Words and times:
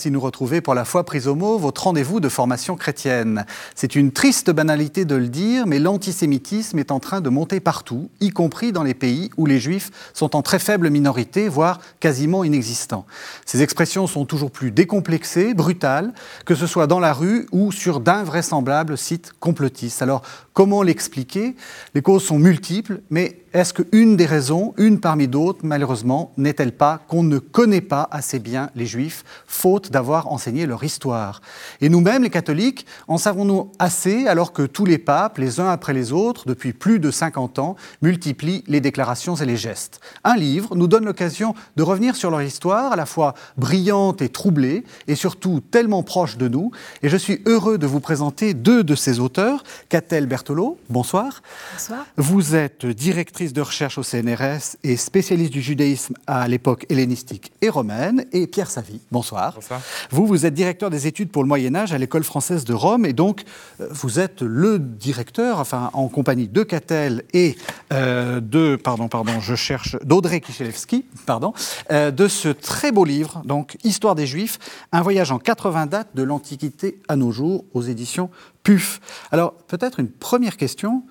merci 0.00 0.08
de 0.08 0.14
nous 0.14 0.20
retrouver 0.20 0.62
pour 0.62 0.72
la 0.72 0.86
foi 0.86 1.04
prise 1.04 1.28
au 1.28 1.34
mot, 1.34 1.58
votre 1.58 1.84
rendez-vous 1.84 2.20
de 2.20 2.30
formation 2.30 2.74
chrétienne. 2.74 3.44
C'est 3.74 3.94
une 3.94 4.12
triste 4.12 4.50
banalité 4.50 5.04
de 5.04 5.14
le 5.14 5.28
dire, 5.28 5.66
mais 5.66 5.78
l'antisémitisme 5.78 6.78
est 6.78 6.90
en 6.90 7.00
train 7.00 7.20
de 7.20 7.28
monter 7.28 7.60
partout, 7.60 8.08
y 8.22 8.30
compris 8.30 8.72
dans 8.72 8.82
les 8.82 8.94
pays 8.94 9.28
où 9.36 9.44
les 9.44 9.58
juifs 9.58 9.90
sont 10.14 10.34
en 10.36 10.40
très 10.40 10.58
faible 10.58 10.88
minorité, 10.88 11.50
voire 11.50 11.80
quasiment 12.00 12.44
inexistants. 12.44 13.04
Ces 13.44 13.60
expressions 13.60 14.06
sont 14.06 14.24
toujours 14.24 14.50
plus 14.50 14.70
décomplexées, 14.70 15.52
brutales, 15.52 16.14
que 16.46 16.54
ce 16.54 16.66
soit 16.66 16.86
dans 16.86 16.98
la 16.98 17.12
rue 17.12 17.46
ou 17.52 17.70
sur 17.70 18.00
d'invraisemblables 18.00 18.96
sites 18.96 19.34
complotistes. 19.38 20.00
Alors, 20.00 20.22
comment 20.60 20.82
l'expliquer 20.82 21.56
Les 21.94 22.02
causes 22.02 22.24
sont 22.24 22.38
multiples, 22.38 23.00
mais 23.08 23.40
est-ce 23.52 23.74
qu'une 23.74 24.16
des 24.16 24.26
raisons, 24.26 24.74
une 24.76 25.00
parmi 25.00 25.26
d'autres, 25.26 25.60
malheureusement, 25.64 26.32
n'est-elle 26.36 26.70
pas 26.70 27.00
qu'on 27.08 27.24
ne 27.24 27.38
connaît 27.38 27.80
pas 27.80 28.06
assez 28.12 28.38
bien 28.38 28.70
les 28.76 28.86
Juifs, 28.86 29.24
faute 29.46 29.90
d'avoir 29.90 30.30
enseigné 30.30 30.66
leur 30.66 30.84
histoire? 30.84 31.40
Et 31.80 31.88
nous-mêmes, 31.88 32.22
les 32.22 32.30
catholiques, 32.30 32.86
en 33.08 33.18
savons-nous 33.18 33.72
assez 33.80 34.28
alors 34.28 34.52
que 34.52 34.62
tous 34.62 34.84
les 34.84 34.98
papes, 34.98 35.38
les 35.38 35.58
uns 35.58 35.68
après 35.68 35.94
les 35.94 36.12
autres, 36.12 36.46
depuis 36.46 36.72
plus 36.72 37.00
de 37.00 37.10
50 37.10 37.58
ans, 37.58 37.74
multiplient 38.02 38.62
les 38.68 38.80
déclarations 38.80 39.34
et 39.34 39.46
les 39.46 39.56
gestes? 39.56 40.00
Un 40.22 40.36
livre 40.36 40.76
nous 40.76 40.86
donne 40.86 41.06
l'occasion 41.06 41.56
de 41.74 41.82
revenir 41.82 42.14
sur 42.14 42.30
leur 42.30 42.42
histoire, 42.42 42.92
à 42.92 42.96
la 42.96 43.06
fois 43.06 43.34
brillante 43.56 44.22
et 44.22 44.28
troublée, 44.28 44.84
et 45.08 45.16
surtout 45.16 45.60
tellement 45.72 46.04
proche 46.04 46.36
de 46.36 46.46
nous. 46.46 46.70
Et 47.02 47.08
je 47.08 47.16
suis 47.16 47.42
heureux 47.46 47.78
de 47.78 47.86
vous 47.88 48.00
présenter 48.00 48.54
deux 48.54 48.84
de 48.84 48.94
ces 48.94 49.18
auteurs. 49.18 49.64
Catel 49.88 50.28
Bertolo, 50.50 50.78
bonsoir. 50.88 51.42
Bonsoir. 51.72 52.06
Vous 52.16 52.56
êtes 52.56 52.84
directrice 52.84 53.52
de 53.52 53.60
recherche 53.60 53.98
au 53.98 54.02
CNRS 54.02 54.76
et 54.82 54.96
spécialiste 54.96 55.52
du 55.52 55.62
judaïsme 55.62 56.14
à 56.26 56.48
l'époque 56.48 56.86
hellénistique 56.88 57.52
et 57.62 57.68
romaine. 57.68 58.24
Et 58.32 58.48
Pierre 58.48 58.68
Savy, 58.68 59.00
bonsoir. 59.12 59.54
Bonsoir. 59.54 59.80
Vous, 60.10 60.26
vous 60.26 60.46
êtes 60.46 60.54
directeur 60.54 60.90
des 60.90 61.06
études 61.06 61.30
pour 61.30 61.44
le 61.44 61.48
Moyen-Âge 61.48 61.92
à 61.92 61.98
l'École 61.98 62.24
française 62.24 62.64
de 62.64 62.74
Rome 62.74 63.06
et 63.06 63.12
donc 63.12 63.44
euh, 63.80 63.86
vous 63.90 64.18
êtes 64.18 64.42
le 64.42 64.80
directeur, 64.80 65.60
enfin 65.60 65.90
en 65.92 66.08
compagnie 66.08 66.48
de 66.48 66.64
Catel 66.64 67.22
et 67.32 67.56
euh, 67.92 68.40
de, 68.40 68.74
pardon, 68.74 69.06
pardon, 69.06 69.38
je 69.40 69.54
cherche, 69.54 69.96
d'Audrey 70.02 70.40
Kichelewski, 70.40 71.04
pardon, 71.26 71.52
euh, 71.92 72.10
de 72.10 72.26
ce 72.26 72.48
très 72.48 72.90
beau 72.90 73.04
livre, 73.04 73.42
donc 73.44 73.76
Histoire 73.84 74.16
des 74.16 74.26
Juifs, 74.26 74.58
un 74.90 75.02
voyage 75.02 75.30
en 75.30 75.38
80 75.38 75.86
dates 75.86 76.16
de 76.16 76.24
l'Antiquité 76.24 77.00
à 77.06 77.14
nos 77.14 77.30
jours 77.30 77.64
aux 77.72 77.82
éditions 77.82 78.30
PUF. 78.62 79.00
Alors 79.30 79.54
peut-être 79.54 80.00
une 80.00 80.10
première 80.10 80.56
question, 80.56 81.04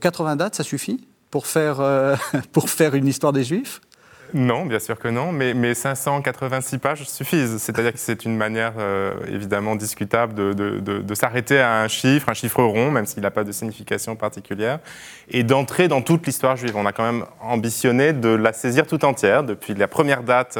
80 0.00 0.36
dates, 0.36 0.54
ça 0.56 0.64
suffit 0.64 1.06
pour 1.30 1.46
faire, 1.46 1.80
euh, 1.80 2.16
pour 2.52 2.70
faire 2.70 2.94
une 2.94 3.06
histoire 3.06 3.32
des 3.32 3.44
Juifs? 3.44 3.80
Non, 4.34 4.66
bien 4.66 4.78
sûr 4.78 4.98
que 4.98 5.08
non, 5.08 5.32
mais, 5.32 5.54
mais 5.54 5.74
586 5.74 6.78
pages 6.78 7.04
suffisent. 7.08 7.58
C'est-à-dire 7.58 7.92
que 7.92 7.98
c'est 7.98 8.24
une 8.24 8.36
manière 8.36 8.74
euh, 8.78 9.14
évidemment 9.28 9.76
discutable 9.76 10.34
de, 10.34 11.14
s'arrêter 11.14 11.58
à 11.58 11.80
un 11.80 11.88
chiffre, 11.88 12.28
un 12.28 12.34
chiffre 12.34 12.62
rond, 12.62 12.90
même 12.90 13.06
s'il 13.06 13.22
n'a 13.22 13.30
pas 13.30 13.44
de 13.44 13.52
signification 13.52 14.16
particulière, 14.16 14.78
et 15.30 15.42
d'entrer 15.42 15.88
dans 15.88 16.02
toute 16.02 16.26
l'histoire 16.26 16.56
juive. 16.56 16.76
On 16.76 16.86
a 16.86 16.92
quand 16.92 17.04
même 17.04 17.24
ambitionné 17.40 18.12
de 18.12 18.28
la 18.28 18.52
saisir 18.52 18.86
tout 18.86 19.04
entière, 19.04 19.44
depuis 19.44 19.74
la 19.74 19.88
première 19.88 20.22
date. 20.22 20.58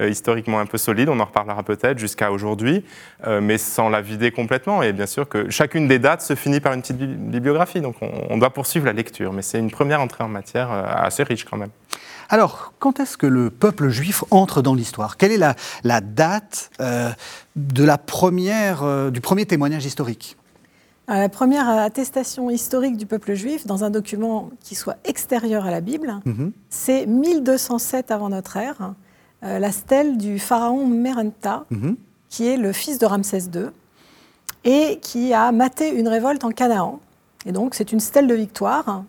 Euh, 0.00 0.08
historiquement 0.08 0.58
un 0.58 0.66
peu 0.66 0.76
solide, 0.76 1.08
on 1.08 1.20
en 1.20 1.24
reparlera 1.24 1.62
peut-être, 1.62 1.98
jusqu'à 1.98 2.32
aujourd'hui, 2.32 2.84
euh, 3.28 3.40
mais 3.40 3.58
sans 3.58 3.88
la 3.88 4.00
vider 4.00 4.32
complètement. 4.32 4.82
Et 4.82 4.92
bien 4.92 5.06
sûr 5.06 5.28
que 5.28 5.48
chacune 5.50 5.86
des 5.86 6.00
dates 6.00 6.20
se 6.20 6.34
finit 6.34 6.58
par 6.58 6.72
une 6.72 6.80
petite 6.80 6.98
bibliographie, 6.98 7.80
donc 7.80 7.94
on, 8.00 8.36
doit 8.36 8.50
poursuivre 8.50 8.86
la 8.86 8.92
lecture, 8.92 9.32
mais 9.32 9.42
c'est 9.42 9.60
une 9.60 9.70
première 9.70 10.00
entrée 10.00 10.24
en 10.24 10.28
matière 10.28 10.72
assez 10.72 11.22
riche 11.22 11.44
quand 11.44 11.56
même. 11.56 11.70
Alors, 12.28 12.72
quand 12.78 13.00
est-ce 13.00 13.16
que 13.16 13.26
le 13.26 13.50
peuple 13.50 13.90
juif 13.90 14.24
entre 14.30 14.62
dans 14.62 14.74
l'histoire? 14.74 15.16
Quelle 15.16 15.32
est 15.32 15.38
la, 15.38 15.54
la 15.84 16.00
date 16.00 16.70
de 16.80 17.84
la 17.84 17.98
première, 17.98 19.10
du 19.10 19.20
premier 19.20 19.46
témoignage 19.46 19.84
historique? 19.84 20.36
La 21.06 21.28
première 21.28 21.68
attestation 21.68 22.48
historique 22.48 22.96
du 22.96 23.04
peuple 23.04 23.34
juif 23.34 23.66
dans 23.66 23.84
un 23.84 23.90
document 23.90 24.50
qui 24.60 24.74
soit 24.74 24.96
extérieur 25.04 25.66
à 25.66 25.70
la 25.70 25.82
Bible, 25.82 26.20
mhm. 26.24 26.52
c'est 26.70 27.04
1207 27.04 28.10
avant 28.10 28.30
notre 28.30 28.56
ère, 28.56 28.94
euh, 29.42 29.58
la 29.58 29.70
stèle 29.70 30.16
du 30.16 30.38
pharaon 30.38 30.86
Merenta, 30.86 31.66
mhm. 31.70 31.96
qui 32.30 32.46
est 32.46 32.56
le 32.56 32.72
fils 32.72 32.98
de 32.98 33.04
Ramsès 33.04 33.50
II, 33.54 33.66
et 34.64 34.98
qui 35.02 35.34
a 35.34 35.52
maté 35.52 35.90
une 35.90 36.08
révolte 36.08 36.42
en 36.42 36.50
Canaan. 36.50 37.00
Et 37.44 37.52
donc, 37.52 37.74
c'est 37.74 37.92
une 37.92 38.00
stèle 38.00 38.26
de 38.26 38.34
victoire 38.34 38.88
euh, 38.88 39.00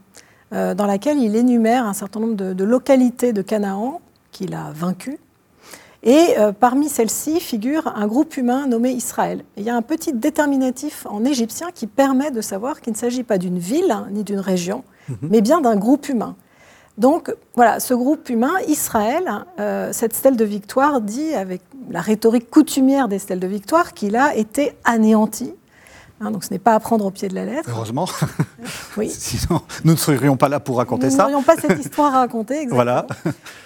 dans 0.51 0.85
laquelle 0.85 1.17
il 1.17 1.35
énumère 1.35 1.85
un 1.85 1.93
certain 1.93 2.19
nombre 2.19 2.35
de, 2.35 2.63
localités 2.63 3.33
de 3.33 3.41
Canaan 3.41 3.99
qu'il 4.31 4.53
a 4.53 4.71
vaincues. 4.73 5.19
Et 6.05 6.37
euh, 6.37 6.51
parmi 6.51 6.87
celles-ci 6.87 7.39
figure 7.39 7.91
un 7.95 8.05
groupe 8.05 8.37
humain 8.37 8.67
nommé 8.67 8.91
Israël. 8.91 9.43
il 9.57 9.63
y 9.63 9.71
a 9.71 9.75
un 9.75 9.81
petit 9.81 10.13
déterminatif 10.13 11.07
en 11.09 11.25
égyptien 11.25 11.69
qui 11.73 11.87
permet 11.87 12.29
de 12.29 12.41
savoir 12.41 12.81
qu'il 12.81 12.93
ne 12.93 12.97
s'agit 12.97 13.23
pas 13.23 13.39
d'une 13.39 13.57
ville 13.57 13.93
ni 14.11 14.23
d'une 14.23 14.39
région, 14.39 14.83
mhm. 15.09 15.17
mais 15.23 15.41
bien 15.41 15.61
d'un 15.61 15.75
groupe 15.75 16.07
humain. 16.07 16.35
Donc 16.99 17.35
voilà, 17.55 17.79
ce 17.79 17.95
groupe 17.95 18.29
humain, 18.29 18.53
Israël, 18.67 19.45
euh, 19.59 19.91
cette 19.91 20.13
stèle 20.13 20.37
de 20.37 20.45
victoire 20.45 21.01
dit, 21.01 21.33
avec 21.33 21.61
la 21.89 22.01
rhétorique 22.01 22.51
coutumière 22.51 23.07
des 23.07 23.19
stèles 23.19 23.39
de 23.39 23.47
victoire, 23.47 23.93
qu'il 23.93 24.15
a 24.15 24.35
été 24.35 24.73
anéanti. 24.85 25.55
Hein, 26.21 26.31
donc 26.31 26.45
ce 26.45 26.53
n'est 26.53 26.59
pas 26.59 26.75
à 26.75 26.79
prendre 26.79 27.05
au 27.05 27.11
pied 27.11 27.27
de 27.27 27.35
la 27.35 27.43
lettre. 27.43 27.69
Heureusement. 27.69 28.07
oui. 28.97 29.09
Sinon, 29.13 29.61
nous 29.83 29.91
ne 29.93 29.97
serions 29.97 30.37
pas 30.37 30.47
là 30.47 30.59
pour 30.59 30.77
raconter 30.77 31.09
ça. 31.09 31.23
Nous 31.23 31.31
n'aurions 31.31 31.43
pas 31.43 31.57
cette 31.57 31.79
histoire 31.79 32.15
à 32.15 32.19
raconter. 32.19 32.53
Exactement. 32.61 32.75
Voilà. 32.75 33.07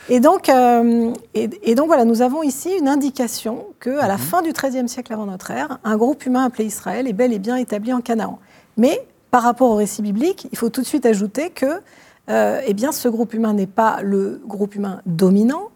Et 0.09 0.19
donc, 0.19 0.49
euh, 0.49 1.13
et, 1.35 1.75
donc 1.75 1.87
voilà, 1.87 2.05
nous 2.05 2.21
avons 2.21 2.41
ici 2.41 2.71
une 2.79 2.87
indication 2.87 3.65
qu'à 3.79 4.07
la 4.07 4.17
mhm. 4.17 4.19
fin 4.19 4.41
du 4.41 4.51
XIIIe 4.51 4.89
siècle 4.89 5.13
avant 5.13 5.27
notre 5.27 5.51
ère, 5.51 5.77
un 5.83 5.95
groupe 5.95 6.25
humain 6.25 6.45
appelé 6.45 6.65
Israël 6.65 7.07
est 7.07 7.13
bel 7.13 7.33
et 7.33 7.39
bien 7.39 7.55
établi 7.55 7.93
en 7.93 8.01
Canaan. 8.01 8.39
Mais 8.77 9.05
par 9.29 9.43
rapport 9.43 9.69
au 9.69 9.75
récit 9.75 10.01
biblique, 10.01 10.47
il 10.51 10.57
faut 10.57 10.69
tout 10.69 10.81
de 10.81 10.87
suite 10.87 11.05
ajouter 11.05 11.51
que 11.51 11.81
euh, 12.29 12.61
eh 12.65 12.73
bien, 12.73 12.91
ce 12.91 13.07
groupe 13.09 13.33
humain 13.33 13.53
n'est 13.53 13.67
pas 13.67 14.01
le 14.01 14.41
groupe 14.45 14.75
humain 14.75 15.01
dominant. 15.05 15.69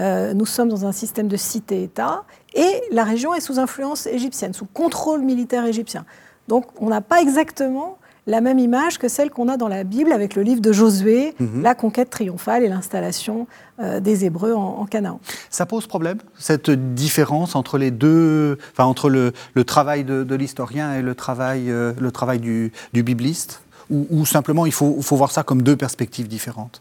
Euh, 0.00 0.34
nous 0.34 0.46
sommes 0.46 0.68
dans 0.68 0.86
un 0.86 0.92
système 0.92 1.28
de 1.28 1.36
cité-État 1.36 2.24
et 2.54 2.82
la 2.90 3.04
région 3.04 3.34
est 3.34 3.40
sous 3.40 3.58
influence 3.58 4.06
égyptienne, 4.06 4.54
sous 4.54 4.64
contrôle 4.66 5.22
militaire 5.22 5.64
égyptien. 5.66 6.04
Donc, 6.48 6.66
on 6.80 6.88
n'a 6.88 7.00
pas 7.00 7.20
exactement 7.20 7.98
la 8.26 8.40
même 8.40 8.58
image 8.58 8.98
que 8.98 9.08
celle 9.08 9.30
qu'on 9.30 9.48
a 9.48 9.56
dans 9.56 9.68
la 9.68 9.84
Bible 9.84 10.12
avec 10.12 10.34
le 10.34 10.42
livre 10.42 10.60
de 10.60 10.72
Josué, 10.72 11.34
mhm. 11.38 11.62
la 11.62 11.74
conquête 11.74 12.10
triomphale 12.10 12.62
et 12.64 12.68
l'installation 12.68 13.46
euh, 13.80 14.00
des 14.00 14.24
Hébreux 14.24 14.52
en, 14.52 14.84
Canaan. 14.86 15.20
Ça 15.50 15.66
pose 15.66 15.86
problème, 15.86 16.18
cette 16.38 16.70
différence 16.70 17.54
entre 17.54 17.78
les 17.78 17.90
deux, 17.90 18.58
enfin 18.72 18.84
entre 18.84 19.10
le, 19.10 19.32
travail 19.64 20.04
de, 20.04 20.34
l'historien 20.34 20.94
et 20.94 21.02
le 21.02 21.14
travail, 21.14 21.66
le 21.66 22.10
travail 22.10 22.40
du 22.40 22.72
bibliste? 22.92 23.62
Ou, 23.90 24.24
simplement 24.24 24.66
il 24.66 24.72
faut, 24.72 25.00
voir 25.00 25.32
ça 25.32 25.42
comme 25.42 25.62
deux 25.62 25.76
perspectives 25.76 26.28
différentes? 26.28 26.80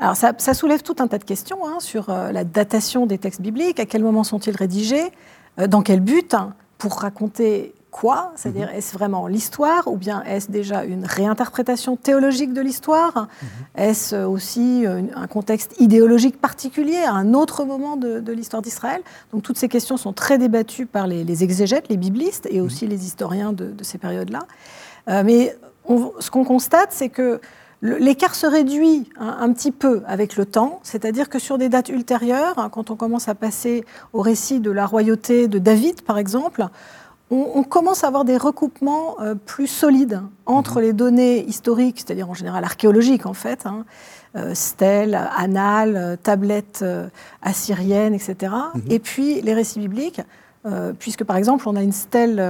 Alors 0.00 0.16
ça, 0.16 0.54
soulève 0.54 0.82
tout 0.82 0.96
un 1.00 1.08
tas 1.08 1.18
de 1.18 1.24
questions 1.24 1.66
hein, 1.66 1.78
sur 1.80 2.08
euh, 2.08 2.30
la 2.30 2.44
datation 2.44 3.06
des 3.06 3.18
textes 3.18 3.40
bibliques, 3.40 3.80
à 3.80 3.86
quel 3.86 4.02
moment 4.02 4.22
sont-ils 4.22 4.56
rédigés, 4.56 5.10
euh, 5.58 5.66
dans 5.66 5.82
quel 5.82 6.00
but, 6.00 6.34
hein, 6.34 6.54
pour 6.78 7.00
raconter 7.00 7.74
quoi 7.90 8.32
C'est-à-dire, 8.36 8.68
mhm. 8.68 8.76
est-ce 8.76 8.94
vraiment 8.94 9.26
l'histoire 9.26 9.88
ou 9.88 9.96
bien 9.96 10.22
est-ce 10.22 10.52
déjà 10.52 10.84
une 10.84 11.04
réinterprétation 11.04 11.96
théologique 11.96 12.52
de 12.52 12.60
l'histoire 12.60 13.28
mhm. 13.42 13.48
Est-ce 13.76 14.14
aussi 14.14 14.86
euh, 14.86 15.02
un 15.16 15.26
contexte 15.26 15.74
idéologique 15.80 16.40
particulier 16.40 16.98
à 16.98 17.14
un 17.14 17.34
autre 17.34 17.64
moment 17.64 17.96
de, 17.96 18.30
l'histoire 18.30 18.62
d'Israël? 18.62 19.00
Donc 19.32 19.42
toutes 19.42 19.58
ces 19.58 19.68
questions 19.68 19.96
sont 19.96 20.12
très 20.12 20.38
débattues 20.38 20.86
par 20.86 21.08
les, 21.08 21.42
exégètes, 21.42 21.88
les 21.88 21.96
biblistes 21.96 22.46
et 22.50 22.60
aussi 22.60 22.84
mhm. 22.84 22.90
les 22.92 23.04
historiens 23.04 23.52
de, 23.52 23.74
ces 23.82 23.98
périodes-là. 23.98 24.46
mais 25.24 25.56
ce 26.20 26.30
qu'on 26.30 26.44
constate, 26.44 26.90
c'est 26.92 27.08
que 27.08 27.40
l'écart 27.82 28.34
se 28.34 28.46
réduit 28.46 29.08
un, 29.18 29.52
petit 29.52 29.72
peu 29.72 30.02
avec 30.06 30.36
le 30.36 30.46
temps, 30.46 30.80
c'est-à-dire 30.82 31.28
que 31.28 31.38
sur 31.38 31.58
des 31.58 31.68
dates 31.68 31.88
ultérieures, 31.88 32.58
hein, 32.58 32.70
quand 32.70 32.90
on 32.90 32.96
commence 32.96 33.28
à 33.28 33.34
passer 33.34 33.84
au 34.12 34.20
récit 34.20 34.60
de 34.60 34.70
la 34.70 34.86
royauté 34.86 35.48
de 35.48 35.58
David, 35.58 36.02
par 36.02 36.18
exemple, 36.18 36.66
on, 37.30 37.62
commence 37.62 38.04
à 38.04 38.06
avoir 38.06 38.24
des 38.24 38.38
recoupements 38.38 39.16
euh, 39.20 39.34
plus 39.34 39.66
solides 39.66 40.22
entre 40.46 40.76
mhm. 40.76 40.82
les 40.82 40.92
données 40.94 41.44
historiques, 41.44 41.98
c'est-à-dire 41.98 42.30
en 42.30 42.34
général 42.34 42.64
archéologiques 42.64 43.26
en 43.26 43.34
fait, 43.34 43.66
hein, 43.66 43.84
euh, 44.36 44.54
stèles, 44.54 45.18
annales, 45.36 46.18
tablettes 46.22 46.80
euh, 46.82 47.06
assyriennes, 47.42 48.14
etc., 48.14 48.52
mhm. 48.74 48.82
et 48.88 48.98
puis 48.98 49.40
les 49.42 49.54
récits 49.54 49.80
bibliques. 49.80 50.22
puisque 50.98 51.24
par 51.24 51.36
exemple 51.36 51.66
on 51.66 51.76
a 51.76 51.82
une 51.82 51.92
stèle 51.92 52.42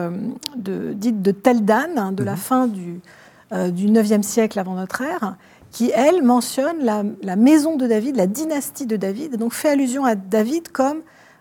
dite 0.56 1.22
de 1.22 1.30
Teldan 1.30 1.96
hein, 1.96 2.12
de 2.12 2.24
la 2.24 2.32
mhm. 2.32 2.38
fin 2.38 2.66
du, 2.66 3.00
du 3.52 3.88
9e 3.88 4.22
siècle 4.22 4.58
avant 4.58 4.74
notre 4.74 5.00
ère, 5.00 5.36
qui, 5.70 5.90
elle, 5.94 6.22
mentionne 6.22 6.78
la, 6.82 7.36
maison 7.36 7.76
de 7.76 7.86
David, 7.86 8.16
la 8.16 8.26
dynastie 8.26 8.86
de 8.86 8.96
David, 8.96 9.36
donc 9.36 9.52
fait 9.52 9.70
allusion 9.70 10.04
à 10.04 10.14
David 10.14 10.68
comme 10.68 11.00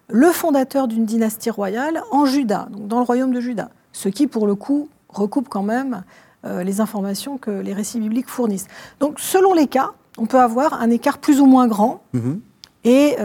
le 0.10 0.28
fondateur 0.28 0.88
d'une 0.88 1.06
dynastie 1.06 1.50
royale 1.50 2.02
en 2.12 2.26
Juda, 2.26 2.68
donc 2.72 2.88
dans 2.88 3.00
le 3.00 3.06
royaume 3.06 3.34
de 3.34 3.40
Juda. 3.40 3.70
Ce 3.92 4.10
qui, 4.10 4.28
pour 4.28 4.48
le 4.48 4.56
coup, 4.56 4.90
recoupe 5.10 5.50
quand 5.50 5.64
même 5.64 6.04
euh, 6.46 6.64
les 6.64 6.82
informations 6.82 7.38
que 7.38 7.52
les 7.52 7.74
récits 7.74 8.00
bibliques 8.00 8.30
fournissent. 8.30 8.68
Donc, 9.00 9.20
selon 9.20 9.54
les 9.54 9.68
cas, 9.68 9.92
on 10.18 10.26
peut 10.26 10.40
avoir 10.40 10.74
un 10.82 10.90
écart 10.90 11.18
plus 11.18 11.40
ou 11.40 11.46
moins 11.46 11.68
grand. 11.68 12.04
Mhm. 12.14 12.42
Et 12.84 13.18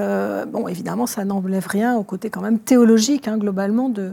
bon, 0.49 0.67
évidemment, 0.67 1.07
ça 1.07 1.25
n'enlève 1.25 1.67
rien 1.69 1.95
au 1.95 2.03
côté 2.03 2.31
quand 2.31 2.41
même 2.41 2.59
théologique, 2.59 3.29
hein, 3.29 3.39
globalement, 3.39 3.89
de, 3.89 4.13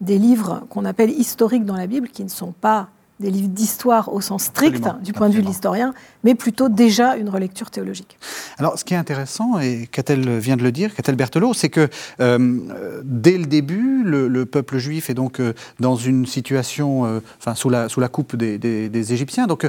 des 0.00 0.18
livres 0.18 0.64
qu'on 0.70 0.84
appelle 0.84 1.10
historiques 1.10 1.64
dans 1.64 1.76
la 1.76 1.86
Bible, 1.86 2.08
qui 2.08 2.24
ne 2.24 2.28
sont 2.28 2.50
pas 2.50 2.88
des 3.20 3.30
livres 3.30 3.48
d'histoire 3.48 4.12
au 4.12 4.20
sens 4.20 4.44
strict, 4.44 4.84
du 5.02 5.12
point 5.12 5.28
de 5.28 5.34
vue 5.34 5.42
de 5.42 5.46
l'historien, 5.46 5.92
mais 6.24 6.34
plutôt 6.34 6.68
déjà 6.68 7.16
une 7.16 7.28
relecture 7.28 7.70
théologique. 7.70 8.16
Alors, 8.58 8.78
ce 8.78 8.84
qui 8.84 8.94
est 8.94 8.96
intéressant, 8.96 9.58
et 9.58 9.88
Catel 9.90 10.38
vient 10.38 10.56
de 10.56 10.62
le 10.62 10.72
dire, 10.72 10.94
Catel 10.94 11.16
Berthelot, 11.16 11.54
c'est 11.54 11.68
que 11.68 11.88
euh, 12.20 13.00
dès 13.04 13.38
le 13.38 13.46
début, 13.46 14.02
le, 14.04 14.46
peuple 14.46 14.78
juif 14.78 15.10
est 15.10 15.14
donc 15.14 15.40
euh, 15.40 15.52
dans 15.80 15.96
une 15.96 16.26
situation, 16.26 17.04
euh, 17.04 17.20
enfin, 17.38 17.54
sous 17.54 17.68
la, 17.68 17.88
sous 17.88 18.00
la 18.00 18.08
coupe 18.08 18.36
des, 18.36 18.58
des, 18.58 19.12
Égyptiens, 19.12 19.46
donc 19.46 19.66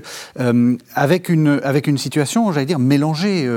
avec, 0.95 1.29
une, 1.29 1.61
avec 1.63 1.87
une 1.87 1.97
situation, 1.97 2.51
j'allais 2.51 2.65
dire, 2.65 2.79
mélangée. 2.79 3.49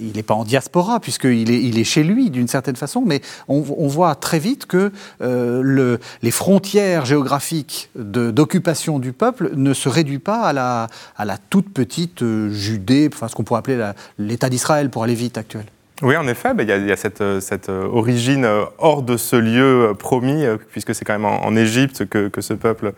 il 0.00 0.12
n'est 0.14 0.22
pas 0.22 0.34
en 0.34 0.44
diaspora, 0.44 1.00
puisqu'il 1.00 1.50
est, 1.50 1.62
il 1.62 1.78
est 1.78 1.84
chez 1.84 2.04
lui, 2.04 2.30
d'une 2.30 2.46
certaine 2.46 2.76
façon, 2.76 3.02
mais 3.04 3.20
on, 3.48 3.64
on, 3.76 3.88
voit 3.88 4.14
très 4.14 4.38
vite 4.38 4.66
que 4.66 4.92
le, 5.20 5.98
les 6.22 6.30
frontières 6.30 7.04
géographiques 7.04 7.90
d'occupation 7.96 8.98
du 9.00 9.12
peuple 9.18 9.50
ne 9.54 9.74
se 9.74 9.88
réduit 9.88 10.18
pas 10.18 10.42
à 10.46 10.52
la, 11.24 11.38
toute 11.50 11.72
petite 11.72 12.22
euh, 12.22 12.50
Judée, 12.50 13.10
enfin 13.12 13.28
ce 13.28 13.34
qu'on 13.34 13.44
pourrait 13.44 13.58
appeler 13.58 13.92
l'État 14.18 14.48
d'Israël 14.48 14.90
pour 14.90 15.04
aller 15.04 15.14
vite 15.14 15.36
actuel. 15.36 15.64
Oui, 16.00 16.16
en 16.16 16.28
effet, 16.28 16.54
ben, 16.54 16.62
il 16.62 16.86
y, 16.86 16.92
a, 16.92 16.96
cette, 16.96 17.20
euh, 17.20 17.40
euh, 17.68 17.88
origine 17.88 18.48
hors 18.78 19.02
de 19.02 19.16
ce 19.16 19.34
lieu 19.34 19.94
promis, 19.98 20.44
puisque 20.70 20.94
c'est 20.94 21.04
quand 21.04 21.12
même 21.12 21.24
en, 21.24 21.56
Égypte 21.56 22.06
que, 22.08 22.40
ce 22.40 22.54
peuple, 22.54 22.92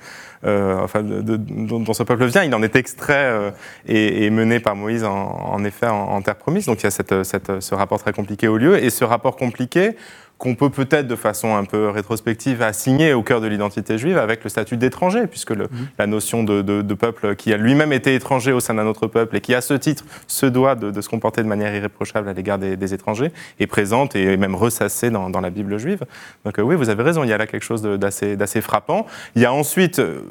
enfin, 0.45 1.03
dont, 1.03 1.95
ce 1.95 2.03
peuple 2.03 2.27
vient. 2.27 2.45
Il 2.45 2.55
en 2.55 2.63
est 2.63 2.77
extrait 2.77 3.55
et, 3.87 4.29
mené 4.29 4.61
par 4.61 4.77
Moïse, 4.77 5.03
en, 5.03 5.65
effet, 5.65 5.87
en, 5.87 6.21
terre 6.21 6.37
promise. 6.37 6.67
Donc 6.67 6.83
il 6.83 6.85
y 6.85 6.87
a 6.89 7.61
ce 7.61 7.75
rapport 7.75 8.01
très 8.01 8.13
compliqué 8.13 8.49
au 8.49 8.59
lieu. 8.59 8.85
Et 8.85 8.91
ce 8.91 9.05
rapport 9.05 9.37
compliqué, 9.37 9.97
qu'on 10.41 10.55
peut 10.55 10.71
peut-être 10.71 11.07
de 11.07 11.17
façon 11.17 11.55
un 11.55 11.65
peu 11.65 11.91
rétrospective 11.91 12.63
assigner 12.63 13.13
au 13.13 13.23
cœur 13.23 13.43
de 13.43 13.47
l'identité 13.47 13.99
juive 13.99 14.17
avec 14.17 14.43
le 14.43 14.49
statut 14.49 14.79
d'étranger, 14.79 15.27
puisque 15.27 15.51
le, 15.51 15.65
mhm. 15.65 15.89
la 15.99 16.07
notion 16.07 16.43
de, 16.43 16.95
peuple 16.95 17.37
qui 17.37 17.53
a 17.53 17.59
lui-même 17.59 17.93
été 17.93 18.15
étranger 18.15 18.51
au 18.53 18.59
sein 18.59 18.75
d'un 18.75 18.87
autre 18.87 19.07
peuple 19.07 19.37
et 19.37 19.41
qui, 19.43 19.55
à 19.55 19.61
ce 19.61 19.75
titre, 19.75 20.05
se 20.27 20.47
doit 20.47 20.77
de, 20.77 20.99
se 20.99 21.09
comporter 21.11 21.43
de 21.43 21.47
manière 21.47 21.75
irréprochable 21.75 22.29
à 22.29 22.33
l'égard 22.33 22.59
des, 22.59 22.95
étrangers, 22.95 23.33
est 23.61 23.67
présente 23.67 24.17
et 24.17 24.39
même 24.39 24.55
ressassée 24.55 25.11
dans, 25.11 25.29
la 25.41 25.51
Bible 25.51 25.79
juive. 25.79 26.05
Donc 26.45 26.59
euh, 26.59 26.63
oui, 26.63 26.75
vous 26.75 26.89
avez 26.89 27.03
raison, 27.03 27.23
il 27.23 27.29
y 27.29 27.33
a 27.35 27.39
là 27.39 27.47
quelque 27.47 27.63
chose 27.63 27.83
d'assez 27.83 28.61
frappant. 28.63 29.07
Il 29.37 29.43
y 29.43 29.45
a 29.45 29.53
ensuite, 29.53 29.99
euh, 29.99 30.23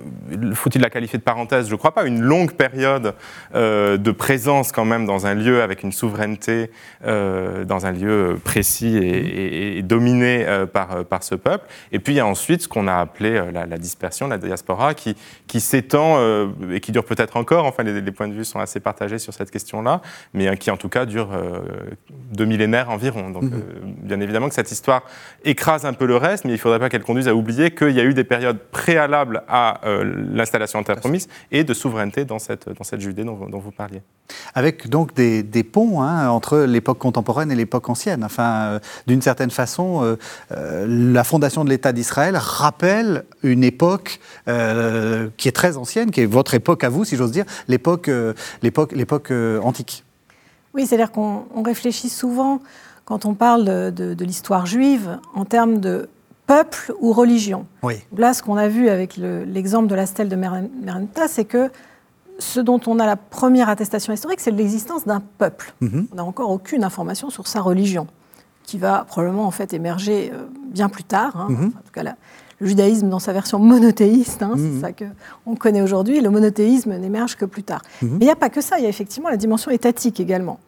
faut-il 0.55 0.81
la 0.81 0.89
qualifier 0.89 1.19
de 1.19 1.23
parenthèse, 1.23 1.67
je 1.67 1.73
ne 1.73 1.77
crois 1.77 1.93
pas, 1.93 2.05
une 2.05 2.21
longue 2.21 2.53
période 2.53 3.13
euh, 3.53 3.97
de 3.97 4.11
présence 4.11 4.71
quand 4.71 4.85
même 4.85 5.05
dans 5.05 5.27
un 5.27 5.35
lieu 5.35 5.61
avec 5.61 5.83
une 5.83 5.91
souveraineté, 5.91 6.71
dans 7.03 7.85
un 7.85 7.91
lieu 7.91 8.39
précis 8.43 8.97
et, 8.97 9.77
et, 9.77 9.81
dominé 9.83 9.98
euh, 10.07 10.65
par, 10.65 10.91
euh, 10.91 11.03
par 11.03 11.23
ce 11.23 11.35
peuple. 11.35 11.65
Et 11.91 11.99
puis 11.99 12.13
il 12.13 12.17
y 12.17 12.19
a 12.19 12.25
ensuite 12.25 12.63
ce 12.63 12.67
qu'on 12.67 12.87
a 12.87 12.95
appelé 12.95 13.31
euh, 13.31 13.51
la, 13.51 13.77
dispersion, 13.77 14.27
la 14.27 14.37
diaspora, 14.37 14.93
qui, 14.93 15.15
qui 15.47 15.59
s'étend 15.59 16.17
et 16.71 16.79
qui 16.79 16.91
dure 16.91 17.05
peut-être 17.05 17.37
encore. 17.37 17.65
Enfin, 17.65 17.83
les, 17.83 18.11
points 18.11 18.27
de 18.27 18.33
vue 18.33 18.45
sont 18.45 18.59
assez 18.59 18.79
partagés 18.79 19.19
sur 19.19 19.33
cette 19.33 19.51
question-là, 19.51 20.01
mais 20.33 20.57
qui 20.57 20.71
en 20.71 20.77
tout 20.77 20.89
cas 20.89 21.05
dure 21.05 21.29
deux 22.31 22.45
millénaires 22.45 22.89
environ. 22.89 23.29
Donc 23.29 23.43
mhm. 23.43 23.61
bien 23.83 24.19
évidemment 24.19 24.49
que 24.49 24.55
cette 24.55 24.71
histoire 24.71 25.03
écrase 25.43 25.85
un 25.85 25.93
peu 25.93 26.05
le 26.05 26.17
reste, 26.17 26.45
mais 26.45 26.51
il 26.51 26.55
ne 26.55 26.59
faudrait 26.59 26.79
pas 26.79 26.89
qu'elle 26.89 27.03
conduise 27.03 27.27
à 27.27 27.35
oublier 27.35 27.71
qu'il 27.71 27.91
y 27.91 27.99
a 27.99 28.03
eu 28.03 28.13
des 28.13 28.23
périodes 28.23 28.59
préalables 28.71 29.43
à 29.47 29.81
l'installation 30.31 30.79
en 30.79 30.83
terre 30.83 30.97
promise 30.97 31.27
et 31.51 31.63
de 31.63 31.73
souveraineté 31.73 32.25
dans 32.25 32.39
cette, 32.39 32.69
dans 32.69 32.83
cette 32.83 33.01
Judée 33.01 33.23
dont, 33.23 33.35
vous 33.35 33.71
parliez. 33.71 34.01
Avec 34.53 34.89
donc 34.89 35.13
des, 35.13 35.43
des 35.43 35.63
ponts 35.63 36.01
hein, 36.01 36.29
entre 36.29 36.59
l'époque 36.59 36.99
contemporaine 36.99 37.51
et 37.51 37.55
l'époque 37.55 37.89
ancienne. 37.89 38.23
Enfin, 38.23 38.79
d'une 39.07 39.21
certaine 39.21 39.49
façon, 39.49 39.88
euh, 39.97 40.17
euh, 40.51 40.85
la 40.87 41.23
fondation 41.23 41.63
de 41.63 41.69
l'État 41.69 41.91
d'Israël 41.91 42.37
rappelle 42.37 43.25
une 43.43 43.63
époque 43.63 44.19
euh, 44.47 45.29
qui 45.37 45.47
est 45.47 45.53
très 45.53 45.77
ancienne, 45.77 46.11
qui 46.11 46.21
est 46.21 46.25
votre 46.25 46.53
époque 46.53 46.83
à 46.83 46.89
vous, 46.89 47.05
si 47.05 47.15
j'ose 47.15 47.31
dire, 47.31 47.45
l'époque, 47.67 48.09
l'époque, 48.61 48.91
l'époque 48.93 49.33
antique. 49.63 50.03
Oui, 50.73 50.85
c'est-à-dire 50.85 51.11
qu'on 51.11 51.63
réfléchit 51.63 52.09
souvent, 52.09 52.61
quand 53.05 53.25
on 53.25 53.33
parle 53.33 53.65
de, 53.65 54.23
l'histoire 54.23 54.65
juive, 54.65 55.17
en 55.33 55.45
termes 55.45 55.79
de 55.79 56.09
peuple 56.47 56.93
ou 56.99 57.13
religion. 57.13 57.65
Oui. 57.83 57.95
Là, 58.17 58.33
ce 58.33 58.41
qu'on 58.41 58.57
a 58.57 58.67
vu 58.67 58.89
avec 58.89 59.17
l'exemple 59.17 59.87
de 59.87 59.95
la 59.95 60.05
stèle 60.05 60.29
de 60.29 60.35
Merenta, 60.35 61.27
c'est 61.27 61.45
que 61.45 61.69
ce 62.39 62.59
dont 62.59 62.79
on 62.87 62.99
a 62.99 63.05
la 63.05 63.17
première 63.17 63.69
attestation 63.69 64.13
historique, 64.13 64.39
c'est 64.39 64.51
l'existence 64.51 65.05
d'un 65.05 65.21
peuple. 65.37 65.73
Mhm. 65.81 66.07
On 66.11 66.15
n'a 66.15 66.23
encore 66.23 66.49
aucune 66.49 66.83
information 66.83 67.29
sur 67.29 67.47
sa 67.47 67.61
religion 67.61 68.07
qui 68.69 68.77
va 68.77 69.03
probablement 69.07 69.47
en 69.47 69.51
fait 69.51 69.73
émerger 69.73 70.31
euh, 70.31 70.45
bien 70.67 70.89
plus 70.89 71.03
tard. 71.03 71.35
Hein. 71.35 71.47
Mhm. 71.49 71.65
en 71.75 71.81
tout 71.81 71.91
cas, 71.91 72.03
le 72.03 72.67
judaïsme 72.67 73.09
dans 73.09 73.17
sa 73.17 73.33
version 73.33 73.57
monothéiste, 73.57 74.43
hein, 74.43 74.53
c'est 74.55 74.61
mhm. 74.61 74.81
ça 74.81 74.89
qu'on 74.91 75.55
connaît 75.55 75.81
aujourd'hui. 75.81 76.21
Le 76.21 76.29
monothéisme 76.29 76.95
n'émerge 76.97 77.35
que 77.35 77.45
plus 77.45 77.63
tard. 77.63 77.81
Mhm. 78.03 78.09
Mais 78.11 78.17
il 78.25 78.25
n'y 78.25 78.31
a 78.31 78.35
pas 78.35 78.49
que 78.49 78.61
ça, 78.61 78.77
il 78.77 78.83
y 78.83 78.85
a 78.85 78.89
effectivement 78.89 79.29
la 79.29 79.37
dimension 79.37 79.71
étatique 79.71 80.19
également, 80.19 80.59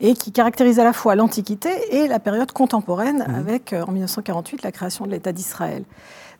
et 0.00 0.14
qui 0.14 0.32
caractérise 0.32 0.80
à 0.80 0.84
la 0.84 0.94
fois 0.94 1.14
l'Antiquité 1.14 1.68
et 1.90 2.08
la 2.08 2.20
période 2.20 2.52
contemporaine, 2.52 3.20
avec 3.36 3.74
euh, 3.74 3.84
en 3.84 3.92
1948 3.92 4.62
la 4.62 4.72
création 4.72 5.04
de 5.04 5.10
l'État 5.10 5.32
d'Israël. 5.32 5.84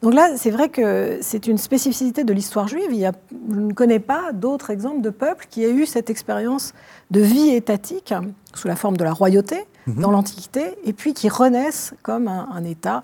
Donc 0.00 0.14
là, 0.14 0.30
c'est 0.36 0.50
vrai 0.50 0.70
que 0.70 1.18
c'est 1.20 1.46
une 1.46 1.58
spécificité 1.58 2.24
de 2.24 2.32
l'histoire 2.32 2.68
juive. 2.68 2.88
Il 2.90 2.98
y 2.98 3.04
a, 3.04 3.12
je 3.50 3.60
ne 3.60 3.72
connais 3.74 4.00
pas 4.00 4.32
d'autres 4.32 4.70
exemples 4.70 5.02
de 5.02 5.10
peuples 5.10 5.46
qui 5.50 5.62
aient 5.62 5.72
eu 5.72 5.84
cette 5.84 6.08
expérience 6.08 6.72
de 7.10 7.20
vie 7.20 7.50
étatique 7.50 8.14
sous 8.54 8.66
la 8.66 8.76
forme 8.76 8.96
de 8.96 9.04
la 9.04 9.12
royauté 9.12 9.66
mhm. 9.86 10.00
dans 10.00 10.10
l'Antiquité, 10.10 10.76
et 10.84 10.92
puis 10.92 11.14
qui 11.14 11.28
renaissent 11.28 11.94
comme 12.02 12.28
un, 12.28 12.64
État, 12.64 13.02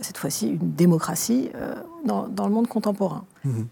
cette 0.00 0.18
fois-ci 0.18 0.48
une 0.50 0.72
démocratie, 0.74 1.50
euh, 1.54 1.74
dans, 2.04 2.46
le 2.46 2.52
monde 2.52 2.68
contemporain. 2.68 3.24
Mhm. 3.44 3.66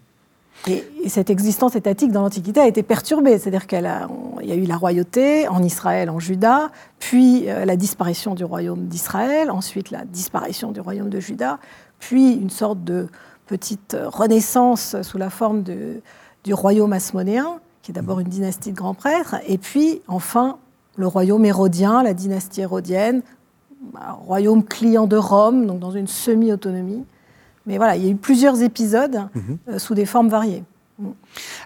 Et, 0.67 0.83
cette 1.07 1.29
existence 1.29 1.75
étatique 1.75 2.11
dans 2.11 2.21
l'Antiquité 2.23 2.59
a 2.59 2.67
été 2.67 2.83
perturbée, 2.83 3.37
c'est-à-dire 3.37 3.67
qu'il 3.67 3.81
y 3.81 4.51
a 4.51 4.55
eu 4.55 4.65
la 4.65 4.75
royauté 4.75 5.47
en 5.47 5.63
Israël, 5.63 6.09
en 6.09 6.19
Juda, 6.19 6.71
puis 6.99 7.49
euh, 7.49 7.63
la 7.63 7.77
disparition 7.77 8.35
du 8.35 8.43
royaume 8.43 8.87
d'Israël, 8.87 9.51
ensuite 9.51 9.91
la 9.91 10.03
disparition 10.03 10.71
du 10.71 10.81
royaume 10.81 11.09
de 11.09 11.19
Juda, 11.19 11.59
puis 11.99 12.33
une 12.33 12.49
sorte 12.49 12.83
de 12.83 13.07
petite 13.45 13.95
renaissance 14.05 14.95
sous 15.01 15.17
la 15.17 15.29
forme 15.29 15.63
du 15.63 16.53
royaume 16.53 16.91
asmonéen, 16.91 17.59
qui 17.81 17.91
est 17.91 17.93
d'abord 17.93 18.19
une 18.19 18.27
dynastie 18.27 18.71
de 18.71 18.75
grands 18.75 18.93
prêtres, 18.93 19.35
et 19.47 19.57
puis 19.57 20.01
enfin 20.07 20.57
le 20.97 21.07
royaume 21.07 21.45
hérodien, 21.45 22.03
la 22.03 22.13
dynastie 22.13 22.61
hérodienne, 22.61 23.21
un 23.95 24.11
royaume 24.11 24.63
client 24.63 25.07
de 25.07 25.15
Rome, 25.15 25.65
donc 25.65 25.79
dans 25.79 25.91
une 25.91 26.07
semi-autonomie. 26.07 27.05
Mais 27.65 27.77
voilà, 27.77 27.95
il 27.95 28.03
y 28.03 28.07
a 28.07 28.11
eu 28.11 28.15
plusieurs 28.15 28.61
épisodes 28.61 29.27
mhm. 29.35 29.57
euh, 29.69 29.79
sous 29.79 29.93
des 29.93 30.05
formes 30.05 30.29
variées. 30.29 30.63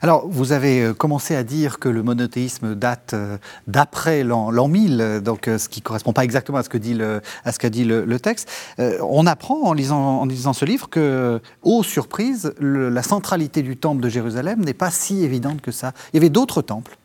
Alors, 0.01 0.27
vous 0.27 0.51
avez 0.51 0.81
euh, 0.81 0.93
commencé 0.93 1.37
à 1.37 1.43
dire 1.43 1.79
que 1.79 1.87
le 1.87 2.03
monothéisme 2.03 2.75
date 2.75 3.11
euh, 3.13 3.37
d'après 3.65 4.25
l'an 4.25 4.67
1000, 4.67 5.21
donc 5.23 5.45
ce 5.45 5.69
qui 5.69 5.79
ne 5.79 5.85
correspond 5.85 6.11
pas 6.11 6.25
exactement 6.25 6.57
à 6.57 6.63
ce 6.63 6.69
que 6.69 6.77
dit 6.77 6.95
le, 6.95 7.21
à 7.45 7.53
ce 7.53 7.59
qu'a 7.59 7.69
dit 7.69 7.85
le, 7.85 8.19
texte. 8.19 8.51
on 8.77 9.25
apprend 9.25 9.61
en 9.61 9.71
lisant, 9.71 10.19
en 10.19 10.25
lisant 10.25 10.51
ce 10.51 10.65
livre 10.65 10.89
que, 10.89 11.39
ô 11.61 11.81
surprise, 11.81 12.53
la 12.59 13.03
centralité 13.03 13.61
du 13.61 13.77
temple 13.77 14.01
de 14.01 14.09
Jérusalem 14.09 14.59
n'est 14.65 14.73
pas 14.73 14.91
si 14.91 15.23
évidente 15.23 15.61
que 15.61 15.71
ça. 15.71 15.93
Il 16.11 16.17
y 16.17 16.19
avait 16.19 16.29
d'autres 16.29 16.61
temples. 16.61 16.97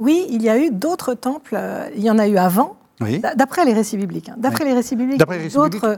Oui, 0.00 0.26
il 0.30 0.42
y 0.42 0.48
a 0.48 0.58
eu 0.58 0.70
d'autres 0.70 1.14
temples. 1.14 1.60
Il 1.94 2.02
y 2.02 2.10
en 2.10 2.18
a 2.18 2.26
eu 2.26 2.36
avant, 2.36 2.76
D'après 3.34 3.64
les 3.64 3.72
récits 3.72 3.96
bibliques. 3.96 4.28
Hein. 4.28 4.36
D'après 4.36 4.64
les 4.64 4.74
récits 4.74 4.96
bibliques, 4.96 5.22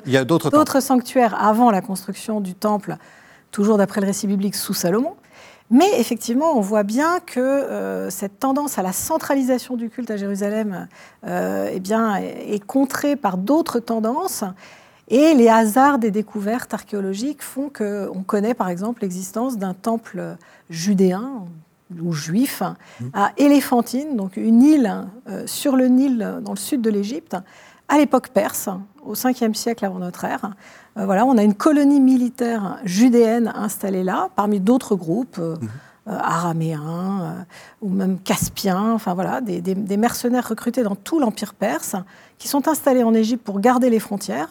il 0.06 0.12
y 0.12 0.16
a 0.16 0.24
d'autres 0.24 0.80
sanctuaires 0.80 1.34
avant 1.42 1.70
la 1.70 1.80
construction 1.80 2.40
du 2.40 2.54
temple, 2.54 2.96
toujours 3.50 3.76
d'après 3.76 4.00
le 4.00 4.06
récit 4.06 4.26
biblique 4.26 4.54
sous 4.54 4.74
Salomon. 4.74 5.14
Mais 5.70 5.98
effectivement, 5.98 6.56
on 6.56 6.60
voit 6.60 6.82
bien 6.82 7.18
que 7.24 7.40
euh, 7.40 8.10
cette 8.10 8.38
tendance 8.38 8.78
à 8.78 8.82
la 8.82 8.92
centralisation 8.92 9.76
du 9.76 9.88
culte 9.88 10.10
à 10.10 10.16
Jérusalem 10.16 10.86
euh, 11.26 11.70
eh 11.72 11.80
bien, 11.80 12.16
est 12.16 12.64
contrée 12.64 13.16
par 13.16 13.38
d'autres 13.38 13.80
tendances. 13.80 14.44
Et 15.08 15.34
les 15.34 15.48
hasards 15.48 15.98
des 15.98 16.10
découvertes 16.10 16.74
archéologiques 16.74 17.42
font 17.42 17.70
qu'on 17.70 18.22
connaît 18.22 18.54
par 18.54 18.68
exemple 18.68 19.02
l'existence 19.02 19.56
d'un 19.56 19.74
temple 19.74 20.36
judéen 20.68 21.46
ou 22.00 22.12
juif 22.12 22.62
mmh. 22.62 23.04
à 23.14 23.32
Éléphantine, 23.36 24.16
donc 24.16 24.36
une 24.36 24.62
île 24.62 25.06
euh, 25.28 25.46
sur 25.46 25.76
le 25.76 25.88
Nil 25.88 26.40
dans 26.42 26.52
le 26.52 26.58
sud 26.58 26.80
de 26.80 26.90
l'Égypte, 26.90 27.36
à 27.88 27.98
l'époque 27.98 28.28
perse, 28.28 28.68
au 29.02 29.14
5e 29.14 29.54
siècle 29.54 29.84
avant 29.84 29.98
notre 29.98 30.24
ère. 30.24 30.52
Euh, 30.96 31.04
voilà, 31.06 31.26
on 31.26 31.36
a 31.36 31.42
une 31.42 31.54
colonie 31.54 32.00
militaire 32.00 32.78
judéenne 32.84 33.52
installée 33.54 34.04
là, 34.04 34.28
parmi 34.36 34.60
d'autres 34.60 34.96
groupes. 34.96 35.38
Euh, 35.38 35.56
euh, 36.08 36.18
araméens 36.18 37.46
ou 37.80 37.88
même 37.88 38.18
caspiens, 38.18 38.92
enfin 38.92 39.14
voilà, 39.14 39.40
des, 39.40 39.96
mercenaires 39.96 40.48
recrutés 40.48 40.82
dans 40.82 40.96
tout 40.96 41.20
l'Empire 41.20 41.54
perse 41.54 41.94
qui 42.38 42.48
sont 42.48 42.66
installés 42.66 43.04
en 43.04 43.14
Égypte 43.14 43.44
pour 43.44 43.60
garder 43.60 43.88
les 43.88 44.00
frontières. 44.00 44.48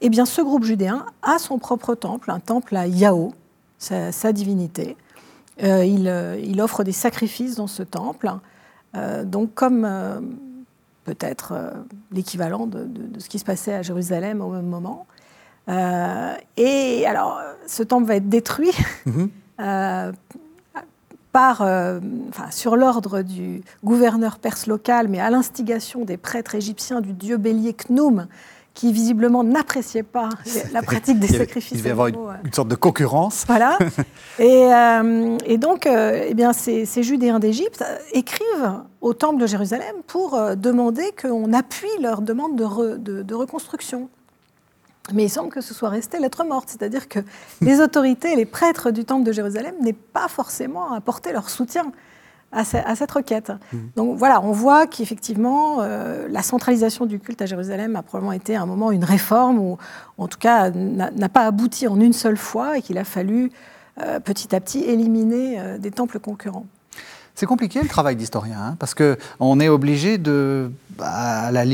Eh 0.00 0.08
bien, 0.08 0.24
ce 0.24 0.40
groupe 0.40 0.64
judéen 0.64 1.04
a 1.22 1.38
son 1.38 1.58
propre 1.58 1.94
temple, 1.94 2.30
un 2.30 2.40
temple 2.40 2.74
à 2.74 2.86
Yahoo, 2.86 3.34
sa, 3.76 4.32
divinité. 4.32 4.96
Il, 5.62 6.60
offre 6.60 6.84
des 6.84 6.92
sacrifices 6.92 7.56
dans 7.56 7.66
ce 7.66 7.82
temple. 7.82 8.30
donc, 9.24 9.54
comme 9.54 9.86
peut-être 11.04 11.52
euh, 11.52 11.70
l'équivalent 12.12 12.66
de, 12.66 12.88
ce 13.18 13.28
qui 13.28 13.38
se 13.38 13.44
passait 13.44 13.74
à 13.74 13.82
Jérusalem 13.82 14.40
au 14.40 14.50
même 14.50 14.66
moment. 14.66 15.06
et 15.68 17.04
alors, 17.06 17.40
ce 17.66 17.82
temple 17.82 18.06
va 18.06 18.16
être 18.16 18.28
détruit 18.28 18.72
mhm. 19.06 19.30
par, 21.32 21.62
enfin, 21.62 22.50
sur 22.50 22.76
l'ordre 22.76 23.22
du 23.22 23.62
gouverneur 23.82 24.38
perse 24.38 24.66
local, 24.66 25.08
mais 25.08 25.20
à 25.20 25.30
l'instigation 25.30 26.04
des 26.04 26.16
prêtres 26.16 26.54
égyptiens 26.54 27.00
du 27.00 27.12
dieu 27.12 27.36
bélier 27.36 27.74
Khnum, 27.74 28.26
qui 28.74 28.92
visiblement 28.92 29.44
n'appréciait 29.44 30.02
pas 30.02 30.28
la 30.72 30.82
pratique 30.82 31.20
des 31.20 31.28
sacrifices. 31.28 31.72
Il 31.72 31.78
devait 31.78 31.90
y 31.90 31.92
avoir 31.92 32.08
une, 32.08 32.52
sorte 32.52 32.68
de 32.68 32.74
concurrence. 32.74 33.44
Voilà. 33.46 33.78
et, 34.38 34.66
euh, 34.72 35.38
et, 35.46 35.58
donc, 35.58 35.86
euh, 35.86 36.26
eh 36.28 36.34
bien, 36.34 36.52
ces, 36.52 36.84
ces, 36.84 37.02
Judéens 37.02 37.38
d'Égypte 37.38 37.84
écrivent 38.12 38.82
au 39.00 39.14
temple 39.14 39.40
de 39.40 39.46
Jérusalem 39.46 39.94
pour 40.06 40.34
euh, 40.34 40.56
demander 40.56 41.14
qu'on 41.20 41.52
appuie 41.52 41.88
leur 42.00 42.20
demande 42.20 42.56
de, 42.56 42.96
de, 42.96 43.22
de, 43.22 43.34
reconstruction. 43.34 44.08
Mais 45.12 45.24
il 45.24 45.30
semble 45.30 45.50
que 45.50 45.60
ce 45.60 45.74
soit 45.74 45.90
resté 45.90 46.18
lettre 46.18 46.44
morte, 46.44 46.70
c'est-à-dire 46.70 47.08
que 47.08 47.20
les 47.60 47.80
autorités, 47.80 48.34
les 48.36 48.46
prêtres 48.46 48.90
du 48.90 49.04
temple 49.04 49.24
de 49.24 49.32
Jérusalem 49.32 49.74
n'aient 49.82 49.92
pas 49.92 50.28
forcément 50.28 50.92
apporté 50.92 51.32
leur 51.32 51.50
soutien 51.50 51.92
à, 52.54 52.94
cette 52.94 53.10
requête. 53.10 53.50
Mmh. 53.50 53.78
Donc 53.96 54.16
voilà, 54.18 54.40
on 54.42 54.52
voit 54.52 54.86
qu'effectivement, 54.86 55.78
euh, 55.80 56.28
la 56.30 56.42
centralisation 56.42 57.06
du 57.06 57.18
culte 57.18 57.42
à 57.42 57.46
Jérusalem 57.46 57.96
a 57.96 58.02
probablement 58.02 58.32
été 58.32 58.56
à 58.56 58.62
un 58.62 58.66
moment 58.66 58.90
une 58.90 59.04
réforme, 59.04 59.58
ou 59.58 59.78
en 60.18 60.28
tout 60.28 60.38
cas 60.38 60.70
n'a 60.70 61.28
pas 61.28 61.46
abouti 61.46 61.88
en 61.88 62.00
une 62.00 62.12
seule 62.12 62.36
fois, 62.36 62.78
et 62.78 62.82
qu'il 62.82 62.98
a 62.98 63.04
fallu 63.04 63.50
euh, 64.02 64.18
petit 64.18 64.54
à 64.56 64.60
petit 64.60 64.82
éliminer 64.82 65.60
euh, 65.60 65.78
des 65.78 65.92
temples 65.92 66.18
concurrents. 66.18 66.66
C'est 67.34 67.46
compliqué 67.46 67.82
le 67.82 67.88
travail 67.88 68.14
d'historien, 68.14 68.58
hein, 68.60 68.76
parce 68.78 68.94
qu'on 68.94 69.60
est 69.60 69.68
obligé 69.68 70.18
de, 70.18 70.70
bah, 70.96 71.06
à, 71.06 71.50
la, 71.50 71.64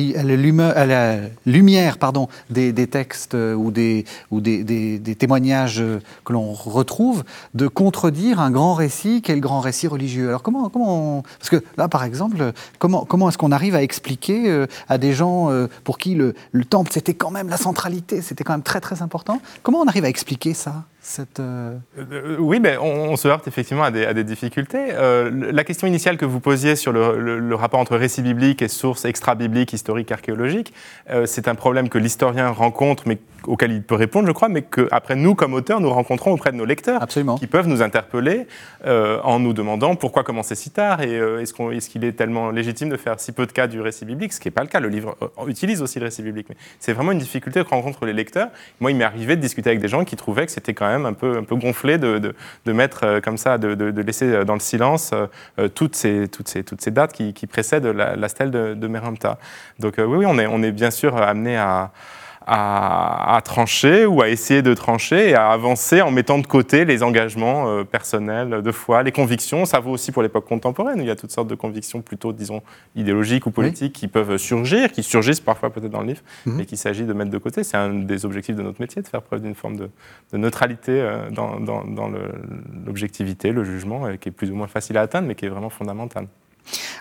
lumière 1.44 1.98
pardon, 1.98 2.28
des, 2.48 2.72
textes 2.86 3.34
ou, 3.34 3.70
des, 3.70 4.06
ou 4.30 4.40
des, 4.40 5.16
témoignages 5.18 5.82
que 6.24 6.32
l'on 6.32 6.52
retrouve, 6.52 7.24
de 7.52 7.68
contredire 7.68 8.40
un 8.40 8.50
grand 8.50 8.72
récit 8.72 9.20
qui 9.20 9.32
est 9.32 9.34
le 9.34 9.42
grand 9.42 9.60
récit 9.60 9.86
religieux. 9.86 10.28
Alors 10.28 10.42
comment, 10.42 10.70
comment 10.70 11.22
parce 11.38 11.50
que 11.50 11.62
là 11.76 11.88
par 11.88 12.04
exemple, 12.04 12.52
comment, 12.78 13.04
comment 13.04 13.28
est-ce 13.28 13.36
qu'on 13.36 13.52
arrive 13.52 13.74
à 13.74 13.82
expliquer 13.82 14.48
euh, 14.48 14.66
à 14.88 14.96
des 14.96 15.12
gens 15.12 15.50
euh, 15.50 15.66
pour 15.84 15.98
qui 15.98 16.14
le, 16.14 16.34
le 16.52 16.64
temple 16.64 16.90
c'était 16.92 17.14
quand 17.14 17.30
même 17.30 17.50
la 17.50 17.58
centralité, 17.58 18.22
c'était 18.22 18.44
quand 18.44 18.54
même 18.54 18.62
très 18.62 18.80
très 18.80 19.02
important, 19.02 19.42
comment 19.62 19.80
on 19.80 19.86
arrive 19.86 20.06
à 20.06 20.08
expliquer 20.08 20.54
ça 20.54 20.84
cette, 21.02 21.40
euh, 21.40 21.78
oui, 22.38 22.60
mais 22.60 22.76
on, 22.76 23.16
se 23.16 23.26
heurte 23.26 23.48
effectivement 23.48 23.84
à 23.84 23.90
des 23.90 24.24
difficultés. 24.24 24.92
La 25.50 25.64
question 25.64 25.86
initiale 25.86 26.16
que 26.16 26.24
vous 26.24 26.40
posiez 26.40 26.76
sur 26.76 26.92
le, 26.92 27.38
le 27.38 27.54
rapport 27.54 27.80
entre 27.80 27.96
récit 27.96 28.22
biblique 28.22 28.62
et 28.62 28.68
source 28.68 29.04
extra-biblique, 29.04 29.72
historique, 29.72 30.12
archéologique. 30.12 30.72
Euh, 31.10 31.26
c'est 31.26 31.48
un 31.48 31.54
problème 31.54 31.88
que 31.88 31.98
l'historien 31.98 32.50
rencontre, 32.50 33.04
mais 33.06 33.18
auquel 33.46 33.72
il 33.72 33.82
peut 33.82 33.94
répondre, 33.94 34.26
je 34.26 34.32
crois, 34.32 34.48
mais 34.48 34.62
qu'après 34.62 35.16
nous, 35.16 35.34
comme 35.34 35.54
auteurs, 35.54 35.80
nous 35.80 35.90
rencontrons 35.90 36.32
auprès 36.32 36.52
de 36.52 36.56
nos 36.56 36.64
lecteurs, 36.64 37.02
Absolument. 37.02 37.36
qui 37.36 37.46
peuvent 37.46 37.68
nous 37.68 37.82
interpeller 37.82 38.46
euh, 38.86 39.18
en 39.22 39.38
nous 39.38 39.52
demandant 39.52 39.94
pourquoi 39.94 40.24
commencer 40.24 40.54
si 40.54 40.70
tard 40.70 41.00
et 41.00 41.18
euh, 41.18 41.40
est-ce 41.40 41.88
qu'il 41.88 42.04
est, 42.04 42.12
tellement 42.12 42.50
légitime 42.50 42.88
de 42.88 42.96
faire 42.96 43.18
si 43.18 43.32
peu 43.32 43.46
de 43.46 43.52
cas 43.52 43.66
du 43.66 43.80
récit 43.80 44.04
biblique, 44.04 44.32
ce 44.32 44.40
qui 44.40 44.48
n'est 44.48 44.52
pas 44.52 44.62
le 44.62 44.68
cas. 44.68 44.80
Le 44.80 44.88
livre 44.88 45.16
utilise 45.46 45.80
aussi 45.80 45.98
le 45.98 46.06
récit 46.06 46.22
biblique, 46.22 46.46
mais 46.48 46.56
c'est 46.78 46.92
vraiment 46.92 47.12
une 47.12 47.18
difficulté 47.18 47.62
que 47.62 47.68
rencontrent 47.68 48.04
les 48.04 48.12
lecteurs. 48.12 48.48
Moi, 48.80 48.90
il 48.90 48.96
m'est 48.96 49.04
arrivé 49.04 49.36
de 49.36 49.40
discuter 49.40 49.70
avec 49.70 49.80
des 49.80 49.88
gens 49.88 50.04
qui 50.04 50.16
trouvaient 50.16 50.46
que 50.46 50.52
c'était 50.52 50.74
quand 50.74 50.88
même 50.88 51.06
un 51.06 51.12
peu, 51.12 51.38
un 51.38 51.44
peu 51.44 51.56
gonflé 51.56 51.98
de, 51.98 52.18
de, 52.18 52.72
mettre 52.72 53.20
comme 53.20 53.38
ça, 53.38 53.58
de, 53.58 53.74
de, 53.74 54.02
laisser 54.02 54.44
dans 54.44 54.54
le 54.54 54.60
silence 54.60 55.14
toutes, 55.74 55.96
ces, 55.96 56.28
toutes, 56.28 56.48
ces, 56.48 56.64
toutes 56.64 56.80
ces 56.80 56.90
dates 56.90 57.12
qui, 57.12 57.46
précèdent 57.46 57.86
la, 57.86 58.28
stèle 58.28 58.50
de, 58.50 58.74
de 58.74 58.88
donc 59.78 59.98
euh, 59.98 60.04
oui, 60.04 60.18
oui, 60.18 60.26
on 60.26 60.38
est, 60.38 60.46
on 60.46 60.62
est 60.62 60.72
bien 60.72 60.90
sûr 60.90 61.16
amené 61.16 61.56
à, 61.56 61.92
à, 62.52 63.40
trancher 63.44 64.06
ou 64.06 64.22
à 64.22 64.28
essayer 64.28 64.60
de 64.60 64.74
trancher 64.74 65.30
et 65.30 65.34
à 65.34 65.50
avancer 65.50 66.02
en 66.02 66.10
mettant 66.10 66.38
de 66.38 66.46
côté 66.46 66.84
les 66.84 67.04
engagements 67.04 67.68
euh, 67.68 67.84
personnels 67.84 68.62
de 68.62 68.72
foi, 68.72 69.04
les 69.04 69.12
convictions. 69.12 69.64
Ça 69.66 69.78
vaut 69.78 69.92
aussi 69.92 70.10
pour 70.10 70.22
l'époque 70.22 70.46
contemporaine. 70.46 70.98
il 70.98 71.06
y 71.06 71.10
a 71.10 71.16
toutes 71.16 71.30
sortes 71.30 71.46
de 71.46 71.54
convictions 71.54 72.02
plutôt, 72.02 72.32
disons, 72.32 72.60
idéologiques 72.96 73.46
ou 73.46 73.52
politiques 73.52 73.92
qui 73.92 74.08
peuvent 74.08 74.36
surgir, 74.36 74.90
qui 74.90 75.04
surgissent 75.04 75.40
parfois 75.40 75.70
peut-être 75.70 75.92
dans 75.92 76.00
le 76.00 76.08
livre, 76.08 76.22
mhm. 76.44 76.56
mais 76.56 76.66
qu'il 76.66 76.78
s'agit 76.78 77.04
de 77.04 77.12
mettre 77.12 77.30
de 77.30 77.38
côté. 77.38 77.62
C'est 77.62 77.76
un 77.76 77.90
des 77.94 78.24
objectifs 78.24 78.56
de 78.56 78.62
notre 78.62 78.80
métier, 78.80 79.00
de 79.00 79.06
faire 79.06 79.22
preuve 79.22 79.42
d'une 79.42 79.54
forme 79.54 79.76
de, 79.76 79.88
neutralité 80.32 81.00
euh, 81.00 81.30
dans, 81.30 81.60
dans, 81.60 81.84
dans 81.84 82.10
l'objectivité, 82.84 83.52
le, 83.52 83.60
le 83.60 83.64
jugement, 83.64 84.16
qui 84.20 84.28
est 84.28 84.32
plus 84.32 84.50
ou 84.50 84.56
moins 84.56 84.66
facile 84.66 84.98
à 84.98 85.02
atteindre, 85.02 85.28
mais 85.28 85.36
qui 85.36 85.46
est 85.46 85.50
vraiment 85.50 85.70
fondamental. 85.70 86.26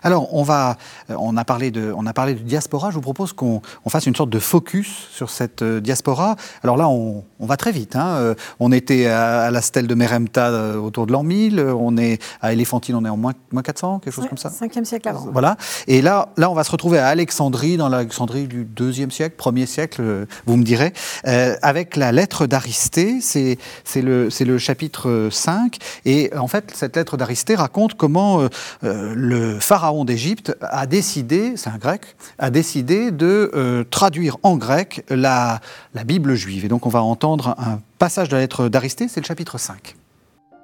Alors, 0.03 0.33
on, 0.33 0.43
va, 0.43 0.77
euh, 1.09 1.15
on, 1.19 1.35
a 1.37 1.45
parlé 1.45 1.71
de, 1.71 1.93
on 1.95 2.05
a 2.05 2.13
parlé 2.13 2.33
de 2.33 2.39
diaspora. 2.39 2.89
Je 2.89 2.95
vous 2.95 3.01
propose 3.01 3.33
qu'on 3.33 3.61
fasse 3.89 4.05
une 4.05 4.15
sorte 4.15 4.29
de 4.29 4.39
focus 4.39 5.07
sur 5.11 5.29
cette 5.29 5.61
euh, 5.61 5.81
diaspora. 5.81 6.35
Alors 6.63 6.77
là, 6.77 6.87
on, 6.87 7.23
va 7.39 7.57
très 7.57 7.71
vite. 7.71 7.95
Hein. 7.95 8.07
Euh, 8.07 8.35
on 8.59 8.71
était 8.71 9.07
à, 9.07 9.51
la 9.51 9.61
stèle 9.61 9.87
de 9.87 9.95
Meremta 9.95 10.77
autour 10.77 11.05
de 11.05 11.11
l'an 11.11 11.23
1000. 11.23 11.59
On 11.59 11.97
est 11.97 12.21
à 12.41 12.53
Éléphantine, 12.53 12.95
on 12.95 13.05
est 13.05 13.09
en 13.09 13.17
moins, 13.17 13.33
400, 13.63 13.99
quelque 13.99 14.13
chose 14.13 14.27
comme 14.27 14.37
ça 14.37 14.49
5e 14.49 14.85
siècle 14.85 15.09
avant. 15.09 15.27
Voilà. 15.31 15.57
Et 15.87 16.01
là, 16.01 16.29
là, 16.37 16.49
on 16.49 16.53
va 16.53 16.63
se 16.63 16.71
retrouver 16.71 16.99
à 16.99 17.07
Alexandrie, 17.07 17.77
dans 17.77 17.89
l'Alexandrie 17.89 18.47
du 18.47 18.65
2e 18.65 19.09
siècle, 19.09 19.35
1er 19.39 19.65
siècle, 19.65 20.27
vous 20.45 20.57
me 20.57 20.63
direz, 20.63 20.93
avec 21.23 21.95
la 21.95 22.11
lettre 22.11 22.45
d'Aristée. 22.45 23.19
C'est 23.21 23.57
le, 23.95 24.29
le 24.39 24.57
chapitre 24.57 25.29
5. 25.31 25.77
Et 26.05 26.31
en 26.35 26.47
fait, 26.47 26.71
cette 26.75 26.95
lettre 26.95 27.17
d'Aristée 27.17 27.55
raconte 27.55 27.95
comment 27.95 28.47
le 28.81 29.59
pharaon 29.59 29.88
d'Égypte 30.05 30.55
a 30.61 30.85
décidé, 30.87 31.57
c'est 31.57 31.69
un 31.69 31.77
grec, 31.77 32.15
a 32.37 32.49
décidé 32.49 33.11
de 33.11 33.51
euh, 33.53 33.83
traduire 33.83 34.37
en 34.43 34.57
grec 34.57 35.05
la, 35.09 35.61
la 35.93 36.03
Bible 36.03 36.35
juive. 36.35 36.65
Et 36.65 36.67
donc 36.67 36.85
on 36.85 36.89
va 36.89 37.01
entendre 37.01 37.55
un 37.57 37.81
passage 37.97 38.29
de 38.29 38.35
la 38.35 38.41
lettre 38.41 38.69
d'Aristée, 38.69 39.07
c'est 39.07 39.21
le 39.21 39.25
chapitre 39.25 39.57
5. 39.57 39.95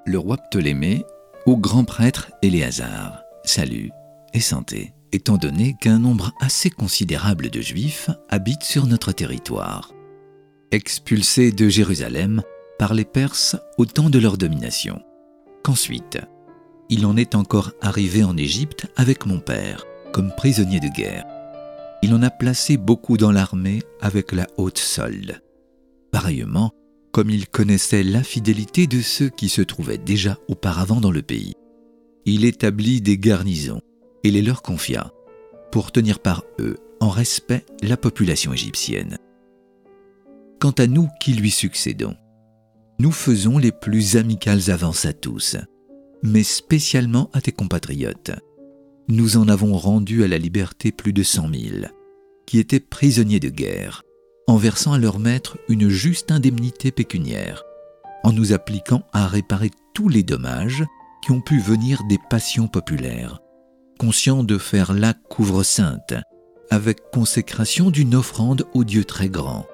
Le 0.06 0.20
roi 0.20 0.38
Ptolémée 0.38 1.06
au 1.46 1.58
grand 1.58 1.84
prêtre 1.84 2.32
Éléazar, 2.42 3.24
salut 3.44 3.92
et 4.34 4.40
santé, 4.40 4.94
étant 5.12 5.38
donné 5.38 5.76
qu'un 5.80 6.00
nombre 6.00 6.34
assez 6.42 6.70
considérable 6.70 7.50
de 7.50 7.62
juifs 7.62 8.10
habitent 8.30 8.64
sur 8.64 8.88
notre 8.88 9.12
territoire. 9.12 9.92
Expulsés 10.72 11.52
de 11.52 11.70
Jérusalem 11.70 12.42
par 12.78 12.94
les 12.94 13.06
Perses 13.06 13.56
au 13.78 13.86
temps 13.86 14.10
de 14.10 14.20
leur 14.20 14.38
domination. 14.38 15.02
Qu'ensuite, 15.64 16.20
il 16.90 17.06
en 17.06 17.18
est 17.18 17.36
encore 17.36 17.72
arrivé 17.82 18.24
en 18.24 18.38
Égypte 18.38 18.88
avec 18.96 19.26
mon 19.26 19.40
père, 19.40 19.86
comme 20.14 20.34
prisonnier 20.36 20.80
de 20.80 20.88
guerre. 20.88 21.26
Il 22.02 22.14
en 22.14 22.22
a 22.22 22.30
placé 22.30 22.78
beaucoup 22.78 23.18
dans 23.18 23.32
l'armée 23.32 23.82
avec 24.02 24.32
la 24.32 24.48
haute 24.58 24.78
solde. 24.78 25.42
Pareillement, 26.12 26.72
comme 27.12 27.30
il 27.30 27.48
connaissait 27.48 28.04
l'infidélité 28.04 28.88
de 28.88 29.02
ceux 29.02 29.30
qui 29.30 29.50
se 29.50 29.62
trouvaient 29.62 29.98
déjà 29.98 30.38
auparavant 30.48 31.02
dans 31.02 31.12
le 31.12 31.22
pays, 31.22 31.54
il 32.26 32.46
établit 32.46 33.02
des 33.02 33.18
garnisons 33.18 33.82
et 34.24 34.32
les 34.32 34.42
leur 34.42 34.62
confia, 34.62 35.12
pour 35.72 35.92
tenir 35.92 36.20
par 36.20 36.44
eux 36.60 36.78
en 37.00 37.10
respect 37.10 37.66
la 37.82 37.98
population 37.98 38.54
égyptienne. 38.54 39.18
Quant 40.60 40.72
à 40.72 40.88
nous 40.88 41.10
qui 41.20 41.34
lui 41.34 41.52
succédons, 41.52 42.16
nous 43.00 43.12
faisons 43.12 43.58
les 43.58 43.72
plus 43.72 44.16
amicales 44.16 44.72
avances 44.72 45.06
à 45.06 45.14
tous, 45.14 45.58
mais 46.26 46.44
spécialement 46.44 47.30
à 47.34 47.42
tes 47.42 47.52
compatriotes. 47.52 48.32
Nous 49.08 49.38
en 49.38 49.48
avons 49.48 49.78
rendu 49.78 50.24
à 50.24 50.28
la 50.28 50.38
liberté 50.38 50.92
plus 50.92 51.14
de 51.14 51.24
cent 51.24 51.48
mille, 51.48 51.92
qui 52.46 52.60
étaient 52.60 52.80
prisonniers 52.80 53.40
de 53.40 53.50
guerre, 53.50 54.02
en 54.48 54.58
versant 54.58 54.94
à 54.94 54.98
leur 54.98 55.20
maître 55.20 55.58
une 55.70 55.90
juste 55.90 56.32
indemnité 56.32 56.92
pécuniaire, 56.92 57.64
en 58.24 58.32
nous 58.32 58.54
appliquant 58.54 59.04
à 59.14 59.28
réparer 59.28 59.72
tous 59.94 60.10
les 60.10 60.24
dommages 60.24 60.84
qui 61.24 61.32
ont 61.32 61.42
pu 61.42 61.60
venir 61.60 62.04
des 62.10 62.20
passions 62.30 62.68
populaires, 62.68 63.40
conscients 64.00 64.44
de 64.44 64.58
faire 64.58 64.94
la 64.94 65.14
couvre-sainte, 65.14 66.16
avec 66.72 67.12
consécration 67.12 67.92
d'une 67.92 68.16
offrande 68.16 68.66
au 68.74 68.84
Dieu 68.84 69.06
très 69.06 69.30
grand, 69.30 69.66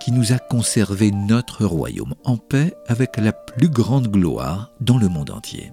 qui 0.00 0.10
nous 0.10 0.32
a 0.32 0.38
conservé 0.38 1.12
notre 1.12 1.64
royaume 1.64 2.14
en 2.24 2.36
paix 2.36 2.74
avec 2.88 3.16
la 3.16 3.32
plus 3.32 3.68
grande 3.68 4.08
gloire 4.08 4.72
dans 4.80 4.98
le 4.98 5.08
monde 5.08 5.30
entier. 5.30 5.72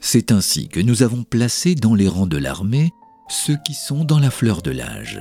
C'est 0.00 0.32
ainsi 0.32 0.68
que 0.68 0.80
nous 0.80 1.02
avons 1.02 1.24
placé 1.24 1.74
dans 1.74 1.94
les 1.94 2.08
rangs 2.08 2.26
de 2.26 2.38
l'armée 2.38 2.90
ceux 3.28 3.56
qui 3.64 3.74
sont 3.74 4.04
dans 4.04 4.18
la 4.18 4.30
fleur 4.30 4.62
de 4.62 4.70
l'âge. 4.70 5.20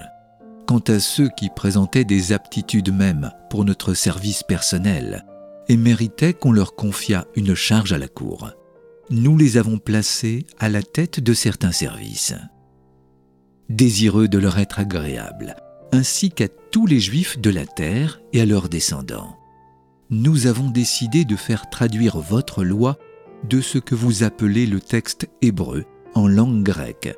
Quant 0.68 0.84
à 0.88 1.00
ceux 1.00 1.30
qui 1.38 1.50
présentaient 1.50 2.06
des 2.06 2.32
aptitudes 2.32 2.94
mêmes 2.94 3.32
pour 3.50 3.66
notre 3.66 3.94
service 3.94 4.42
personnel 4.44 5.26
et 5.68 5.78
méritaient 5.78 6.34
qu'on 6.34 6.52
leur 6.52 6.76
confiât 6.76 7.26
une 7.36 7.56
charge 7.56 7.94
à 7.94 7.98
la 7.98 8.08
cour, 8.08 8.52
nous 9.10 9.38
les 9.38 9.58
avons 9.58 9.80
placés 9.80 10.46
à 10.60 10.70
la 10.70 10.82
tête 10.82 11.20
de 11.20 11.34
certains 11.34 11.72
services. 11.72 12.34
Désireux 13.68 14.28
de 14.28 14.38
leur 14.38 14.58
être 14.60 14.80
agréables, 14.80 15.56
ainsi 15.92 16.32
qu'à 16.32 16.48
tous 16.48 16.86
les 16.86 17.00
juifs 17.00 17.40
de 17.40 17.50
la 17.50 17.66
terre 17.66 18.22
et 18.34 18.42
à 18.42 18.46
leurs 18.46 18.70
descendants, 18.70 19.36
nous 20.10 20.48
avons 20.48 20.70
décidé 20.70 21.26
de 21.26 21.36
faire 21.36 21.70
traduire 21.70 22.20
votre 22.20 22.64
loi 22.64 22.98
de 23.44 23.62
ce 23.62 23.78
que 23.78 23.96
vous 23.96 24.24
appelez 24.24 24.66
le 24.66 24.80
texte 24.80 25.28
hébreu 25.42 25.86
en 26.16 26.28
langue 26.28 26.64
grecque, 26.64 27.16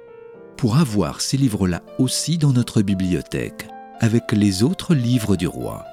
pour 0.57 0.77
avoir 0.77 1.21
ces 1.21 1.37
livres-là 1.37 1.81
aussi 1.97 2.37
dans 2.37 2.51
notre 2.51 2.81
bibliothèque, 2.81 3.67
avec 3.99 4.31
les 4.31 4.63
autres 4.63 4.93
livres 4.93 5.35
du 5.35 5.47
roi. 5.47 5.85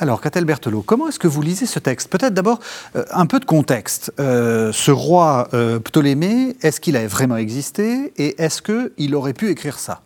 Alors, 0.00 0.22
Catel 0.22 0.46
Berthelot, 0.46 0.80
comment 0.80 1.08
est-ce 1.08 1.18
que 1.18 1.28
vous 1.28 1.42
lisez 1.42 1.66
ce 1.66 1.78
texte? 1.78 2.08
Peut-être 2.08 2.32
d'abord 2.32 2.58
euh, 2.96 3.04
un 3.10 3.26
peu 3.26 3.38
de 3.38 3.44
contexte. 3.44 4.10
Euh, 4.18 4.72
ce 4.72 4.90
roi 4.90 5.48
euh, 5.52 5.78
Ptolémée, 5.78 6.56
est-ce 6.62 6.80
qu'il 6.80 6.96
a 6.96 7.06
vraiment 7.06 7.36
existé 7.36 8.14
et 8.16 8.40
est-ce 8.42 8.62
qu'il 8.62 9.14
aurait 9.14 9.34
pu 9.34 9.50
écrire 9.50 9.78
ça? 9.78 10.00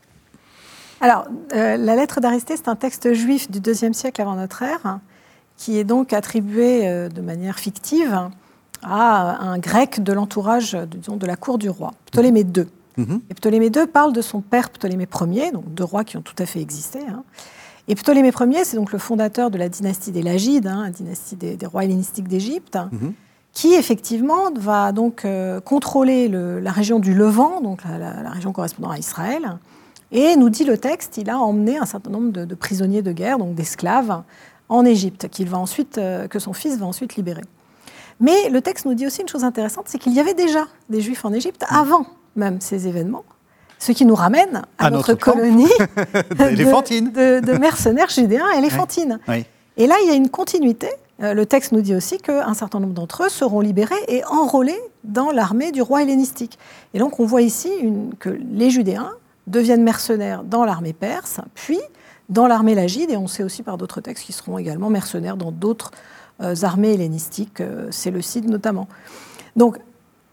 Alors, 1.00 1.26
la 1.52 1.76
lettre 1.76 2.20
d'Aristée, 2.20 2.56
c'est 2.56 2.68
un 2.68 2.76
texte 2.76 3.12
juif 3.12 3.50
du 3.50 3.60
IIe 3.70 3.94
siècle 3.94 4.22
avant 4.22 4.36
notre 4.36 4.62
ère, 4.62 5.00
qui 5.56 5.78
est 5.78 5.84
donc 5.84 6.12
attribué 6.12 7.08
de 7.08 7.20
manière 7.20 7.58
fictive 7.58 8.28
à 8.82 9.38
un 9.40 9.58
grec 9.58 10.02
de 10.02 10.12
l'entourage, 10.12 10.76
disons, 10.90 11.16
de 11.16 11.26
la 11.26 11.37
cour 11.37 11.58
du 11.58 11.68
roi, 11.68 11.92
Ptolémée 12.06 12.40
II. 12.56 12.66
Mhm. 12.96 13.20
Et 13.30 13.34
Ptolémée 13.34 13.70
II 13.75 13.87
parle 13.87 14.12
de 14.12 14.23
son 14.23 14.40
père 14.40 14.70
Ptolémée 14.70 15.08
Ier, 15.32 15.50
donc 15.52 15.73
deux 15.75 15.84
rois 15.84 16.04
qui 16.04 16.16
ont 16.16 16.23
tout 16.23 16.37
à 16.38 16.46
fait 16.46 16.61
existé. 16.61 17.00
Hein. 17.08 17.25
Et 17.88 17.94
Ptolémée 17.94 18.30
Ier, 18.38 18.64
c'est 18.64 18.76
donc 18.76 18.92
le 18.92 18.99
fondateur 18.99 19.50
de 19.50 19.58
la 19.58 19.68
dynastie 19.68 20.12
des 20.12 20.23
Lagides, 20.23 20.66
hein, 20.66 20.84
la 20.84 20.90
dynastie 20.90 21.37
des, 21.37 21.66
rois 21.66 21.84
hellénistiques 21.84 22.28
d'Égypte, 22.28 22.78
mhm. 22.92 23.12
qui 23.52 23.75
effectivement 23.75 24.52
va 24.56 24.92
donc 24.92 25.25
euh, 25.25 25.61
contrôler 25.61 26.28
la 26.28 26.70
région 26.70 27.00
du 27.00 27.14
Levant, 27.14 27.61
donc 27.61 27.82
la, 27.84 28.30
région 28.30 28.52
correspondant 28.52 28.90
à 28.90 28.99
Israël. 28.99 29.58
Et 30.12 30.37
nous 30.37 30.49
dit 30.49 30.64
le 30.64 30.78
texte, 30.78 31.16
il 31.16 31.28
a 31.28 31.38
emmené 31.38 31.76
un 31.76 31.87
certain 31.87 32.11
nombre 32.11 32.30
de, 32.30 32.54
prisonniers 32.54 33.02
de 33.02 33.11
guerre, 33.11 33.38
donc 33.38 33.54
d'esclaves, 33.54 34.23
en 34.68 34.85
Égypte, 34.85 35.28
qu'il 35.28 35.49
va 35.49 35.59
ensuite, 35.59 35.99
euh, 35.99 36.28
que 36.28 36.38
son 36.38 36.52
fils 36.52 36.78
va 36.78 36.87
ensuite 36.87 37.16
libérer. 37.16 37.42
Mais 38.21 38.49
le 38.49 38.61
texte 38.61 38.87
nous 38.87 38.94
dit 38.94 39.06
aussi 39.06 39.23
une 39.23 39.28
chose 39.28 39.44
intéressante, 39.44 39.87
c'est 39.88 39.99
qu'il 39.99 40.12
y 40.12 40.21
avait 40.21 40.35
déjà 40.35 40.66
des 40.88 41.00
Juifs 41.00 41.25
en 41.25 41.33
Égypte 41.33 41.64
avant 41.68 42.06
même 42.37 42.61
ces 42.61 42.88
événements. 42.88 43.25
Ce 43.78 43.92
qui 43.92 44.06
nous 44.06 44.14
ramène 44.14 44.62
à, 44.78 44.90
notre, 44.90 45.14
colonie 45.14 45.64
de, 46.30 47.40
de, 47.40 47.59
mercenaires 47.59 48.09
judéens 48.09 48.50
éléphantines. 48.56 49.18
Et 49.76 49.87
là, 49.87 49.97
il 50.02 50.09
y 50.09 50.12
a 50.12 50.14
une 50.14 50.30
continuité. 50.30 50.88
Euh, 51.23 51.35
le 51.35 51.44
texte 51.44 51.73
nous 51.73 51.80
dit 51.80 51.94
aussi 51.94 52.18
qu'un 52.18 52.54
certain 52.54 52.80
nombre 52.80 52.94
d'entre 52.94 53.25
eux 53.25 53.28
seront 53.28 53.61
libérés 53.61 53.94
et 54.09 54.25
enrôlés 54.25 54.80
dans 55.02 55.30
l'armée 55.30 55.71
du 55.71 55.83
roi 55.83 56.02
hellénistique. 56.02 56.59
Et 56.94 56.99
donc, 56.99 57.21
on 57.21 57.26
voit 57.26 57.42
ici 57.42 57.71
que 58.21 58.30
les 58.30 58.71
Judéens 58.71 59.11
deviennent 59.47 59.83
mercenaires 59.83 60.42
dans 60.44 60.64
l'armée 60.64 60.92
perse, 60.92 61.40
puis 61.54 61.80
dans 62.28 62.47
l'armée 62.47 62.75
lagide, 62.75 63.11
et 63.11 63.16
on 63.16 63.26
sait 63.26 63.43
aussi 63.43 63.62
par 63.62 63.78
d'autres 63.78 64.00
textes 64.00 64.25
qu'ils 64.25 64.35
seront 64.35 64.59
également 64.59 64.90
mercenaires 64.90 65.37
dans 65.37 65.52
d'autres 65.52 65.90
euh, 66.43 66.54
armées 66.62 66.95
hellénistiques, 66.95 67.61
euh, 67.61 67.88
c'est 67.90 68.11
le 68.11 68.23
Cid 68.23 68.49
notamment. 68.49 68.88
Donc, 69.57 69.78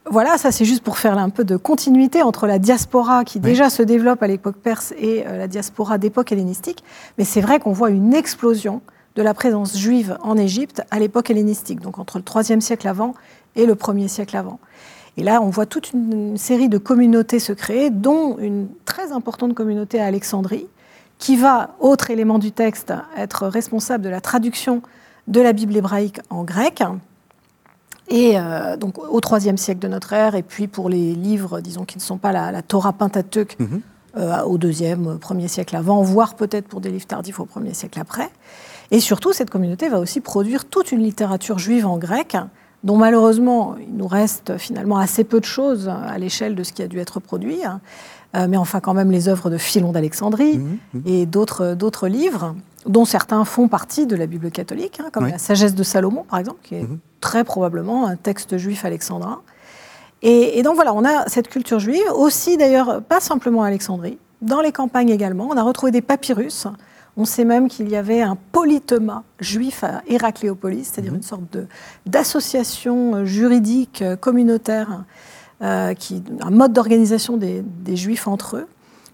voilà, 0.10 0.38
ça 0.38 0.52
c'est 0.52 0.66
juste 0.66 0.84
pour 0.84 0.98
faire 0.98 1.18
un 1.18 1.30
peu 1.30 1.44
de 1.44 1.58
continuité 1.58 2.24
entre 2.24 2.48
la 2.48 2.58
diaspora 2.58 3.24
qui 3.24 3.40
déjà 3.40 3.70
se 3.70 3.84
développe 3.84 4.24
à 4.24 4.28
l'époque 4.28 4.56
perse 4.56 4.94
et 4.98 5.26
euh, 5.28 5.38
la 5.38 5.48
diaspora 5.48 6.00
d'époque 6.00 6.32
hellénistique. 6.32 6.84
Mais 7.18 7.24
c'est 7.24 7.42
vrai 7.42 7.60
qu'on 7.60 7.72
voit 7.72 7.92
une 7.92 8.14
explosion 8.14 8.82
de 9.16 9.22
la 9.22 9.34
présence 9.34 9.78
juive 9.78 10.18
en 10.22 10.38
Égypte 10.38 10.82
à 10.90 10.98
l'époque 10.98 11.30
hellénistique, 11.30 11.82
donc 11.82 12.00
entre 12.00 12.18
le 12.18 12.24
3 12.24 12.44
siècle 12.62 12.88
avant 12.88 13.14
et 13.56 13.66
le 13.66 13.76
1er 13.76 14.08
siècle 14.08 14.38
avant. 14.38 14.60
Et 15.18 15.24
là, 15.24 15.42
on 15.42 15.50
voit 15.50 15.66
toute 15.66 15.92
une 15.92 16.38
série 16.38 16.70
de 16.70 16.78
communautés 16.78 17.40
se 17.40 17.52
créer, 17.54 17.90
dont 17.90 18.38
une 18.40 18.70
très 18.86 19.12
importante 19.12 19.54
communauté 19.54 20.00
à 20.00 20.06
Alexandrie, 20.06 20.68
qui 21.22 21.38
va, 21.38 21.76
autre 21.80 22.10
élément 22.10 22.40
du 22.40 22.52
texte, 22.52 22.92
être 23.16 23.48
responsable 23.48 24.04
de 24.04 24.10
la 24.10 24.22
traduction 24.22 24.82
de 25.28 25.40
la 25.40 25.54
Bible 25.54 25.78
hébraïque 25.78 26.20
en 26.32 26.44
grec, 26.44 26.84
et 28.10 28.40
euh, 28.40 28.76
donc 28.76 28.98
au 28.98 29.22
IIIe 29.22 29.58
siècle 29.58 29.80
de 29.80 29.88
notre 29.88 30.14
ère, 30.14 30.34
et 30.34 30.42
puis 30.42 30.68
pour 30.68 30.90
les 30.90 31.14
livres, 31.14 31.62
disons, 31.62 31.86
qui 31.86 31.98
ne 31.98 32.02
sont 32.02 32.18
pas 32.18 32.32
la, 32.32 32.62
Torah 32.64 32.92
Pentateuque, 32.92 33.56
mhm. 33.60 33.82
euh, 34.18 34.42
au 34.42 34.58
deuxième, 34.58 35.20
premier 35.20 35.48
siècle 35.48 35.76
avant, 35.76 36.02
voire 36.02 36.34
peut-être 36.34 36.68
pour 36.68 36.82
des 36.82 36.90
livres 36.90 37.06
tardifs 37.06 37.40
au 37.40 37.46
premier 37.46 37.76
siècle 37.76 38.00
après. 38.00 38.30
Et 38.90 39.00
surtout, 39.00 39.32
cette 39.32 39.52
communauté 39.52 39.90
va 39.90 40.00
aussi 40.00 40.22
produire 40.22 40.66
toute 40.66 40.92
une 40.92 41.04
littérature 41.04 41.60
juive 41.60 41.86
en 41.86 42.00
grec, 42.00 42.36
dont 42.84 42.98
malheureusement 42.98 43.76
il 43.80 43.96
nous 43.96 44.08
reste 44.08 44.58
finalement 44.58 44.98
assez 44.98 45.24
peu 45.24 45.40
de 45.40 45.46
choses 45.46 45.88
à 45.88 46.18
l'échelle 46.18 46.56
de 46.56 46.64
ce 46.64 46.74
qui 46.74 46.82
a 46.82 46.88
dû 46.88 46.98
être 46.98 47.20
produit. 47.20 47.62
Euh, 48.36 48.48
mais 48.48 48.58
enfin 48.58 48.80
quand 48.80 48.94
même 48.94 49.12
les 49.12 49.28
œuvres 49.28 49.50
de 49.50 49.58
Philon 49.58 49.92
d'Alexandrie 49.92 50.58
mhm, 50.58 50.78
mhm. 50.94 51.02
et 51.06 51.26
d'autres 51.26 52.08
livres, 52.08 52.56
dont 52.86 53.06
certains 53.06 53.44
font 53.44 53.68
partie 53.68 54.06
de 54.06 54.16
la 54.16 54.26
Bible 54.26 54.52
catholique, 54.52 55.02
hein, 55.02 55.10
comme 55.12 55.28
la 55.28 55.38
Sagesse 55.38 55.76
de 55.76 55.84
Salomon 55.84 56.24
par 56.24 56.40
exemple, 56.40 56.60
qui 56.64 56.76
est 56.76 56.88
très 57.20 57.44
probablement 57.44 58.08
un 58.08 58.16
texte 58.16 58.58
juif 58.58 58.86
alexandrin. 58.86 59.42
Et, 60.24 60.62
donc 60.62 60.76
voilà, 60.76 60.94
on 60.94 61.04
a 61.04 61.28
cette 61.28 61.48
culture 61.48 61.80
juive, 61.80 62.04
aussi 62.16 62.56
d'ailleurs 62.56 63.02
pas 63.02 63.20
simplement 63.20 63.64
à 63.64 63.68
Alexandrie, 63.68 64.20
dans 64.42 64.62
les 64.62 64.72
campagnes 64.72 65.10
également. 65.10 65.48
On 65.50 65.58
a 65.58 65.64
retrouvé 65.64 65.92
des 65.92 66.02
papyrus. 66.02 66.68
On 67.18 67.26
sait 67.26 67.44
même 67.44 67.68
qu'il 67.68 67.90
y 67.90 67.96
avait 67.96 68.22
un 68.22 68.38
polytema 68.52 69.24
juif 69.40 69.84
à 69.84 70.04
Héracléopolis, 70.08 70.86
c'est-à-dire 70.86 71.16
une 71.16 71.24
sorte 71.24 71.58
d'association 72.06 73.26
juridique 73.26 74.04
communautaire, 74.22 75.04
euh, 75.62 75.94
qui, 75.94 76.24
un 76.42 76.50
mode 76.50 76.74
d'organisation 76.74 77.38
des, 77.38 77.62
des 77.62 77.96
juifs 77.96 78.28
entre 78.28 78.58
eux. 78.58 78.68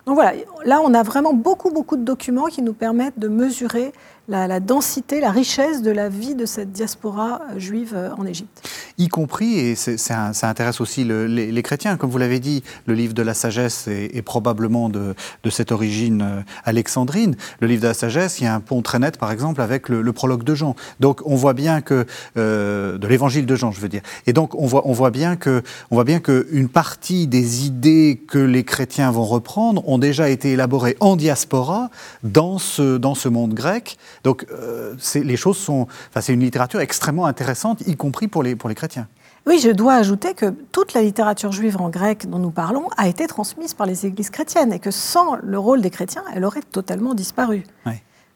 Donc 0.06 0.16
voilà, 0.16 0.34
là 0.64 0.80
on 0.84 0.94
a 0.94 1.04
vraiment 1.04 1.34
beaucoup 1.34 1.70
beaucoup 1.70 1.98
de 1.98 2.04
documents 2.04 2.46
qui 2.46 2.62
nous 2.62 2.74
permettent 2.74 3.20
de 3.20 3.28
mesurer 3.28 3.92
la, 4.28 4.60
densité, 4.60 5.22
la 5.22 5.32
richesse 5.32 5.82
de 5.82 5.92
la 5.92 6.10
vie 6.10 6.36
de 6.36 6.46
cette 6.46 6.72
diaspora 6.72 7.42
euh, 7.52 7.60
juive 7.60 7.94
euh, 7.96 8.10
en 8.18 8.26
Égypte. 8.26 8.68
Y 8.98 9.08
compris, 9.08 9.60
et 9.60 9.76
ça 9.76 10.32
intéresse 10.44 10.82
aussi 10.82 11.04
les, 11.04 11.63
chrétiens, 11.63 11.98
comme 11.98 12.10
vous 12.10 12.18
l'avez 12.18 12.40
dit, 12.40 12.63
le 12.88 12.94
livre 12.94 13.13
de 13.13 13.22
la 13.22 13.34
sagesse 13.34 13.88
est, 13.88 14.22
probablement 14.24 14.90
de, 14.90 15.16
cette 15.50 15.72
origine 15.72 16.22
euh, 16.22 16.42
alexandrine. 16.66 17.36
Le 17.60 17.68
livre 17.68 17.82
de 17.82 17.88
la 17.88 17.94
sagesse, 17.94 18.40
il 18.40 18.46
y 18.46 18.48
a 18.48 18.56
un 18.56 18.60
pont 18.60 18.82
très 18.82 19.00
net, 19.00 19.18
par 19.18 19.32
exemple, 19.32 19.62
avec 19.62 19.88
le, 19.90 20.12
prologue 20.12 20.44
de 20.44 20.56
Jean. 20.56 20.76
Donc 21.00 21.22
on 21.26 21.36
voit 21.36 21.54
bien 21.54 21.82
que, 21.82 22.06
de 22.36 23.08
l'évangile 23.08 23.46
de 23.46 23.56
Jean, 23.56 23.72
je 23.72 23.80
veux 23.80 23.90
dire. 23.90 24.02
Et 24.26 24.34
donc 24.34 24.56
on 24.56 24.66
voit, 24.66 24.88
on 24.88 24.94
voit 24.94 25.12
bien 25.12 25.36
que, 25.36 25.62
on 25.92 25.96
voit 25.96 26.06
bien 26.06 26.20
qu'une 26.20 26.70
partie 26.70 27.28
des 27.28 27.68
idées 27.68 28.20
que 28.28 28.40
les 28.40 28.63
chrétiens 28.63 29.12
vont 29.12 29.26
reprendre 29.26 29.88
ont 29.88 30.00
déjà 30.00 30.30
été 30.30 30.54
élaborées 30.54 30.98
en 31.00 31.16
diaspora 31.16 31.92
dans 32.24 32.58
ce, 32.58 32.98
dans 32.98 33.13
ce 33.13 33.30
monde 33.30 33.54
grec 33.54 33.98
donc 34.23 34.45
euh, 34.51 34.95
les 35.15 35.38
choses 35.38 35.58
sont, 35.58 35.88
enfin, 36.10 36.21
c'est 36.21 36.34
une 36.34 36.41
littérature 36.41 36.80
extrêmement 36.80 37.25
intéressante, 37.25 37.82
y 37.88 37.95
compris 37.95 38.27
pour 38.27 38.43
les, 38.43 38.56
pour 38.56 38.69
les 38.69 38.75
chrétiens. 38.75 39.08
Oui, 39.47 39.60
je 39.60 39.71
dois 39.71 39.93
ajouter 39.93 40.34
que 40.34 40.47
toute 40.73 40.93
la 40.93 41.01
littérature 41.01 41.53
juive 41.53 41.77
en 41.80 41.89
grec 41.89 42.30
dont 42.30 42.39
nous 42.39 42.51
parlons 42.51 42.89
a 42.97 43.08
été 43.08 43.27
transmise 43.27 43.73
par 43.73 43.88
les 43.88 44.06
églises 44.06 44.30
chrétiennes 44.30 44.73
et 44.73 44.80
que 44.80 44.91
sans 44.91 45.38
le 45.41 45.58
rôle 45.58 45.82
des 45.82 45.89
chrétiens, 45.89 46.23
elle 46.36 46.43
aurait 46.43 46.62
totalement 46.62 47.13
disparu. 47.13 47.63